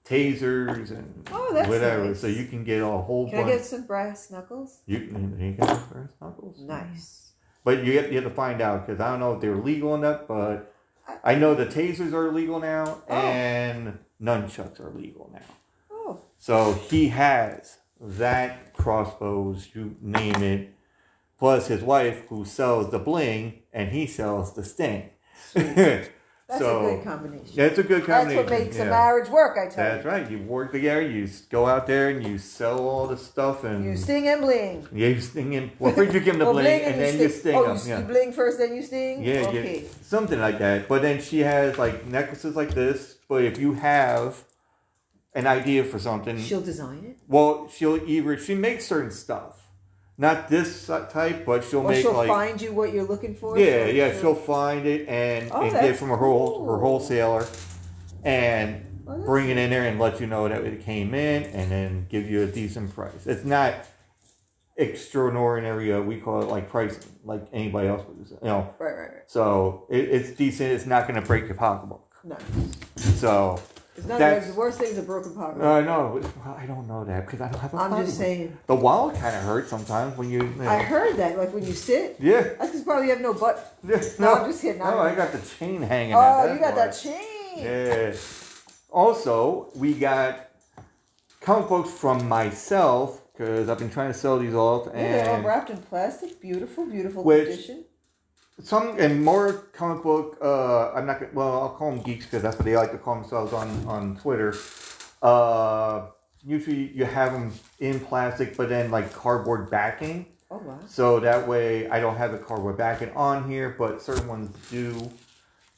tasers 0.05 0.91
and 0.91 1.27
Oh, 1.31 1.51
that's 1.53 1.67
whatever. 1.67 2.05
nice. 2.05 2.19
So 2.21 2.27
you 2.27 2.45
can 2.45 2.63
get 2.63 2.81
a 2.81 2.85
whole 2.87 3.29
Can 3.29 3.39
I 3.39 3.41
bunch. 3.43 3.53
get 3.55 3.65
some 3.65 3.85
brass 3.87 4.29
knuckles? 4.31 4.81
You, 4.85 4.99
you 5.39 5.51
get 5.57 5.67
the 5.67 5.75
first 5.75 6.13
knuckles. 6.21 6.59
Nice. 6.61 7.31
But 7.63 7.83
you 7.83 7.97
have, 7.99 8.11
you 8.11 8.15
have 8.21 8.29
to 8.29 8.35
find 8.35 8.61
out 8.61 8.85
because 8.85 9.01
I 9.01 9.09
don't 9.11 9.19
know 9.19 9.33
if 9.33 9.41
they're 9.41 9.55
legal 9.57 9.89
or 9.91 9.97
not. 9.97 10.27
But 10.27 10.71
I 11.23 11.35
know 11.35 11.55
the 11.55 11.65
tasers 11.65 12.13
are 12.13 12.31
legal 12.31 12.59
now 12.59 13.01
Oh. 13.09 13.13
and 13.15 13.97
nunchucks 14.21 14.79
are 14.79 14.91
legal 14.91 15.29
now. 15.33 15.41
Oh, 15.91 16.19
So 16.37 16.73
he 16.73 17.07
has 17.09 17.77
that 17.99 18.73
crossbows, 18.73 19.69
you 19.73 19.95
name 20.01 20.43
it, 20.43 20.73
plus 21.39 21.67
his 21.67 21.81
wife 21.81 22.27
who 22.29 22.45
sells 22.45 22.91
the 22.91 22.99
bling 22.99 23.63
and 23.73 23.89
he 23.89 24.05
sells 24.05 24.53
the 24.53 24.63
sting. 24.63 25.09
that's 26.47 26.61
so 26.61 26.85
a 26.85 26.95
good 26.95 27.03
combination. 27.03 27.55
that's 27.55 27.79
a 27.79 27.83
good 27.83 28.05
combination. 28.05 28.35
That's 28.37 28.51
what 28.51 28.59
makes 28.59 28.77
yeah. 28.77 28.83
a 28.83 28.89
marriage 28.89 29.29
work. 29.29 29.57
I 29.57 29.67
tell 29.67 29.83
you. 29.83 29.91
That's 29.91 30.05
right. 30.05 30.29
You 30.29 30.39
work 30.43 30.71
together. 30.71 31.01
You 31.01 31.27
go 31.49 31.65
out 31.65 31.87
there 31.87 32.09
and 32.09 32.23
you 32.25 32.37
sell 32.37 32.87
all 32.87 33.07
the 33.07 33.17
stuff 33.17 33.63
and 33.63 33.83
you. 33.83 33.91
You 33.91 33.97
sting 33.97 34.27
and 34.27 34.41
bling. 34.41 34.87
yeah, 34.93 35.07
you 35.07 35.21
sting 35.21 35.53
him. 35.53 35.71
Well, 35.79 35.93
first 35.93 36.13
you 36.13 36.19
give 36.19 36.35
him 36.35 36.39
the 36.39 36.45
Or 36.47 36.53
bling, 36.53 36.81
and 36.81 37.01
then 37.01 37.19
you 37.19 37.29
sting 37.29 37.55
oh, 37.55 37.73
him. 37.73 37.77
you, 37.77 37.89
yeah. 37.89 37.99
you 37.99 38.05
bling 38.05 38.31
first, 38.31 38.59
then 38.59 38.75
you 38.75 38.83
sting. 38.83 39.23
Yeah, 39.23 39.49
yeah, 39.49 39.81
something 40.03 40.39
like 40.39 40.59
that. 40.59 40.87
But 40.87 41.01
then 41.01 41.19
she 41.19 41.39
has 41.39 41.79
like 41.79 42.05
necklaces 42.05 42.55
like 42.55 42.71
this. 42.75 43.17
But 43.27 43.43
if 43.43 43.57
you 43.57 43.73
have 43.73 44.43
an 45.33 45.47
idea 45.47 45.83
for 45.83 45.97
something, 45.97 46.39
She'll 46.39 46.61
design 46.61 47.03
it, 47.05 47.17
well, 47.27 47.67
she'll 47.69 47.97
either 48.07 48.37
she 48.37 48.53
makes 48.53 48.85
certain 48.85 49.09
stuff, 49.09 49.64
not 50.18 50.47
this 50.49 50.88
type, 50.88 51.45
but 51.45 51.63
she'll 51.63 51.82
or 51.82 51.89
make 51.89 52.01
she'll 52.01 52.13
like 52.13 52.28
find 52.28 52.61
you 52.61 52.72
what 52.74 52.93
you're 52.93 53.03
looking 53.03 53.36
for. 53.36 53.57
yeah, 53.59 53.86
yeah, 53.86 54.11
she'll- 54.11 54.22
she'll 54.22 54.36
find 54.36 54.86
it 54.86 55.07
and, 55.09 55.49
Oh, 55.51 55.61
and 55.61 55.72
get 55.72 55.84
it 55.86 55.95
from 55.97 56.09
her 56.09 56.18
whole 56.18 56.66
her 56.66 56.78
wholesaler, 56.78 57.45
and 58.24 58.86
Well, 59.05 59.24
bring 59.26 59.49
it 59.49 59.57
in 59.57 59.70
there 59.70 59.84
and 59.84 59.99
let 59.99 60.20
you 60.22 60.28
know 60.28 60.47
that 60.47 60.63
it 60.63 60.82
came 60.82 61.13
in, 61.13 61.43
and 61.43 61.70
then 61.72 62.05
give 62.09 62.30
you 62.30 62.43
a 62.43 62.47
decent 62.47 62.93
price. 62.95 63.26
It's 63.28 63.43
not 63.45 63.76
extraordinary. 64.78 65.93
Uh, 65.93 66.01
we 66.01 66.20
call 66.20 66.41
it 66.41 66.47
like 66.49 66.70
pricing, 66.70 67.03
like 67.24 67.41
anybody 67.53 67.88
else 67.88 68.03
would. 68.07 68.18
You 68.30 68.38
know, 68.43 68.74
Right, 68.80 68.91
right, 68.95 68.99
right. 69.09 69.24
so 69.28 69.86
it, 69.89 70.09
it's 70.09 70.32
decent. 70.32 70.72
It's 70.72 70.86
not 70.86 71.07
going 71.07 71.20
to 71.20 71.26
break 71.26 71.45
your 71.45 71.55
pocketbook. 71.55 72.01
No. 72.24 72.38
So 72.95 73.59
It's 73.97 74.05
not 74.07 74.19
That's- 74.19 74.47
the 74.47 74.53
worst 74.59 74.77
thing 74.77 74.91
is 74.91 74.97
a 74.97 75.01
broken 75.03 75.33
pocket. 75.33 75.61
uh, 75.61 75.79
no, 75.81 76.19
well, 76.21 76.57
I 76.59 76.65
don't 76.65 76.85
know 76.85 77.05
that 77.05 77.25
because 77.25 77.39
I 77.39 77.47
don't 77.49 77.59
have 77.61 77.73
a 77.73 77.77
I'm 77.77 78.05
just 78.05 78.17
saying. 78.17 78.57
The 78.67 78.75
wall 78.75 79.09
kind 79.11 79.35
of 79.35 79.41
hurts 79.43 79.69
sometimes 79.69 80.17
when 80.17 80.29
you. 80.29 80.39
you 80.43 80.49
know. 80.63 80.67
I 80.69 80.79
heard 80.79 81.15
that, 81.15 81.37
like 81.37 81.53
when 81.53 81.65
you 81.65 81.71
sit, 81.73 82.17
yeah. 82.19 82.41
that's 82.41 82.67
because 82.71 82.81
probably 82.83 83.05
you 83.07 83.13
have 83.13 83.21
no 83.21 83.33
butt. 83.33 83.77
Yeah, 83.87 84.01
No, 84.19 84.33
I'm 84.35 84.49
just 84.51 84.61
kidding. 84.61 84.79
No, 84.79 84.85
I- 84.85 85.11
I 85.11 85.15
got 85.15 85.31
the 85.31 85.39
chain 85.57 85.81
hanging. 85.81 86.13
Oh, 86.15 86.51
you 86.53 86.59
got 86.59 86.75
why. 86.75 86.85
that 86.87 86.91
chain. 86.91 87.57
Yeah. 87.57 88.13
Also, 88.91 89.69
we 89.75 89.93
got 89.93 90.49
comic 91.39 91.69
books 91.69 91.91
from 91.91 92.27
myself 92.27 93.21
because 93.31 93.69
I've 93.69 93.79
been 93.79 93.89
trying 93.89 94.11
to 94.11 94.17
sell 94.17 94.39
these 94.39 94.53
off, 94.53 94.87
Yeah, 94.93 95.23
they're 95.23 95.35
all 95.37 95.41
wrapped 95.41 95.69
in 95.69 95.77
plastic. 95.77 96.41
Beautiful, 96.41 96.85
beautiful 96.85 97.23
Which- 97.23 97.47
condition. 97.47 97.85
Some 98.61 98.97
and 98.99 99.23
more 99.23 99.53
comic 99.73 100.03
book. 100.03 100.37
Uh, 100.41 100.91
I'm 100.93 101.05
not 101.05 101.19
gonna. 101.19 101.31
Well, 101.33 101.61
I'll 101.61 101.69
call 101.69 101.91
them 101.91 102.01
geeks 102.01 102.25
because 102.25 102.41
that's 102.41 102.57
what 102.57 102.65
they 102.65 102.75
like 102.75 102.91
to 102.91 102.97
call 102.97 103.15
themselves 103.15 103.53
on 103.53 103.69
on 103.87 104.17
Twitter. 104.17 104.55
Uh, 105.21 106.07
usually 106.45 106.91
you 106.93 107.05
have 107.05 107.33
them 107.33 107.51
in 107.79 107.99
plastic, 107.99 108.55
but 108.55 108.69
then 108.69 108.91
like 108.91 109.11
cardboard 109.13 109.69
backing. 109.69 110.25
Oh 110.51 110.57
wow. 110.57 110.79
So 110.87 111.19
that 111.19 111.47
way 111.47 111.89
I 111.89 111.99
don't 111.99 112.15
have 112.15 112.31
the 112.31 112.37
cardboard 112.37 112.77
backing 112.77 113.11
on 113.11 113.49
here, 113.49 113.75
but 113.77 114.01
certain 114.01 114.27
ones 114.27 114.55
do. 114.69 115.11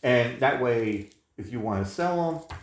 And 0.03 0.39
that 0.39 0.61
way, 0.61 1.09
if 1.37 1.51
you 1.51 1.59
want 1.59 1.85
to 1.85 1.91
sell 1.91 2.31
them, 2.31 2.57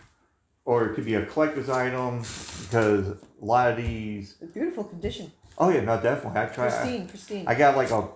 or 0.63 0.85
it 0.85 0.95
could 0.95 1.05
be 1.05 1.15
a 1.15 1.25
collector's 1.25 1.69
item, 1.69 2.19
because 2.61 3.07
a 3.09 3.17
lot 3.41 3.69
of 3.71 3.77
these. 3.77 4.33
Beautiful 4.53 4.85
condition. 4.85 5.31
Oh 5.57 5.69
yeah, 5.69 5.81
no, 5.81 5.99
definitely. 5.99 6.39
I 6.39 6.45
try. 6.45 6.69
Pristine, 6.69 7.07
pristine. 7.07 7.47
I 7.47 7.55
got 7.55 7.75
like 7.75 7.91
a, 7.91 8.07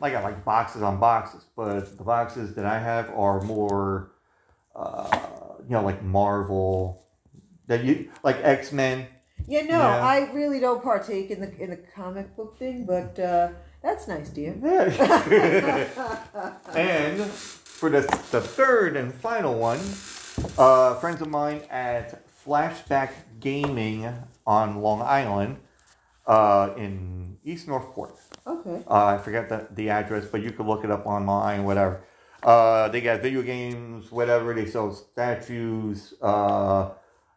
I 0.00 0.10
got 0.10 0.22
like 0.24 0.44
boxes 0.44 0.82
on 0.82 0.98
boxes, 0.98 1.44
but 1.56 1.96
the 1.98 2.04
boxes 2.04 2.54
that 2.54 2.64
I 2.64 2.78
have 2.78 3.10
are 3.10 3.40
more, 3.42 4.12
uh, 4.74 5.18
you 5.64 5.70
know, 5.70 5.82
like 5.82 6.02
Marvel, 6.02 7.04
that 7.66 7.84
you 7.84 8.10
like 8.22 8.36
X 8.42 8.72
Men. 8.72 9.06
yeah, 9.46 9.62
no, 9.62 9.78
Yeah. 9.78 10.04
I 10.04 10.30
really 10.32 10.60
don't 10.60 10.82
partake 10.82 11.30
in 11.30 11.40
the 11.40 11.56
in 11.58 11.70
the 11.70 11.76
comic 11.76 12.34
book 12.36 12.58
thing, 12.58 12.84
but 12.84 13.18
uh, 13.18 13.48
that's 13.82 14.08
nice, 14.08 14.28
dear. 14.30 14.52
and 16.74 17.24
for 17.24 17.90
the, 17.90 18.00
the 18.32 18.40
third 18.40 18.96
and 18.96 19.14
final 19.14 19.54
one, 19.58 19.78
uh, 20.58 20.94
friends 20.96 21.20
of 21.20 21.28
mine 21.28 21.62
at 21.70 22.24
Flashback 22.44 23.10
Gaming 23.40 24.12
on 24.46 24.80
Long 24.82 25.00
Island 25.02 25.58
uh, 26.26 26.70
in 26.76 27.38
East 27.44 27.68
Northport. 27.68 28.16
Okay. 28.48 28.82
Uh, 28.88 29.04
I 29.04 29.18
forget 29.18 29.48
the, 29.48 29.66
the 29.74 29.90
address, 29.90 30.26
but 30.26 30.42
you 30.42 30.50
can 30.50 30.66
look 30.66 30.84
it 30.84 30.90
up 30.90 31.06
online, 31.06 31.64
whatever. 31.64 32.00
Uh, 32.42 32.88
they 32.88 33.00
got 33.00 33.20
video 33.20 33.42
games, 33.42 34.10
whatever. 34.10 34.54
They 34.54 34.66
sell 34.66 34.92
statues, 34.92 36.14
uh, 36.22 36.90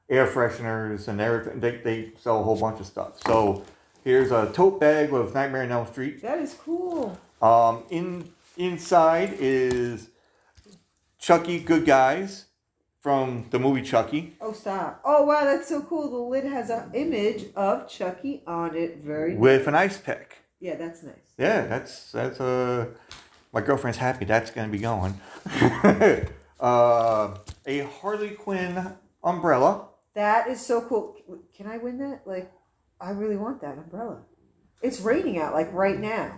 air 0.09 0.27
fresheners, 0.27 1.07
and 1.07 1.19
everything. 1.19 1.59
They, 1.59 1.77
they 1.77 2.11
sell 2.19 2.39
a 2.39 2.43
whole 2.43 2.59
bunch 2.59 2.79
of 2.79 2.85
stuff. 2.85 3.19
So 3.25 3.65
here's 4.03 4.31
a 4.31 4.51
tote 4.53 4.79
bag 4.79 5.11
with 5.11 5.33
Nightmare 5.33 5.63
on 5.63 5.71
Elm 5.71 5.87
Street. 5.87 6.21
That 6.21 6.39
is 6.39 6.53
cool. 6.53 7.19
Um, 7.41 7.83
in 7.89 8.31
inside 8.57 9.33
is 9.39 10.09
Chucky 11.17 11.59
Good 11.59 11.85
Guys 11.85 12.45
from 12.99 13.47
the 13.49 13.57
movie 13.57 13.81
Chucky. 13.81 14.35
Oh, 14.39 14.53
stop. 14.53 15.01
Oh, 15.03 15.23
wow, 15.23 15.43
that's 15.43 15.67
so 15.67 15.81
cool. 15.81 16.09
The 16.09 16.17
lid 16.17 16.45
has 16.45 16.69
an 16.69 16.91
image 16.93 17.45
of 17.55 17.89
Chucky 17.89 18.43
on 18.45 18.75
it. 18.75 18.97
Very 18.97 19.35
with 19.35 19.67
an 19.67 19.73
ice 19.75 19.97
pick. 19.97 20.37
Yeah, 20.61 20.75
that's 20.75 21.03
nice. 21.03 21.15
Yeah, 21.37 21.65
that's 21.65 22.11
that's 22.11 22.39
uh 22.39 22.85
my 23.51 23.61
girlfriend's 23.61 23.97
happy 23.97 24.25
that's 24.25 24.51
gonna 24.51 24.69
be 24.69 24.77
going. 24.77 25.19
uh, 26.59 27.35
a 27.65 27.79
Harley 27.79 28.29
Quinn 28.29 28.95
umbrella. 29.23 29.87
That 30.13 30.47
is 30.47 30.65
so 30.65 30.81
cool. 30.81 31.17
Can 31.55 31.67
I 31.67 31.77
win 31.77 31.97
that? 31.97 32.21
Like, 32.25 32.51
I 32.99 33.11
really 33.11 33.37
want 33.37 33.61
that 33.61 33.77
umbrella. 33.77 34.19
It's 34.81 34.99
raining 35.01 35.39
out, 35.39 35.53
like 35.53 35.71
right 35.73 35.99
now. 35.99 36.37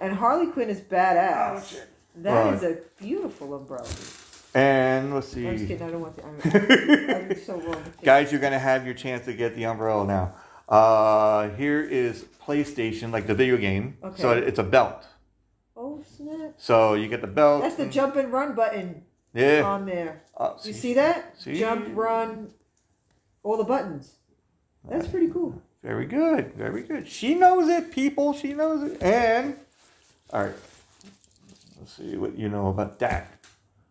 And 0.00 0.14
Harley 0.14 0.50
Quinn 0.50 0.68
is 0.68 0.80
badass. 0.80 1.76
Oh, 1.76 1.82
That 2.16 2.54
is 2.54 2.62
a 2.62 2.78
beautiful 2.98 3.54
umbrella. 3.54 3.88
And 4.54 5.14
let's 5.14 5.28
see. 5.28 5.46
I'm 5.46 5.56
just 5.56 5.68
kidding. 5.68 5.86
I 5.86 5.90
don't 5.90 6.00
want 6.00 6.16
the. 6.16 6.24
I'm, 6.24 7.30
I'm 7.30 7.38
so 7.44 7.60
wrong. 7.60 7.82
Guys, 8.02 8.32
you're 8.32 8.40
gonna 8.40 8.58
have 8.58 8.84
your 8.84 8.94
chance 8.94 9.24
to 9.26 9.32
get 9.34 9.54
the 9.54 9.64
umbrella 9.64 10.06
now. 10.06 10.34
Uh, 10.68 11.50
here 11.50 11.82
is 11.82 12.26
PlayStation, 12.48 13.12
like 13.12 13.26
the 13.26 13.34
video 13.34 13.56
game. 13.58 13.98
So 14.16 14.30
Okay. 14.30 14.46
it's 14.46 14.58
a 14.58 14.62
belt. 14.64 15.06
Oh 15.76 16.02
snap! 16.02 16.54
So 16.56 16.94
you 16.94 17.06
get 17.08 17.20
the 17.20 17.26
belt. 17.28 17.62
That's 17.62 17.76
the 17.76 17.86
jump 17.86 18.16
and 18.16 18.32
run 18.32 18.54
button 18.54 19.04
Yeah. 19.34 19.62
on 19.62 19.84
there. 19.86 20.22
Uh, 20.36 20.54
You 20.64 20.72
see 20.72 20.94
that? 20.94 21.34
See? 21.38 21.58
Jump, 21.58 21.94
run, 21.94 22.50
all 23.42 23.56
the 23.58 23.64
buttons. 23.64 24.14
That's 24.88 25.06
pretty 25.06 25.28
cool. 25.28 25.60
Very 25.82 26.06
good. 26.06 26.54
Very 26.54 26.82
good. 26.82 27.06
She 27.06 27.34
knows 27.34 27.68
it, 27.68 27.92
people. 27.92 28.32
She 28.32 28.54
knows 28.54 28.90
it. 28.90 29.02
And 29.02 29.56
all 30.32 30.44
right. 30.46 30.54
Let's 31.78 31.92
see 31.92 32.16
what 32.16 32.36
you 32.36 32.48
know 32.48 32.68
about 32.68 32.98
that. 33.00 33.37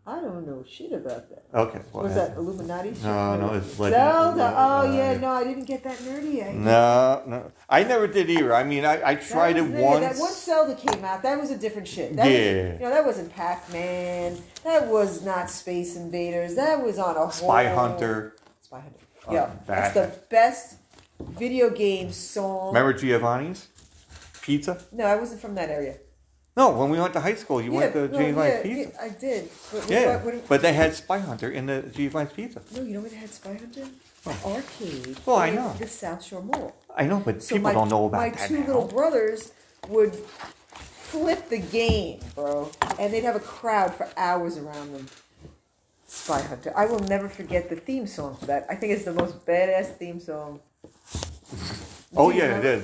I 0.07 0.21
don't 0.21 0.47
know 0.47 0.63
shit 0.65 0.93
about 0.93 1.29
that. 1.29 1.43
Okay. 1.53 1.81
well, 1.91 2.05
was 2.05 2.15
that? 2.15 2.37
Illuminati? 2.37 2.93
shit? 2.93 3.03
No, 3.03 3.35
no, 3.35 3.53
it's 3.55 3.77
Legend- 3.77 4.01
Zelda. 4.01 4.53
Oh 4.55 4.95
yeah, 4.95 5.17
no. 5.17 5.31
I 5.31 5.43
didn't 5.43 5.65
get 5.65 5.83
that 5.83 5.97
nerdy. 5.97 6.47
I 6.47 6.53
No, 6.53 7.23
no. 7.27 7.51
I 7.69 7.83
never 7.83 8.07
did 8.07 8.29
either. 8.29 8.55
I 8.55 8.63
mean, 8.63 8.85
I, 8.85 9.01
I 9.09 9.15
tried 9.15 9.57
it 9.57 9.63
once. 9.63 9.99
That 9.99 10.15
once 10.17 10.41
Zelda 10.41 10.75
came 10.75 11.03
out, 11.03 11.23
that 11.23 11.37
was 11.37 11.51
a 11.51 11.57
different 11.57 11.89
shit. 11.89 12.15
That 12.15 12.25
Yeah. 12.31 12.37
Was, 12.71 12.73
you 12.79 12.85
know, 12.85 12.89
that 12.91 13.05
wasn't 13.05 13.33
Pac 13.35 13.69
Man. 13.73 14.37
That 14.63 14.87
was 14.87 15.25
not 15.25 15.49
Space 15.49 15.97
Invaders. 15.97 16.55
That 16.55 16.81
was 16.81 16.97
on 16.99 17.17
a 17.17 17.29
Spy 17.29 17.65
whole- 17.65 17.77
Hunter. 17.77 18.35
Spy 18.61 18.79
Hunter. 18.79 18.99
Oh, 19.27 19.33
yeah, 19.33 19.49
that's 19.65 19.93
the 19.93 20.17
best 20.29 20.77
video 21.19 21.69
game 21.69 22.13
song. 22.13 22.67
Remember 22.67 22.93
Giovanni's 22.93 23.67
Pizza? 24.41 24.81
No, 24.93 25.03
I 25.05 25.15
wasn't 25.17 25.41
from 25.41 25.55
that 25.55 25.69
area. 25.69 25.97
No, 26.57 26.71
when 26.71 26.89
we 26.89 26.99
went 26.99 27.13
to 27.13 27.19
high 27.19 27.35
school, 27.35 27.61
you 27.61 27.71
went 27.71 27.93
to 27.93 28.07
no, 28.07 28.17
Giovanni's 28.17 28.53
yeah, 28.55 28.63
Pizza. 28.63 28.91
yeah, 28.95 29.03
I 29.05 29.09
did. 29.09 29.49
But 29.71 29.89
Yeah, 29.89 30.15
what- 30.15 30.25
what- 30.33 30.47
but 30.49 30.61
they 30.63 30.73
had 30.73 30.95
Spy 30.95 31.19
Hunter 31.19 31.51
in 31.51 31.67
the 31.67 31.83
Giovanni's 31.83 32.33
Pizza. 32.33 32.61
no, 32.73 32.81
you 32.81 32.93
know 32.95 33.01
where 33.01 33.11
they 33.11 33.17
had 33.17 33.29
Spy 33.29 33.53
Hunter? 33.53 33.85
The 34.23 34.31
arcade. 34.43 35.17
Well, 35.25 35.37
I 35.37 35.51
know. 35.51 35.73
The 35.77 35.87
South 35.87 36.23
Shore 36.23 36.41
Mall. 36.41 36.73
I 36.95 37.03
know, 37.05 37.19
but 37.23 37.43
So 37.43 37.55
people 37.55 37.69
my, 37.69 37.73
don't 37.73 37.89
know 37.89 38.05
about 38.07 38.21
that. 38.33 38.39
my 38.41 38.47
two 38.47 38.59
now. 38.61 38.65
little 38.67 38.85
brothers 38.87 39.51
would 39.87 40.15
flip 40.15 41.47
the 41.49 41.59
game, 41.59 42.19
bro, 42.33 42.71
and 42.99 43.13
they'd 43.13 43.23
have 43.23 43.35
a 43.35 43.39
crowd 43.39 43.93
for 43.93 44.09
hours 44.17 44.57
around 44.57 44.93
them. 44.95 45.05
Spy 46.07 46.41
Hunter. 46.41 46.73
I 46.75 46.87
will 46.87 46.99
never 47.01 47.29
forget 47.29 47.69
the 47.69 47.75
theme 47.75 48.07
song 48.07 48.35
for 48.39 48.47
that. 48.47 48.65
I 48.67 48.75
think 48.75 48.93
it's 48.93 49.05
the 49.05 49.13
most 49.13 49.45
badass 49.45 49.95
theme 49.97 50.19
song. 50.19 50.59
Oh 52.15 52.29
yeah, 52.29 52.79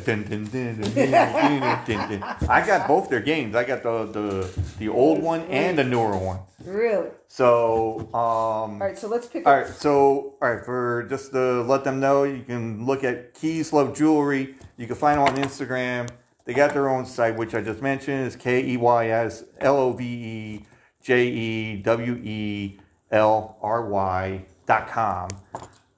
I 2.50 2.66
got 2.66 2.88
both 2.90 3.10
their 3.10 3.22
games. 3.22 3.56
I 3.56 3.64
got 3.64 3.82
the 3.82 4.06
the 4.06 4.62
the 4.80 4.90
old 4.90 5.24
one 5.24 5.42
and 5.44 5.80
the 5.80 5.84
newer 5.84 6.18
one. 6.18 6.40
Really? 6.66 7.10
So 7.30 8.00
um. 8.14 8.14
All 8.14 8.80
right, 8.80 8.98
so 8.98 9.08
let's 9.08 9.28
pick. 9.28 9.48
All 9.48 9.58
right, 9.58 9.68
so 9.68 10.36
all 10.42 10.54
right 10.54 10.66
for 10.66 11.08
just 11.10 11.32
to 11.32 11.62
let 11.62 11.86
them 11.86 12.02
know, 12.02 12.24
you 12.24 12.44
can 12.44 12.86
look 12.86 13.06
at 13.06 13.34
Keys 13.34 13.72
Love 13.72 13.96
Jewelry. 13.96 14.56
You 14.76 14.88
can 14.88 14.96
find 14.98 15.20
them 15.20 15.28
on 15.28 15.36
Instagram. 15.38 16.10
They 16.44 16.54
got 16.54 16.74
their 16.74 16.90
own 16.90 17.06
site, 17.06 17.38
which 17.38 17.56
I 17.56 17.62
just 17.62 17.82
mentioned 17.82 18.28
is 18.28 18.36
K 18.36 18.62
E 18.74 18.76
Y 18.76 19.08
S 19.08 19.46
L 19.60 19.78
O 19.78 19.94
V 19.94 20.04
E 20.06 20.66
J 21.02 21.28
E 21.28 21.78
W 21.78 22.16
E 22.22 22.78
L 23.10 23.58
R 23.62 23.86
Y 23.88 24.46
dot 24.66 24.90
com 24.90 25.30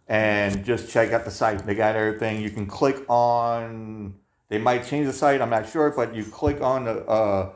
and 0.07 0.63
just 0.63 0.89
check 0.89 1.11
out 1.11 1.25
the 1.25 1.31
site. 1.31 1.65
They 1.65 1.75
got 1.75 1.95
everything. 1.95 2.41
You 2.41 2.49
can 2.49 2.65
click 2.65 3.03
on. 3.09 4.15
They 4.49 4.57
might 4.57 4.85
change 4.85 5.07
the 5.07 5.13
site. 5.13 5.41
I'm 5.41 5.49
not 5.49 5.67
sure, 5.67 5.91
but 5.91 6.15
you 6.15 6.23
click 6.23 6.61
on 6.61 6.85
the. 6.85 7.05
Uh, 7.05 7.53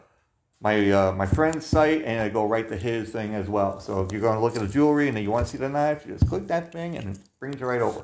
my 0.62 0.92
uh, 0.92 1.12
my 1.14 1.26
friend's 1.26 1.66
site 1.66 2.04
and 2.04 2.22
I 2.22 2.30
go 2.30 2.46
right 2.46 2.68
to 2.68 2.76
his 2.76 3.10
thing 3.12 3.34
as 3.34 3.48
well. 3.48 3.80
So 3.80 4.02
if 4.02 4.12
you're 4.12 4.22
going 4.22 4.36
to 4.36 4.42
look 4.42 4.56
at 4.56 4.62
the 4.62 4.68
jewelry 4.68 5.08
and 5.08 5.16
then 5.16 5.24
you 5.24 5.32
want 5.32 5.46
to 5.46 5.52
see 5.52 5.58
the 5.58 5.70
knife, 5.70 6.06
you 6.06 6.14
just 6.14 6.28
click 6.28 6.48
that 6.48 6.72
thing 6.72 6.98
and 6.98 7.16
it 7.16 7.22
brings 7.40 7.60
you 7.60 7.66
right 7.66 7.82
over. 7.82 8.02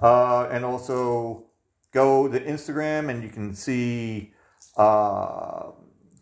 Uh, 0.00 0.48
and 0.50 0.64
also 0.64 1.44
go 1.92 2.28
to 2.28 2.38
Instagram 2.40 3.08
and 3.08 3.22
you 3.22 3.30
can 3.30 3.54
see 3.54 4.32
uh, 4.76 5.70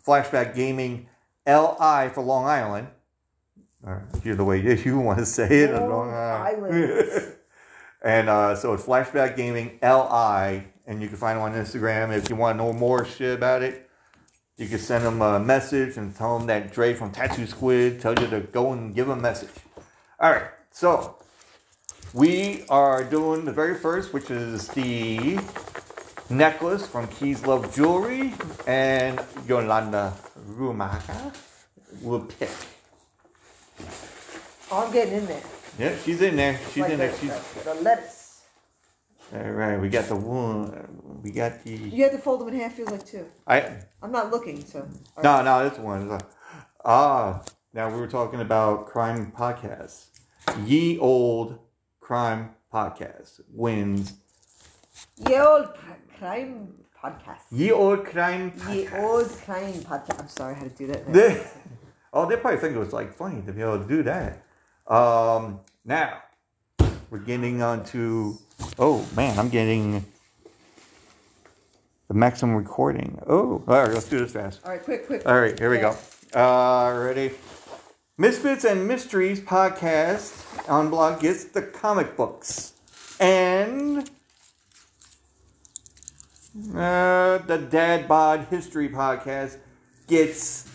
Flashback 0.06 0.54
Gaming 0.54 1.08
LI 1.46 2.10
for 2.14 2.22
Long 2.22 2.44
Island. 2.44 2.88
Or 3.82 4.08
hear 4.22 4.34
the 4.34 4.44
way 4.44 4.60
you 4.84 4.98
want 4.98 5.18
to 5.18 5.26
say 5.26 5.48
it. 5.48 5.72
Long 5.72 6.10
Island. 6.10 7.32
and 8.06 8.28
uh, 8.28 8.54
so 8.54 8.72
it's 8.72 8.84
Flashback 8.84 9.34
Gaming 9.34 9.80
LI, 9.82 10.62
and 10.86 11.02
you 11.02 11.08
can 11.08 11.16
find 11.16 11.38
them 11.38 11.42
on 11.42 11.54
Instagram. 11.54 12.16
If 12.16 12.30
you 12.30 12.36
want 12.36 12.56
to 12.56 12.64
know 12.64 12.72
more 12.72 13.04
shit 13.04 13.34
about 13.34 13.62
it, 13.62 13.90
you 14.56 14.68
can 14.68 14.78
send 14.78 15.04
them 15.04 15.20
a 15.20 15.40
message 15.40 15.96
and 15.96 16.14
tell 16.14 16.38
them 16.38 16.46
that 16.46 16.72
Dre 16.72 16.94
from 16.94 17.10
Tattoo 17.10 17.48
Squid 17.48 18.00
tells 18.00 18.20
you 18.20 18.28
to 18.28 18.40
go 18.42 18.72
and 18.72 18.94
give 18.94 19.08
a 19.08 19.16
message. 19.16 19.50
All 20.20 20.30
right, 20.30 20.46
so 20.70 21.16
we 22.14 22.64
are 22.68 23.02
doing 23.02 23.44
the 23.44 23.52
very 23.52 23.74
first, 23.74 24.12
which 24.12 24.30
is 24.30 24.68
the 24.68 25.40
necklace 26.30 26.86
from 26.86 27.08
Keys 27.08 27.44
Love 27.44 27.74
Jewelry, 27.74 28.34
and 28.68 29.20
Yolanda 29.48 30.14
Ruymaker 30.50 31.36
will 32.02 32.20
pick. 32.20 32.50
Oh, 34.70 34.86
I'm 34.86 34.92
getting 34.92 35.14
in 35.14 35.26
there. 35.26 35.42
Yeah, 35.78 35.94
she's 36.04 36.22
in 36.22 36.36
there. 36.36 36.58
She's 36.72 36.82
Like 36.82 36.92
in 36.92 36.98
there. 36.98 37.10
the, 37.10 37.18
She's 37.18 37.30
the, 37.64 37.74
the 37.74 37.80
lettuce. 37.82 38.42
all 39.34 39.40
right. 39.50 39.76
We 39.78 39.88
got 39.88 40.06
the 40.06 40.16
one. 40.16 41.20
We 41.22 41.30
got 41.30 41.62
the. 41.64 41.70
You 41.70 42.04
have 42.04 42.12
to 42.12 42.18
fold 42.18 42.40
them 42.40 42.48
in 42.48 42.60
half, 42.60 42.72
feels 42.74 42.90
like 42.90 43.04
two. 43.04 43.26
I 43.46 43.76
I'm 44.02 44.12
not 44.12 44.30
looking, 44.30 44.64
so. 44.64 44.88
all 45.16 45.22
no 45.22 45.32
right. 45.34 45.44
no 45.44 45.68
this 45.68 45.78
one. 45.78 46.20
Ah, 46.84 47.42
now 47.74 47.90
we 47.92 48.00
were 48.00 48.06
talking 48.06 48.40
about 48.40 48.86
crime 48.86 49.32
podcasts. 49.36 50.06
Ye 50.64 50.98
old 50.98 51.58
crime 52.00 52.50
podcast 52.72 53.40
wins. 53.52 54.14
Ye 55.28 55.36
old 55.38 55.74
cr- 55.74 56.16
crime 56.18 56.74
podcast. 57.02 57.40
Ye 57.50 57.72
old 57.72 58.06
crime. 58.06 58.52
Podcast. 58.52 58.74
Ye 58.74 58.88
old 58.96 59.28
crime 59.44 59.74
podcast. 59.74 60.20
I'm 60.20 60.28
sorry, 60.28 60.54
I 60.54 60.58
had 60.58 60.76
to 60.76 60.86
do 60.86 60.92
that. 60.92 61.06
They, 61.12 61.44
oh, 62.14 62.26
they 62.26 62.36
probably 62.36 62.60
think 62.60 62.76
it 62.76 62.78
was 62.78 62.92
like 62.94 63.12
funny 63.12 63.42
to 63.42 63.52
be 63.52 63.60
able 63.60 63.80
to 63.80 63.86
do 63.88 64.02
that. 64.04 64.42
Um, 64.88 65.60
now 65.84 66.22
we're 67.10 67.18
getting 67.18 67.62
on 67.62 67.84
to. 67.86 68.38
Oh 68.78 69.06
man, 69.16 69.38
I'm 69.38 69.48
getting 69.48 70.04
the 72.08 72.14
maximum 72.14 72.54
recording. 72.54 73.20
Oh, 73.26 73.62
all 73.66 73.82
right, 73.82 73.92
let's 73.92 74.08
do 74.08 74.18
this 74.18 74.32
fast. 74.32 74.60
All 74.64 74.70
right, 74.70 74.82
quick, 74.82 75.06
quick. 75.06 75.26
All 75.26 75.40
right, 75.40 75.58
here 75.58 75.70
we 75.70 75.78
go. 75.78 75.96
Uh, 76.34 76.96
ready? 76.98 77.32
Misfits 78.18 78.64
and 78.64 78.86
Mysteries 78.88 79.40
podcast 79.40 80.68
on 80.70 80.88
blog 80.88 81.20
gets 81.20 81.44
the 81.44 81.62
comic 81.62 82.16
books 82.16 82.72
and 83.20 84.08
uh, 86.74 87.38
the 87.38 87.66
Dad 87.70 88.08
Bod 88.08 88.46
History 88.48 88.88
podcast 88.88 89.58
gets 90.06 90.70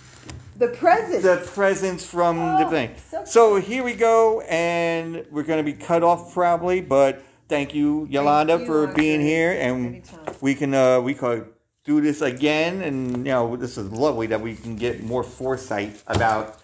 The 0.58 0.68
present. 0.68 1.24
the 1.24 1.38
presents 1.54 2.06
from 2.06 2.38
the 2.38 2.68
Oh, 2.68 2.70
thing. 2.70 2.92
so 3.10 3.24
So 3.26 3.56
here 3.56 3.84
we 3.84 3.94
go, 3.94 4.42
and 4.42 5.26
we're 5.32 5.44
going 5.44 5.64
to 5.64 5.72
be 5.72 5.78
cut 5.78 6.04
off 6.04 6.34
probably, 6.34 6.82
but 6.82 7.24
thank 7.48 7.74
you, 7.74 8.08
Yolanda, 8.10 8.60
you, 8.60 8.66
for 8.66 8.88
being 8.88 9.22
here, 9.22 9.52
and 9.54 9.88
Anytime. 9.88 10.36
we 10.42 10.54
can 10.56 10.74
uh, 10.74 11.00
we 11.02 11.14
could 11.16 11.48
do 11.84 12.00
this 12.02 12.22
again, 12.22 12.82
and 12.82 13.18
you 13.26 13.32
know 13.34 13.56
this 13.56 13.78
is 13.78 13.92
lovely 13.92 14.28
that 14.28 14.40
we 14.42 14.56
can 14.56 14.76
get 14.76 15.02
more 15.04 15.24
foresight 15.24 16.02
about 16.08 16.60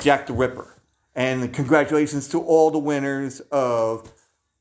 Jack 0.00 0.26
the 0.26 0.32
Ripper. 0.32 0.68
And 1.16 1.52
congratulations 1.52 2.26
to 2.28 2.40
all 2.40 2.70
the 2.70 2.78
winners 2.78 3.40
of 3.52 4.10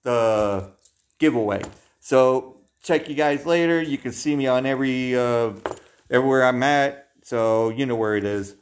the 0.03 0.71
giveaway. 1.19 1.61
So 1.99 2.57
check 2.83 3.07
you 3.09 3.15
guys 3.15 3.45
later. 3.45 3.81
You 3.81 3.97
can 3.97 4.11
see 4.11 4.35
me 4.35 4.45
on 4.47 4.65
every 4.65 5.15
uh, 5.15 5.51
everywhere 6.11 6.43
I'm 6.45 6.61
at, 6.61 7.02
so 7.23 7.69
you 7.69 7.85
know 7.85 7.95
where 7.95 8.15
it 8.15 8.25
is. 8.25 8.55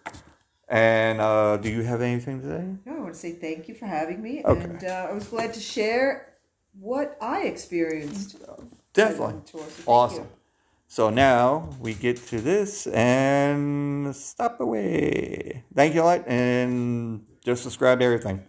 And 0.67 1.19
uh, 1.19 1.57
do 1.57 1.69
you 1.69 1.81
have 1.81 2.01
anything 2.01 2.41
to 2.41 2.47
say? 2.47 2.63
No, 2.85 2.95
I 2.95 2.99
want 3.01 3.13
to 3.13 3.19
say 3.19 3.33
thank 3.33 3.67
you 3.67 3.75
for 3.75 3.87
having 3.87 4.21
me. 4.21 4.41
Okay. 4.45 4.61
And 4.61 4.83
uh, 4.85 5.07
I 5.09 5.13
was 5.13 5.27
glad 5.27 5.53
to 5.55 5.59
share 5.59 6.35
what 6.79 7.17
I 7.21 7.41
experienced. 7.41 8.37
Definitely. 8.93 9.41
Tour, 9.45 9.65
so 9.67 9.83
awesome. 9.85 10.23
You. 10.23 10.29
So 10.87 11.09
now 11.09 11.69
we 11.79 11.93
get 11.93 12.17
to 12.27 12.39
this 12.39 12.87
and 12.87 14.15
stop 14.15 14.59
away. 14.59 15.63
Thank 15.73 15.95
you 15.95 16.01
a 16.01 16.03
lot 16.03 16.27
and 16.27 17.25
just 17.43 17.63
subscribe 17.63 17.99
to 17.99 18.05
everything. 18.05 18.45